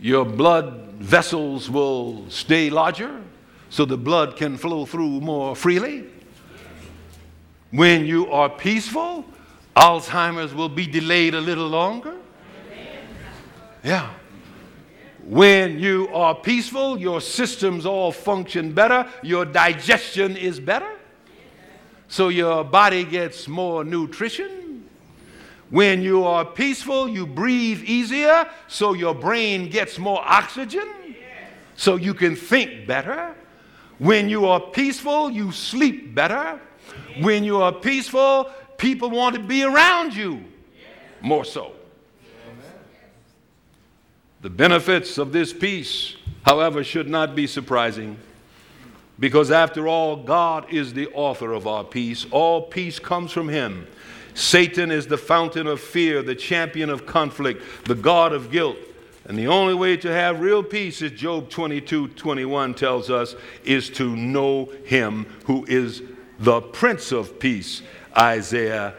your 0.00 0.24
blood 0.24 0.92
vessels 0.98 1.68
will 1.68 2.24
stay 2.30 2.70
larger 2.70 3.20
so 3.70 3.84
the 3.84 3.96
blood 3.96 4.36
can 4.36 4.56
flow 4.56 4.86
through 4.86 5.20
more 5.20 5.56
freely. 5.56 6.04
When 7.70 8.06
you 8.06 8.30
are 8.30 8.48
peaceful, 8.48 9.24
Alzheimer's 9.76 10.54
will 10.54 10.68
be 10.68 10.86
delayed 10.86 11.34
a 11.34 11.40
little 11.40 11.68
longer. 11.68 12.17
Yeah. 13.84 14.10
When 15.24 15.78
you 15.78 16.08
are 16.14 16.34
peaceful, 16.34 16.98
your 16.98 17.20
systems 17.20 17.84
all 17.84 18.12
function 18.12 18.72
better, 18.72 19.08
your 19.22 19.44
digestion 19.44 20.36
is 20.36 20.58
better, 20.58 20.90
so 22.08 22.28
your 22.28 22.64
body 22.64 23.04
gets 23.04 23.46
more 23.46 23.84
nutrition 23.84 24.58
when 25.70 26.00
you 26.00 26.24
are 26.24 26.46
peaceful, 26.46 27.08
you 27.08 27.26
breathe 27.26 27.82
easier, 27.82 28.48
so 28.68 28.94
your 28.94 29.14
brain 29.14 29.68
gets 29.68 29.98
more 29.98 30.22
oxygen, 30.24 30.88
so 31.76 31.96
you 31.96 32.14
can 32.14 32.36
think 32.36 32.86
better. 32.86 33.34
When 33.98 34.30
you 34.30 34.46
are 34.46 34.60
peaceful, 34.60 35.30
you 35.30 35.52
sleep 35.52 36.14
better. 36.14 36.58
When 37.20 37.44
you 37.44 37.60
are 37.60 37.72
peaceful, 37.72 38.50
people 38.78 39.10
want 39.10 39.34
to 39.34 39.42
be 39.42 39.62
around 39.62 40.14
you 40.14 40.44
more 41.20 41.44
so. 41.44 41.72
The 44.40 44.50
benefits 44.50 45.18
of 45.18 45.32
this 45.32 45.52
peace, 45.52 46.16
however, 46.44 46.84
should 46.84 47.08
not 47.08 47.34
be 47.34 47.46
surprising. 47.46 48.18
Because 49.18 49.50
after 49.50 49.88
all, 49.88 50.16
God 50.16 50.72
is 50.72 50.94
the 50.94 51.08
author 51.08 51.52
of 51.52 51.66
our 51.66 51.82
peace. 51.82 52.24
All 52.30 52.62
peace 52.62 53.00
comes 53.00 53.32
from 53.32 53.48
Him. 53.48 53.88
Satan 54.34 54.92
is 54.92 55.08
the 55.08 55.18
fountain 55.18 55.66
of 55.66 55.80
fear, 55.80 56.22
the 56.22 56.36
champion 56.36 56.88
of 56.88 57.04
conflict, 57.04 57.62
the 57.86 57.96
God 57.96 58.32
of 58.32 58.52
guilt. 58.52 58.76
And 59.24 59.36
the 59.36 59.48
only 59.48 59.74
way 59.74 59.96
to 59.96 60.10
have 60.12 60.40
real 60.40 60.62
peace, 60.62 61.02
as 61.02 61.10
Job 61.10 61.50
22 61.50 62.08
21 62.08 62.74
tells 62.74 63.10
us, 63.10 63.34
is 63.64 63.90
to 63.90 64.14
know 64.14 64.66
him 64.84 65.26
who 65.46 65.66
is 65.66 66.02
the 66.38 66.60
Prince 66.60 67.10
of 67.10 67.40
Peace, 67.40 67.82
Isaiah 68.16 68.94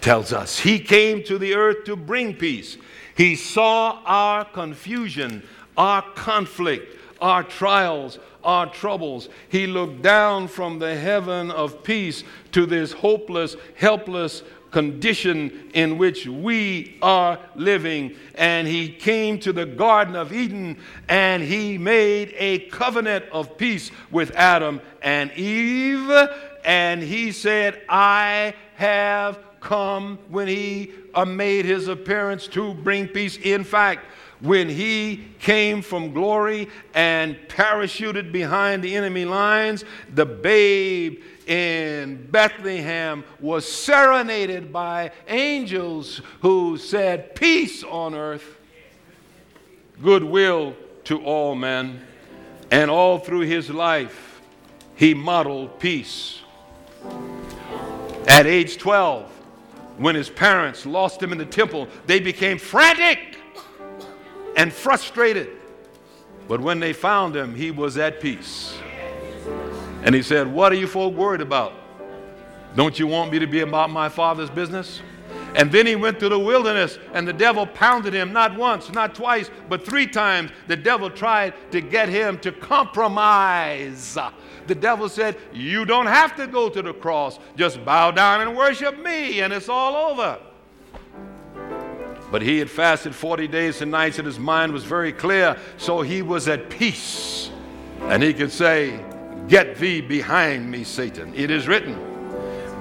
tells 0.00 0.32
us. 0.32 0.60
He 0.60 0.78
came 0.78 1.24
to 1.24 1.36
the 1.36 1.54
earth 1.54 1.84
to 1.86 1.96
bring 1.96 2.34
peace. 2.34 2.78
He 3.16 3.34
saw 3.34 4.02
our 4.04 4.44
confusion, 4.44 5.42
our 5.76 6.02
conflict, 6.02 6.98
our 7.20 7.42
trials, 7.42 8.18
our 8.44 8.66
troubles. 8.66 9.28
He 9.48 9.66
looked 9.66 10.02
down 10.02 10.48
from 10.48 10.78
the 10.78 10.94
heaven 10.94 11.50
of 11.50 11.82
peace 11.82 12.24
to 12.52 12.66
this 12.66 12.92
hopeless, 12.92 13.56
helpless 13.74 14.42
condition 14.70 15.70
in 15.72 15.96
which 15.96 16.26
we 16.26 16.98
are 17.00 17.38
living. 17.54 18.14
And 18.34 18.68
he 18.68 18.90
came 18.90 19.40
to 19.40 19.52
the 19.52 19.64
Garden 19.64 20.14
of 20.14 20.32
Eden 20.32 20.76
and 21.08 21.42
he 21.42 21.78
made 21.78 22.34
a 22.36 22.58
covenant 22.68 23.24
of 23.32 23.56
peace 23.56 23.90
with 24.10 24.36
Adam 24.36 24.82
and 25.00 25.32
Eve. 25.32 26.10
And 26.64 27.02
he 27.02 27.32
said, 27.32 27.80
I 27.88 28.54
have 28.74 29.38
come 29.60 30.18
when 30.28 30.48
he 30.48 30.92
uh, 31.14 31.24
made 31.24 31.64
his 31.64 31.88
appearance 31.88 32.46
to 32.48 32.74
bring 32.74 33.08
peace. 33.08 33.38
In 33.38 33.64
fact, 33.64 34.04
when 34.40 34.68
he 34.68 35.28
came 35.38 35.80
from 35.80 36.12
glory 36.12 36.68
and 36.94 37.36
parachuted 37.48 38.32
behind 38.32 38.82
the 38.82 38.94
enemy 38.94 39.24
lines, 39.24 39.84
the 40.12 40.26
babe 40.26 41.22
in 41.46 42.26
Bethlehem 42.30 43.24
was 43.40 43.70
serenaded 43.70 44.72
by 44.72 45.12
angels 45.28 46.20
who 46.42 46.76
said, 46.76 47.34
Peace 47.34 47.82
on 47.84 48.14
earth, 48.14 48.58
goodwill 50.02 50.76
to 51.04 51.22
all 51.24 51.54
men. 51.54 52.00
And 52.70 52.90
all 52.90 53.18
through 53.18 53.40
his 53.40 53.70
life, 53.70 54.40
he 54.96 55.14
modeled 55.14 55.78
peace. 55.78 56.40
At 58.26 58.46
age 58.46 58.76
12, 58.76 59.35
when 59.98 60.14
his 60.14 60.28
parents 60.28 60.84
lost 60.86 61.22
him 61.22 61.32
in 61.32 61.38
the 61.38 61.46
temple, 61.46 61.88
they 62.06 62.20
became 62.20 62.58
frantic 62.58 63.38
and 64.56 64.72
frustrated. 64.72 65.48
But 66.48 66.60
when 66.60 66.80
they 66.80 66.92
found 66.92 67.34
him, 67.34 67.54
he 67.54 67.70
was 67.70 67.98
at 67.98 68.20
peace. 68.20 68.76
And 70.02 70.14
he 70.14 70.22
said, 70.22 70.46
What 70.46 70.72
are 70.72 70.76
you 70.76 70.86
folk 70.86 71.14
worried 71.14 71.40
about? 71.40 71.72
Don't 72.74 72.98
you 72.98 73.06
want 73.06 73.32
me 73.32 73.38
to 73.38 73.46
be 73.46 73.60
about 73.60 73.90
my 73.90 74.08
father's 74.08 74.50
business? 74.50 75.00
And 75.54 75.72
then 75.72 75.86
he 75.86 75.96
went 75.96 76.20
to 76.20 76.28
the 76.28 76.38
wilderness, 76.38 76.98
and 77.14 77.26
the 77.26 77.32
devil 77.32 77.66
pounded 77.66 78.12
him 78.12 78.32
not 78.32 78.54
once, 78.54 78.92
not 78.92 79.14
twice, 79.14 79.50
but 79.70 79.86
three 79.86 80.06
times. 80.06 80.50
The 80.68 80.76
devil 80.76 81.08
tried 81.08 81.54
to 81.72 81.80
get 81.80 82.10
him 82.10 82.38
to 82.40 82.52
compromise. 82.52 84.18
The 84.66 84.74
devil 84.74 85.08
said, 85.08 85.36
You 85.52 85.84
don't 85.84 86.06
have 86.06 86.36
to 86.36 86.46
go 86.46 86.68
to 86.68 86.82
the 86.82 86.92
cross, 86.92 87.38
just 87.56 87.84
bow 87.84 88.10
down 88.10 88.40
and 88.40 88.56
worship 88.56 88.98
me, 88.98 89.40
and 89.40 89.52
it's 89.52 89.68
all 89.68 90.10
over. 90.10 90.38
But 92.30 92.42
he 92.42 92.58
had 92.58 92.68
fasted 92.68 93.14
40 93.14 93.46
days 93.48 93.82
and 93.82 93.90
nights, 93.90 94.18
and 94.18 94.26
his 94.26 94.38
mind 94.38 94.72
was 94.72 94.84
very 94.84 95.12
clear, 95.12 95.56
so 95.76 96.02
he 96.02 96.22
was 96.22 96.48
at 96.48 96.68
peace. 96.68 97.50
And 98.02 98.22
he 98.22 98.34
could 98.34 98.52
say, 98.52 99.00
Get 99.48 99.76
thee 99.76 100.00
behind 100.00 100.68
me, 100.68 100.82
Satan. 100.82 101.32
It 101.34 101.50
is 101.50 101.68
written. 101.68 101.94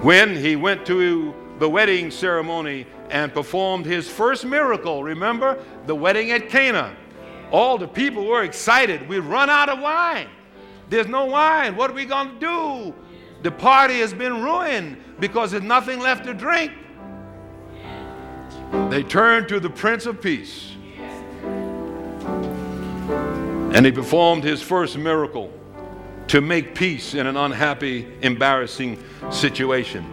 When 0.02 0.36
he 0.36 0.56
went 0.56 0.86
to 0.88 1.34
the 1.60 1.70
wedding 1.70 2.10
ceremony 2.10 2.88
and 3.10 3.32
performed 3.34 3.86
his 3.86 4.10
first 4.10 4.46
miracle, 4.46 5.04
remember 5.04 5.64
the 5.86 5.96
wedding 5.96 6.32
at 6.32 6.50
Cana? 6.50 6.96
All 7.52 7.78
the 7.78 7.88
people 7.88 8.26
were 8.26 8.44
excited. 8.44 9.08
We 9.08 9.20
run 9.20 9.50
out 9.50 9.70
of 9.70 9.80
wine. 9.80 10.28
There's 10.90 11.08
no 11.08 11.26
wine. 11.26 11.76
What 11.76 11.92
are 11.92 11.94
we 11.94 12.06
going 12.06 12.40
to 12.40 12.40
do? 12.40 12.94
The 13.42 13.52
party 13.52 14.00
has 14.00 14.14
been 14.14 14.42
ruined 14.44 14.98
because 15.20 15.52
there's 15.52 15.64
nothing 15.64 16.00
left 16.00 16.26
to 16.26 16.34
drink. 16.34 16.72
They 18.90 19.04
turned 19.04 19.48
to 19.50 19.60
the 19.60 19.70
Prince 19.70 20.06
of 20.06 20.22
Peace. 20.22 20.72
And 23.74 23.86
he 23.86 23.92
performed 23.92 24.44
his 24.44 24.62
first 24.62 24.98
miracle. 24.98 25.52
to 26.28 26.42
make 26.42 26.74
peace 26.76 27.14
in 27.14 27.28
an 27.28 27.38
unhappy, 27.38 28.08
embarrassing 28.22 29.02
situation. 29.32 30.04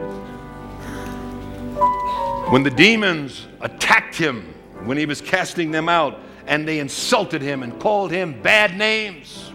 When 2.50 2.62
the 2.62 2.70
demons 2.70 3.46
attacked 3.60 4.14
him, 4.16 4.54
when 4.84 4.98
he 4.98 5.06
was 5.06 5.20
casting 5.20 5.70
them 5.70 5.88
out, 5.88 6.20
and 6.46 6.66
they 6.68 6.80
insulted 6.80 7.40
him 7.40 7.62
and 7.62 7.80
called 7.80 8.10
him 8.10 8.42
bad 8.42 8.76
names, 8.76 9.51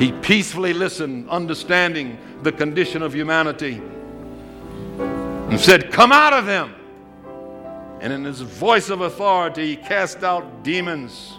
he 0.00 0.12
peacefully 0.12 0.72
listened, 0.72 1.28
understanding 1.28 2.16
the 2.42 2.50
condition 2.50 3.02
of 3.02 3.14
humanity, 3.14 3.82
and 4.98 5.60
said, 5.60 5.92
Come 5.92 6.10
out 6.10 6.32
of 6.32 6.46
them. 6.46 6.74
And 8.00 8.10
in 8.10 8.24
his 8.24 8.40
voice 8.40 8.88
of 8.88 9.02
authority, 9.02 9.66
he 9.66 9.76
cast 9.76 10.24
out 10.24 10.62
demons. 10.64 11.34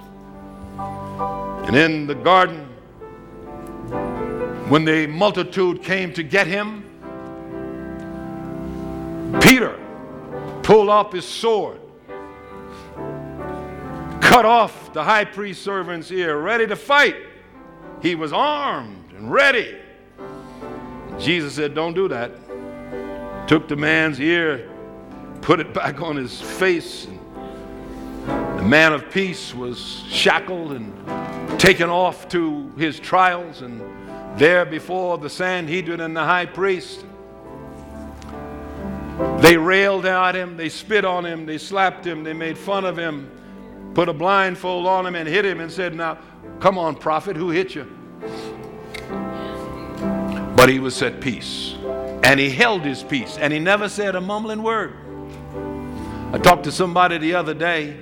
And 0.77 1.75
in 1.75 2.05
the 2.05 2.13
garden, 2.13 2.67
when 4.69 4.85
the 4.85 5.07
multitude 5.07 5.81
came 5.81 6.13
to 6.13 6.21
get 6.21 6.45
him, 6.45 6.83
Peter 9.41 9.79
pulled 10.61 10.89
off 10.89 11.11
his 11.11 11.25
sword, 11.25 11.79
cut 14.21 14.45
off 14.45 14.93
the 14.93 15.03
high 15.03 15.25
priest 15.25 15.63
servant's 15.63 16.11
ear, 16.11 16.37
ready 16.37 16.67
to 16.67 16.75
fight. 16.75 17.15
He 18.01 18.15
was 18.15 18.33
armed 18.33 19.13
and 19.13 19.31
ready. 19.31 19.77
Jesus 21.19 21.53
said, 21.55 21.75
Don't 21.75 21.93
do 21.93 22.07
that. 22.07 22.31
Took 23.47 23.67
the 23.67 23.75
man's 23.75 24.19
ear, 24.19 24.69
put 25.41 25.59
it 25.59 25.73
back 25.73 26.01
on 26.01 26.15
his 26.15 26.41
face. 26.41 27.05
and 27.05 27.19
The 28.59 28.63
man 28.63 28.93
of 28.93 29.11
peace 29.11 29.53
was 29.53 30.03
shackled 30.09 30.71
and 30.71 31.59
taken 31.59 31.89
off 31.89 32.27
to 32.29 32.71
his 32.77 32.99
trials, 32.99 33.61
and 33.61 33.81
there 34.39 34.65
before 34.65 35.17
the 35.19 35.29
Sanhedrin 35.29 35.99
and 35.99 36.15
the 36.15 36.23
high 36.23 36.47
priest, 36.47 37.05
they 39.39 39.57
railed 39.57 40.07
at 40.07 40.35
him, 40.35 40.57
they 40.57 40.69
spit 40.69 41.05
on 41.05 41.25
him, 41.25 41.45
they 41.45 41.59
slapped 41.59 42.05
him, 42.05 42.23
they 42.23 42.33
made 42.33 42.57
fun 42.57 42.85
of 42.85 42.97
him, 42.97 43.29
put 43.93 44.09
a 44.09 44.13
blindfold 44.13 44.87
on 44.87 45.05
him 45.05 45.13
and 45.13 45.27
hit 45.27 45.45
him 45.45 45.59
and 45.59 45.71
said, 45.71 45.93
Now, 45.93 46.17
come 46.61 46.77
on, 46.77 46.95
prophet, 46.95 47.35
who 47.35 47.49
hit 47.49 47.75
you? 47.75 47.85
But 50.55 50.69
he 50.69 50.79
was 50.79 51.01
at 51.01 51.19
peace. 51.19 51.75
And 52.23 52.39
he 52.39 52.49
held 52.49 52.83
his 52.83 53.03
peace. 53.03 53.37
And 53.37 53.51
he 53.51 53.59
never 53.59 53.89
said 53.89 54.15
a 54.15 54.21
mumbling 54.21 54.61
word. 54.61 54.93
I 56.31 56.37
talked 56.37 56.63
to 56.65 56.71
somebody 56.71 57.17
the 57.17 57.33
other 57.33 57.53
day 57.55 57.97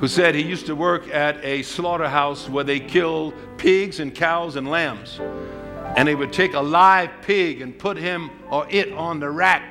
who 0.00 0.08
said 0.08 0.34
he 0.34 0.42
used 0.42 0.66
to 0.66 0.74
work 0.74 1.08
at 1.08 1.44
a 1.44 1.62
slaughterhouse 1.62 2.48
where 2.48 2.64
they 2.64 2.80
killed 2.80 3.34
pigs 3.58 4.00
and 4.00 4.14
cows 4.14 4.56
and 4.56 4.68
lambs. 4.68 5.20
And 5.96 6.08
they 6.08 6.14
would 6.14 6.32
take 6.32 6.54
a 6.54 6.60
live 6.60 7.10
pig 7.22 7.60
and 7.60 7.78
put 7.78 7.96
him 7.96 8.30
or 8.50 8.66
it 8.70 8.92
on 8.92 9.20
the 9.20 9.30
rack 9.30 9.62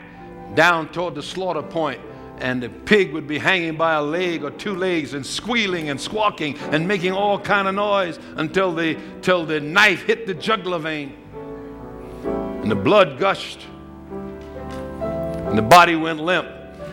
down 0.55 0.89
toward 0.89 1.15
the 1.15 1.23
slaughter 1.23 1.63
point 1.63 1.99
and 2.39 2.61
the 2.61 2.69
pig 2.69 3.13
would 3.13 3.27
be 3.27 3.37
hanging 3.37 3.77
by 3.77 3.93
a 3.93 4.01
leg 4.01 4.43
or 4.43 4.51
two 4.51 4.75
legs 4.75 5.13
and 5.13 5.25
squealing 5.25 5.89
and 5.89 5.99
squawking 5.99 6.57
and 6.71 6.87
making 6.87 7.11
all 7.11 7.39
kind 7.39 7.67
of 7.67 7.75
noise 7.75 8.19
until 8.37 8.73
the, 8.73 8.97
till 9.21 9.45
the 9.45 9.59
knife 9.59 10.03
hit 10.03 10.25
the 10.25 10.33
jugular 10.33 10.79
vein. 10.79 11.15
And 12.23 12.71
the 12.71 12.75
blood 12.75 13.19
gushed. 13.19 13.65
And 14.99 15.57
the 15.57 15.61
body 15.61 15.95
went 15.95 16.19
limp. 16.19 16.47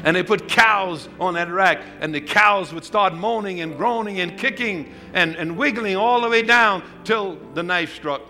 And 0.05 0.17
they 0.17 0.23
put 0.23 0.49
cows 0.49 1.09
on 1.19 1.35
that 1.35 1.51
rack. 1.51 1.83
And 2.01 2.15
the 2.15 2.21
cows 2.21 2.73
would 2.73 2.85
start 2.85 3.15
moaning 3.15 3.61
and 3.61 3.77
groaning 3.77 4.21
and 4.21 4.39
kicking 4.39 4.93
and, 5.15 5.37
and 5.37 5.57
wiggling 5.57 5.97
all 5.97 6.21
the 6.21 6.29
way 6.29 6.43
down 6.43 6.83
till 7.05 7.39
the 7.55 7.63
knife 7.63 7.95
struck. 7.95 8.23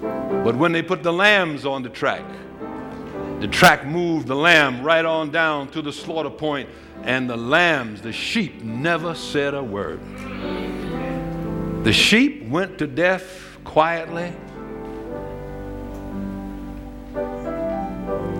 But 0.00 0.56
when 0.56 0.72
they 0.72 0.82
put 0.82 1.02
the 1.02 1.12
lambs 1.12 1.64
on 1.64 1.82
the 1.82 1.88
track 1.88 2.24
the 3.44 3.50
track 3.50 3.84
moved 3.84 4.26
the 4.26 4.34
lamb 4.34 4.82
right 4.82 5.04
on 5.04 5.30
down 5.30 5.68
to 5.68 5.82
the 5.82 5.92
slaughter 5.92 6.30
point, 6.30 6.66
and 7.02 7.28
the 7.28 7.36
lambs, 7.36 8.00
the 8.00 8.10
sheep, 8.10 8.62
never 8.62 9.14
said 9.14 9.52
a 9.52 9.62
word. 9.62 10.00
The 11.84 11.92
sheep 11.92 12.48
went 12.48 12.78
to 12.78 12.86
death 12.86 13.58
quietly. 13.62 14.32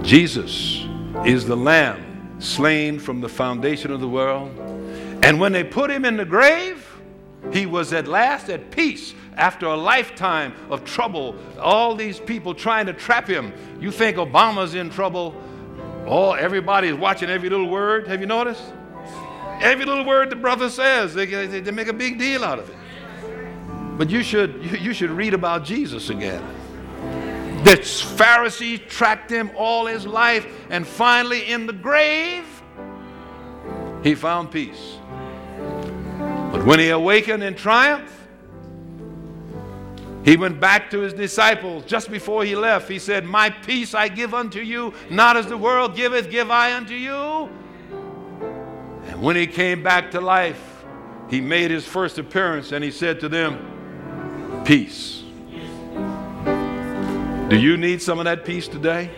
Jesus 0.03 0.87
is 1.27 1.45
the 1.45 1.55
lamb 1.55 2.41
slain 2.41 2.99
from 2.99 3.21
the 3.21 3.29
foundation 3.29 3.91
of 3.91 4.01
the 4.01 4.09
world. 4.09 4.59
And 5.23 5.39
when 5.39 5.53
they 5.53 5.65
put 5.65 5.91
him 5.91 6.07
in 6.07 6.17
the 6.17 6.25
grave, 6.25 6.83
he 7.53 7.67
was 7.67 7.93
at 7.93 8.09
last 8.09 8.49
at 8.49 8.71
peace 8.71 9.13
after 9.37 9.67
a 9.67 9.77
lifetime 9.77 10.55
of 10.71 10.85
trouble. 10.85 11.37
All 11.59 11.95
these 11.95 12.21
people 12.21 12.55
trying 12.55 12.87
to 12.87 12.93
trap 12.93 13.27
him. 13.27 13.53
You 13.81 13.91
think 13.91 14.17
Obama's 14.17 14.75
in 14.75 14.91
trouble? 14.91 15.35
Oh, 16.07 16.33
everybody's 16.33 16.95
watching 16.95 17.31
every 17.31 17.49
little 17.49 17.69
word. 17.69 18.07
Have 18.09 18.21
you 18.21 18.27
noticed? 18.27 18.63
Every 19.61 19.85
little 19.85 20.05
word 20.05 20.31
the 20.31 20.37
brother 20.37 20.69
says, 20.69 21.15
they, 21.15 21.27
they, 21.27 21.61
they 21.61 21.71
make 21.71 21.89
a 21.89 21.93
big 21.93 22.19
deal 22.19 22.45
out 22.45 22.59
of 22.59 22.69
it. 22.69 22.77
But 23.97 24.11
you 24.11 24.23
should, 24.23 24.63
you, 24.81 24.93
should 24.93 25.11
read 25.11 25.35
about 25.35 25.65
Jesus 25.65 26.11
again. 26.11 26.43
The 27.65 27.77
Pharisees 27.77 28.81
tracked 28.89 29.31
him 29.31 29.51
all 29.57 29.87
his 29.87 30.07
life, 30.07 30.47
and 30.69 30.87
finally, 30.87 31.51
in 31.51 31.65
the 31.65 31.73
grave, 31.73 32.45
he 34.03 34.15
found 34.15 34.51
peace. 34.51 34.99
But 36.53 36.67
when 36.67 36.79
he 36.79 36.91
awakened 36.91 37.43
in 37.43 37.55
triumph, 37.55 38.24
he 40.25 40.39
went 40.39 40.59
back 40.59 40.91
to 40.91 41.01
his 41.01 41.13
disciples 41.13 41.85
just 41.85 42.11
before 42.11 42.45
he 42.45 42.57
left. 42.57 42.89
He 42.89 42.99
said, 42.99 43.25
My 43.27 43.51
peace 43.51 43.95
I 43.95 44.09
give 44.09 44.33
unto 44.33 44.61
you, 44.61 44.95
not 45.11 45.37
as 45.37 45.47
the 45.47 45.59
world 45.59 45.95
giveth, 45.95 46.31
give 46.31 46.51
I 46.51 46.75
unto 46.75 46.95
you. 46.95 47.51
And 49.09 49.21
when 49.21 49.37
he 49.37 49.47
came 49.47 49.83
back 49.83 50.11
to 50.13 50.21
life, 50.21 50.85
he 51.29 51.43
made 51.43 51.71
his 51.71 51.87
first 51.87 52.19
appearance 52.19 52.73
and 52.73 52.83
he 52.83 52.91
said 52.91 53.21
to 53.21 53.29
them, 53.29 54.63
Peace. 54.65 55.23
Do 57.51 57.59
you 57.59 57.77
need 57.77 58.01
some 58.01 58.19
of 58.19 58.25
that 58.25 58.47
peace 58.47 58.67
today? 58.67 59.11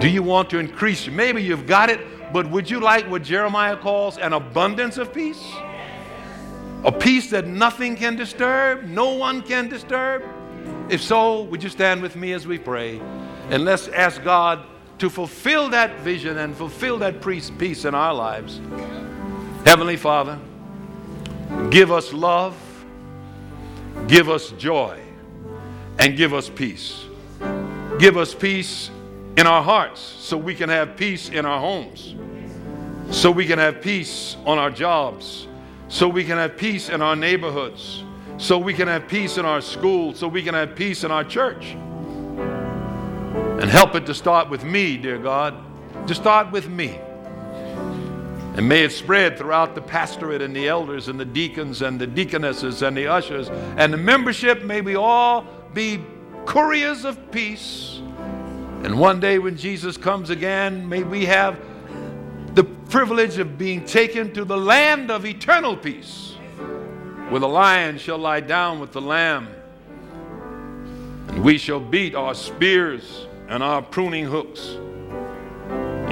Do 0.00 0.08
you 0.08 0.22
want 0.22 0.48
to 0.50 0.58
increase? 0.58 1.06
Maybe 1.06 1.42
you've 1.42 1.66
got 1.66 1.90
it, 1.90 2.32
but 2.32 2.50
would 2.50 2.70
you 2.70 2.80
like 2.80 3.08
what 3.10 3.22
Jeremiah 3.22 3.76
calls 3.76 4.16
an 4.16 4.32
abundance 4.32 4.96
of 4.96 5.12
peace? 5.12 5.42
A 6.84 6.90
peace 6.90 7.30
that 7.30 7.46
nothing 7.46 7.96
can 7.96 8.16
disturb, 8.16 8.84
no 8.84 9.14
one 9.14 9.42
can 9.42 9.68
disturb. 9.68 10.24
If 10.88 11.00
so, 11.00 11.42
would 11.44 11.62
you 11.62 11.68
stand 11.68 12.02
with 12.02 12.16
me 12.16 12.32
as 12.32 12.46
we 12.46 12.58
pray? 12.58 13.00
And 13.50 13.64
let's 13.64 13.88
ask 13.88 14.22
God 14.22 14.64
to 14.98 15.08
fulfill 15.08 15.68
that 15.70 15.98
vision 16.00 16.38
and 16.38 16.56
fulfill 16.56 16.98
that 16.98 17.20
peace 17.22 17.84
in 17.84 17.94
our 17.94 18.14
lives. 18.14 18.60
Heavenly 19.64 19.96
Father, 19.96 20.38
give 21.70 21.92
us 21.92 22.12
love, 22.12 22.56
give 24.08 24.28
us 24.28 24.50
joy, 24.52 25.00
and 25.98 26.16
give 26.16 26.34
us 26.34 26.48
peace. 26.48 27.04
Give 27.98 28.16
us 28.16 28.34
peace 28.34 28.90
in 29.36 29.46
our 29.46 29.62
hearts 29.62 30.00
so 30.00 30.36
we 30.36 30.54
can 30.54 30.68
have 30.68 30.96
peace 30.96 31.28
in 31.28 31.46
our 31.46 31.60
homes, 31.60 32.14
so 33.10 33.30
we 33.30 33.46
can 33.46 33.58
have 33.58 33.80
peace 33.80 34.36
on 34.44 34.58
our 34.58 34.70
jobs, 34.70 35.46
so 35.92 36.08
we 36.08 36.24
can 36.24 36.38
have 36.38 36.56
peace 36.56 36.88
in 36.88 37.02
our 37.02 37.14
neighborhoods, 37.14 38.02
so 38.38 38.56
we 38.56 38.72
can 38.72 38.88
have 38.88 39.06
peace 39.08 39.36
in 39.36 39.44
our 39.44 39.60
schools, 39.60 40.18
so 40.18 40.26
we 40.26 40.42
can 40.42 40.54
have 40.54 40.74
peace 40.74 41.04
in 41.04 41.10
our 41.10 41.22
church. 41.22 41.72
And 43.60 43.64
help 43.64 43.94
it 43.94 44.06
to 44.06 44.14
start 44.14 44.48
with 44.48 44.64
me, 44.64 44.96
dear 44.96 45.18
God, 45.18 45.54
to 46.06 46.14
start 46.14 46.50
with 46.50 46.66
me. 46.66 46.98
And 48.56 48.66
may 48.66 48.84
it 48.84 48.92
spread 48.92 49.36
throughout 49.36 49.74
the 49.74 49.82
pastorate 49.82 50.40
and 50.40 50.56
the 50.56 50.66
elders 50.66 51.08
and 51.08 51.20
the 51.20 51.26
deacons 51.26 51.82
and 51.82 52.00
the 52.00 52.06
deaconesses 52.06 52.80
and 52.80 52.96
the 52.96 53.06
ushers 53.06 53.50
and 53.50 53.92
the 53.92 53.98
membership. 53.98 54.64
May 54.64 54.80
we 54.80 54.96
all 54.96 55.44
be 55.74 56.02
couriers 56.46 57.04
of 57.04 57.30
peace. 57.30 58.00
And 58.82 58.98
one 58.98 59.20
day 59.20 59.38
when 59.38 59.58
Jesus 59.58 59.98
comes 59.98 60.30
again, 60.30 60.88
may 60.88 61.02
we 61.02 61.26
have 61.26 61.60
the 62.54 62.64
privilege 62.64 63.38
of 63.38 63.56
being 63.56 63.84
taken 63.84 64.32
to 64.34 64.44
the 64.44 64.56
land 64.56 65.10
of 65.10 65.24
eternal 65.24 65.76
peace, 65.76 66.34
where 67.28 67.40
the 67.40 67.48
lion 67.48 67.96
shall 67.98 68.18
lie 68.18 68.40
down 68.40 68.78
with 68.78 68.92
the 68.92 69.00
lamb, 69.00 69.48
and 71.28 71.42
we 71.42 71.56
shall 71.56 71.80
beat 71.80 72.14
our 72.14 72.34
spears 72.34 73.26
and 73.48 73.62
our 73.62 73.80
pruning 73.80 74.26
hooks 74.26 74.76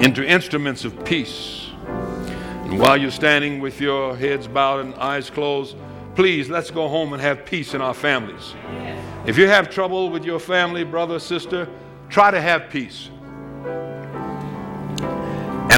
into 0.03 0.24
instruments 0.24 0.84
of 0.84 1.05
peace. 1.05 1.68
And 1.84 2.78
while 2.78 2.97
you're 2.97 3.11
standing 3.11 3.61
with 3.61 3.80
your 3.80 4.16
heads 4.16 4.47
bowed 4.47 4.80
and 4.84 4.95
eyes 4.95 5.28
closed, 5.28 5.76
please 6.14 6.49
let's 6.49 6.70
go 6.70 6.88
home 6.88 7.12
and 7.12 7.20
have 7.20 7.45
peace 7.45 7.74
in 7.74 7.82
our 7.82 7.95
families. 7.95 8.55
If 9.26 9.36
you 9.36 9.47
have 9.49 9.68
trouble 9.68 10.09
with 10.09 10.24
your 10.24 10.38
family, 10.38 10.84
brother, 10.84 11.18
sister, 11.18 11.68
try 12.09 12.30
to 12.30 12.41
have 12.41 12.70
peace. 12.70 13.11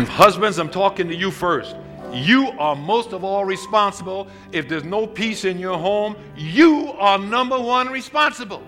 And 0.02 0.10
husbands, 0.10 0.58
I'm 0.58 0.68
talking 0.68 1.06
to 1.10 1.14
you 1.14 1.30
first. 1.30 1.76
you 2.12 2.48
are 2.58 2.74
most 2.74 3.12
of 3.12 3.22
all 3.22 3.44
responsible. 3.44 4.26
If 4.50 4.68
there's 4.68 4.82
no 4.82 5.06
peace 5.06 5.44
in 5.44 5.60
your 5.60 5.78
home, 5.78 6.16
you 6.36 6.90
are 6.98 7.20
number 7.20 7.56
one 7.56 7.88
responsible 7.88 8.64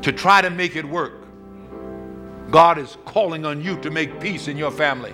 to 0.00 0.12
try 0.12 0.40
to 0.40 0.48
make 0.48 0.76
it 0.76 0.84
work. 0.86 1.26
God 2.50 2.78
is 2.78 2.96
calling 3.04 3.44
on 3.44 3.62
you 3.62 3.78
to 3.82 3.90
make 3.90 4.18
peace 4.18 4.48
in 4.48 4.56
your 4.56 4.70
family. 4.70 5.12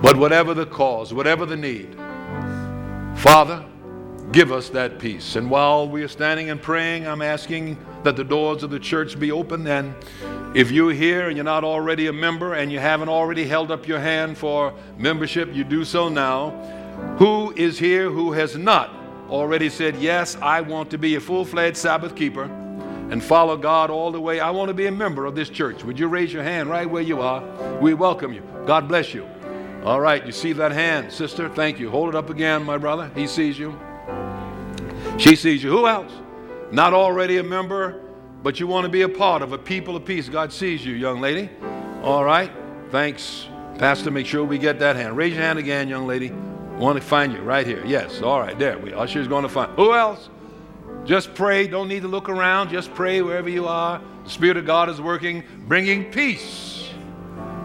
But 0.00 0.16
whatever 0.16 0.54
the 0.54 0.64
cause, 0.64 1.12
whatever 1.12 1.44
the 1.44 1.58
need, 1.58 1.94
Father, 3.16 3.66
give 4.32 4.50
us 4.50 4.70
that 4.70 4.98
peace. 4.98 5.36
And 5.36 5.50
while 5.50 5.86
we 5.86 6.02
are 6.02 6.08
standing 6.08 6.48
and 6.48 6.62
praying, 6.62 7.06
I'm 7.06 7.20
asking 7.20 7.76
that 8.02 8.16
the 8.16 8.24
doors 8.24 8.62
of 8.62 8.70
the 8.70 8.80
church 8.80 9.20
be 9.20 9.30
open. 9.30 9.66
And 9.66 9.94
if 10.54 10.70
you're 10.70 10.92
here 10.92 11.28
and 11.28 11.36
you're 11.36 11.44
not 11.44 11.62
already 11.62 12.06
a 12.06 12.12
member 12.12 12.54
and 12.54 12.72
you 12.72 12.78
haven't 12.78 13.08
already 13.08 13.46
held 13.46 13.70
up 13.70 13.86
your 13.86 14.00
hand 14.00 14.38
for 14.38 14.72
membership, 14.96 15.54
you 15.54 15.62
do 15.62 15.84
so 15.84 16.08
now. 16.08 16.50
Who 17.18 17.52
is 17.52 17.78
here 17.78 18.10
who 18.10 18.32
has 18.32 18.56
not 18.56 18.90
already 19.28 19.68
said, 19.68 19.96
Yes, 19.96 20.36
I 20.36 20.62
want 20.62 20.90
to 20.90 20.98
be 20.98 21.16
a 21.16 21.20
full 21.20 21.44
fledged 21.44 21.76
Sabbath 21.76 22.16
keeper 22.16 22.44
and 22.44 23.22
follow 23.22 23.56
God 23.56 23.90
all 23.90 24.10
the 24.10 24.20
way? 24.20 24.40
I 24.40 24.50
want 24.50 24.68
to 24.68 24.74
be 24.74 24.86
a 24.86 24.92
member 24.92 25.26
of 25.26 25.34
this 25.34 25.50
church. 25.50 25.84
Would 25.84 25.98
you 25.98 26.08
raise 26.08 26.32
your 26.32 26.42
hand 26.42 26.70
right 26.70 26.88
where 26.88 27.02
you 27.02 27.20
are? 27.20 27.42
We 27.80 27.94
welcome 27.94 28.32
you. 28.32 28.42
God 28.66 28.88
bless 28.88 29.12
you. 29.12 29.28
All 29.84 30.00
right, 30.00 30.24
you 30.24 30.32
see 30.32 30.52
that 30.54 30.72
hand, 30.72 31.12
sister? 31.12 31.48
Thank 31.48 31.78
you. 31.78 31.90
Hold 31.90 32.08
it 32.10 32.14
up 32.14 32.30
again, 32.30 32.64
my 32.64 32.78
brother. 32.78 33.10
He 33.14 33.26
sees 33.26 33.58
you. 33.58 33.78
She 35.18 35.36
sees 35.36 35.62
you. 35.62 35.70
Who 35.70 35.86
else? 35.86 36.12
Not 36.72 36.94
already 36.94 37.38
a 37.38 37.42
member, 37.42 38.07
but 38.42 38.60
you 38.60 38.66
want 38.66 38.84
to 38.84 38.88
be 38.88 39.02
a 39.02 39.08
part 39.08 39.42
of 39.42 39.52
a 39.52 39.58
people 39.58 39.96
of 39.96 40.04
peace. 40.04 40.28
God 40.28 40.52
sees 40.52 40.84
you, 40.84 40.94
young 40.94 41.20
lady. 41.20 41.50
All 42.02 42.24
right. 42.24 42.50
Thanks, 42.90 43.48
Pastor. 43.78 44.10
Make 44.10 44.26
sure 44.26 44.44
we 44.44 44.58
get 44.58 44.78
that 44.78 44.96
hand. 44.96 45.16
Raise 45.16 45.34
your 45.34 45.42
hand 45.42 45.58
again, 45.58 45.88
young 45.88 46.06
lady. 46.06 46.30
Want 46.78 46.98
to 46.98 47.04
find 47.04 47.32
you 47.32 47.40
right 47.40 47.66
here. 47.66 47.84
Yes. 47.84 48.22
All 48.22 48.40
right. 48.40 48.58
There 48.58 48.78
we. 48.78 48.92
Usher's 48.92 49.28
going 49.28 49.42
to 49.42 49.48
find. 49.48 49.72
Who 49.72 49.94
else? 49.94 50.30
Just 51.04 51.34
pray. 51.34 51.66
Don't 51.66 51.88
need 51.88 52.02
to 52.02 52.08
look 52.08 52.28
around. 52.28 52.70
Just 52.70 52.94
pray 52.94 53.22
wherever 53.22 53.48
you 53.48 53.66
are. 53.66 54.00
The 54.24 54.30
Spirit 54.30 54.56
of 54.56 54.66
God 54.66 54.88
is 54.88 55.00
working, 55.00 55.42
bringing 55.66 56.10
peace 56.12 56.78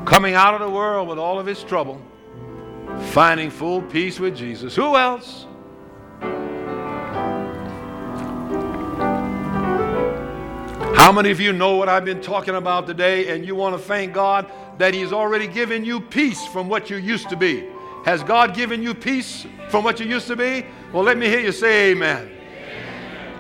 coming 0.05 0.33
out 0.33 0.53
of 0.53 0.59
the 0.59 0.69
world 0.69 1.07
with 1.07 1.17
all 1.17 1.39
of 1.39 1.47
its 1.47 1.63
trouble, 1.63 2.01
finding 3.11 3.49
full 3.49 3.81
peace 3.81 4.19
with 4.19 4.35
Jesus. 4.35 4.75
Who 4.75 4.95
else? 4.95 5.45
How 11.03 11.11
many 11.11 11.31
of 11.31 11.41
you 11.41 11.51
know 11.51 11.75
what 11.75 11.89
I've 11.89 12.05
been 12.05 12.21
talking 12.21 12.55
about 12.55 12.87
today 12.87 13.35
and 13.35 13.45
you 13.45 13.55
want 13.55 13.75
to 13.75 13.77
thank 13.77 14.13
God 14.13 14.49
that 14.77 14.93
He's 14.93 15.11
already 15.11 15.47
given 15.47 15.83
you 15.83 15.99
peace 15.99 16.47
from 16.47 16.69
what 16.69 16.89
you 16.89 16.95
used 16.95 17.27
to 17.27 17.35
be? 17.35 17.67
Has 18.05 18.23
God 18.23 18.55
given 18.55 18.81
you 18.81 18.93
peace 18.93 19.45
from 19.67 19.83
what 19.83 19.99
you 19.99 20.05
used 20.05 20.27
to 20.27 20.37
be? 20.37 20.65
Well, 20.93 21.03
let 21.03 21.17
me 21.17 21.27
hear 21.27 21.41
you 21.41 21.51
say 21.51 21.91
amen. 21.91 22.31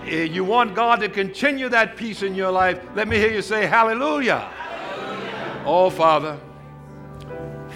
amen. 0.01 0.33
You 0.33 0.43
want 0.43 0.75
God 0.75 0.99
to 0.99 1.07
continue 1.07 1.69
that 1.69 1.95
peace 1.95 2.21
in 2.21 2.35
your 2.35 2.51
life? 2.51 2.81
Let 2.95 3.07
me 3.07 3.15
hear 3.15 3.31
you 3.31 3.41
say 3.41 3.65
hallelujah. 3.65 4.39
hallelujah. 4.39 5.63
Oh, 5.65 5.89
Father. 5.89 6.37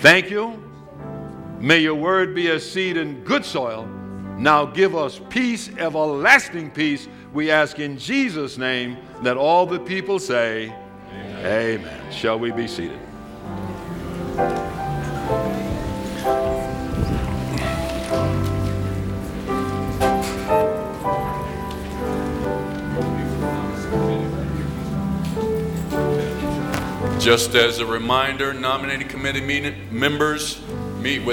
Thank 0.02 0.30
you. 0.30 0.62
May 1.62 1.78
your 1.78 1.96
word 1.96 2.36
be 2.36 2.50
a 2.50 2.60
seed 2.60 2.98
in 2.98 3.24
good 3.24 3.46
soil. 3.46 3.86
Now 4.38 4.66
give 4.66 4.98
us 4.98 5.22
peace, 5.30 5.70
everlasting 5.78 6.72
peace. 6.72 7.08
We 7.32 7.52
ask 7.52 7.80
in 7.80 7.98
Jesus' 7.98 8.58
name 8.58 8.98
that 9.24 9.38
all 9.38 9.65
the 9.65 9.80
people 9.80 10.20
say, 10.20 10.74
Amen. 11.11 11.82
Amen. 11.82 12.11
Shall 12.11 12.39
we 12.39 12.51
be 12.51 12.68
seated? 12.68 12.99
Just 27.20 27.55
as 27.55 27.80
a 27.80 27.86
reminder, 27.86 28.53
nominating 28.53 29.07
committee 29.09 29.41
meeting 29.41 29.76
members 29.91 30.61
meet 31.01 31.20
with 31.20 31.26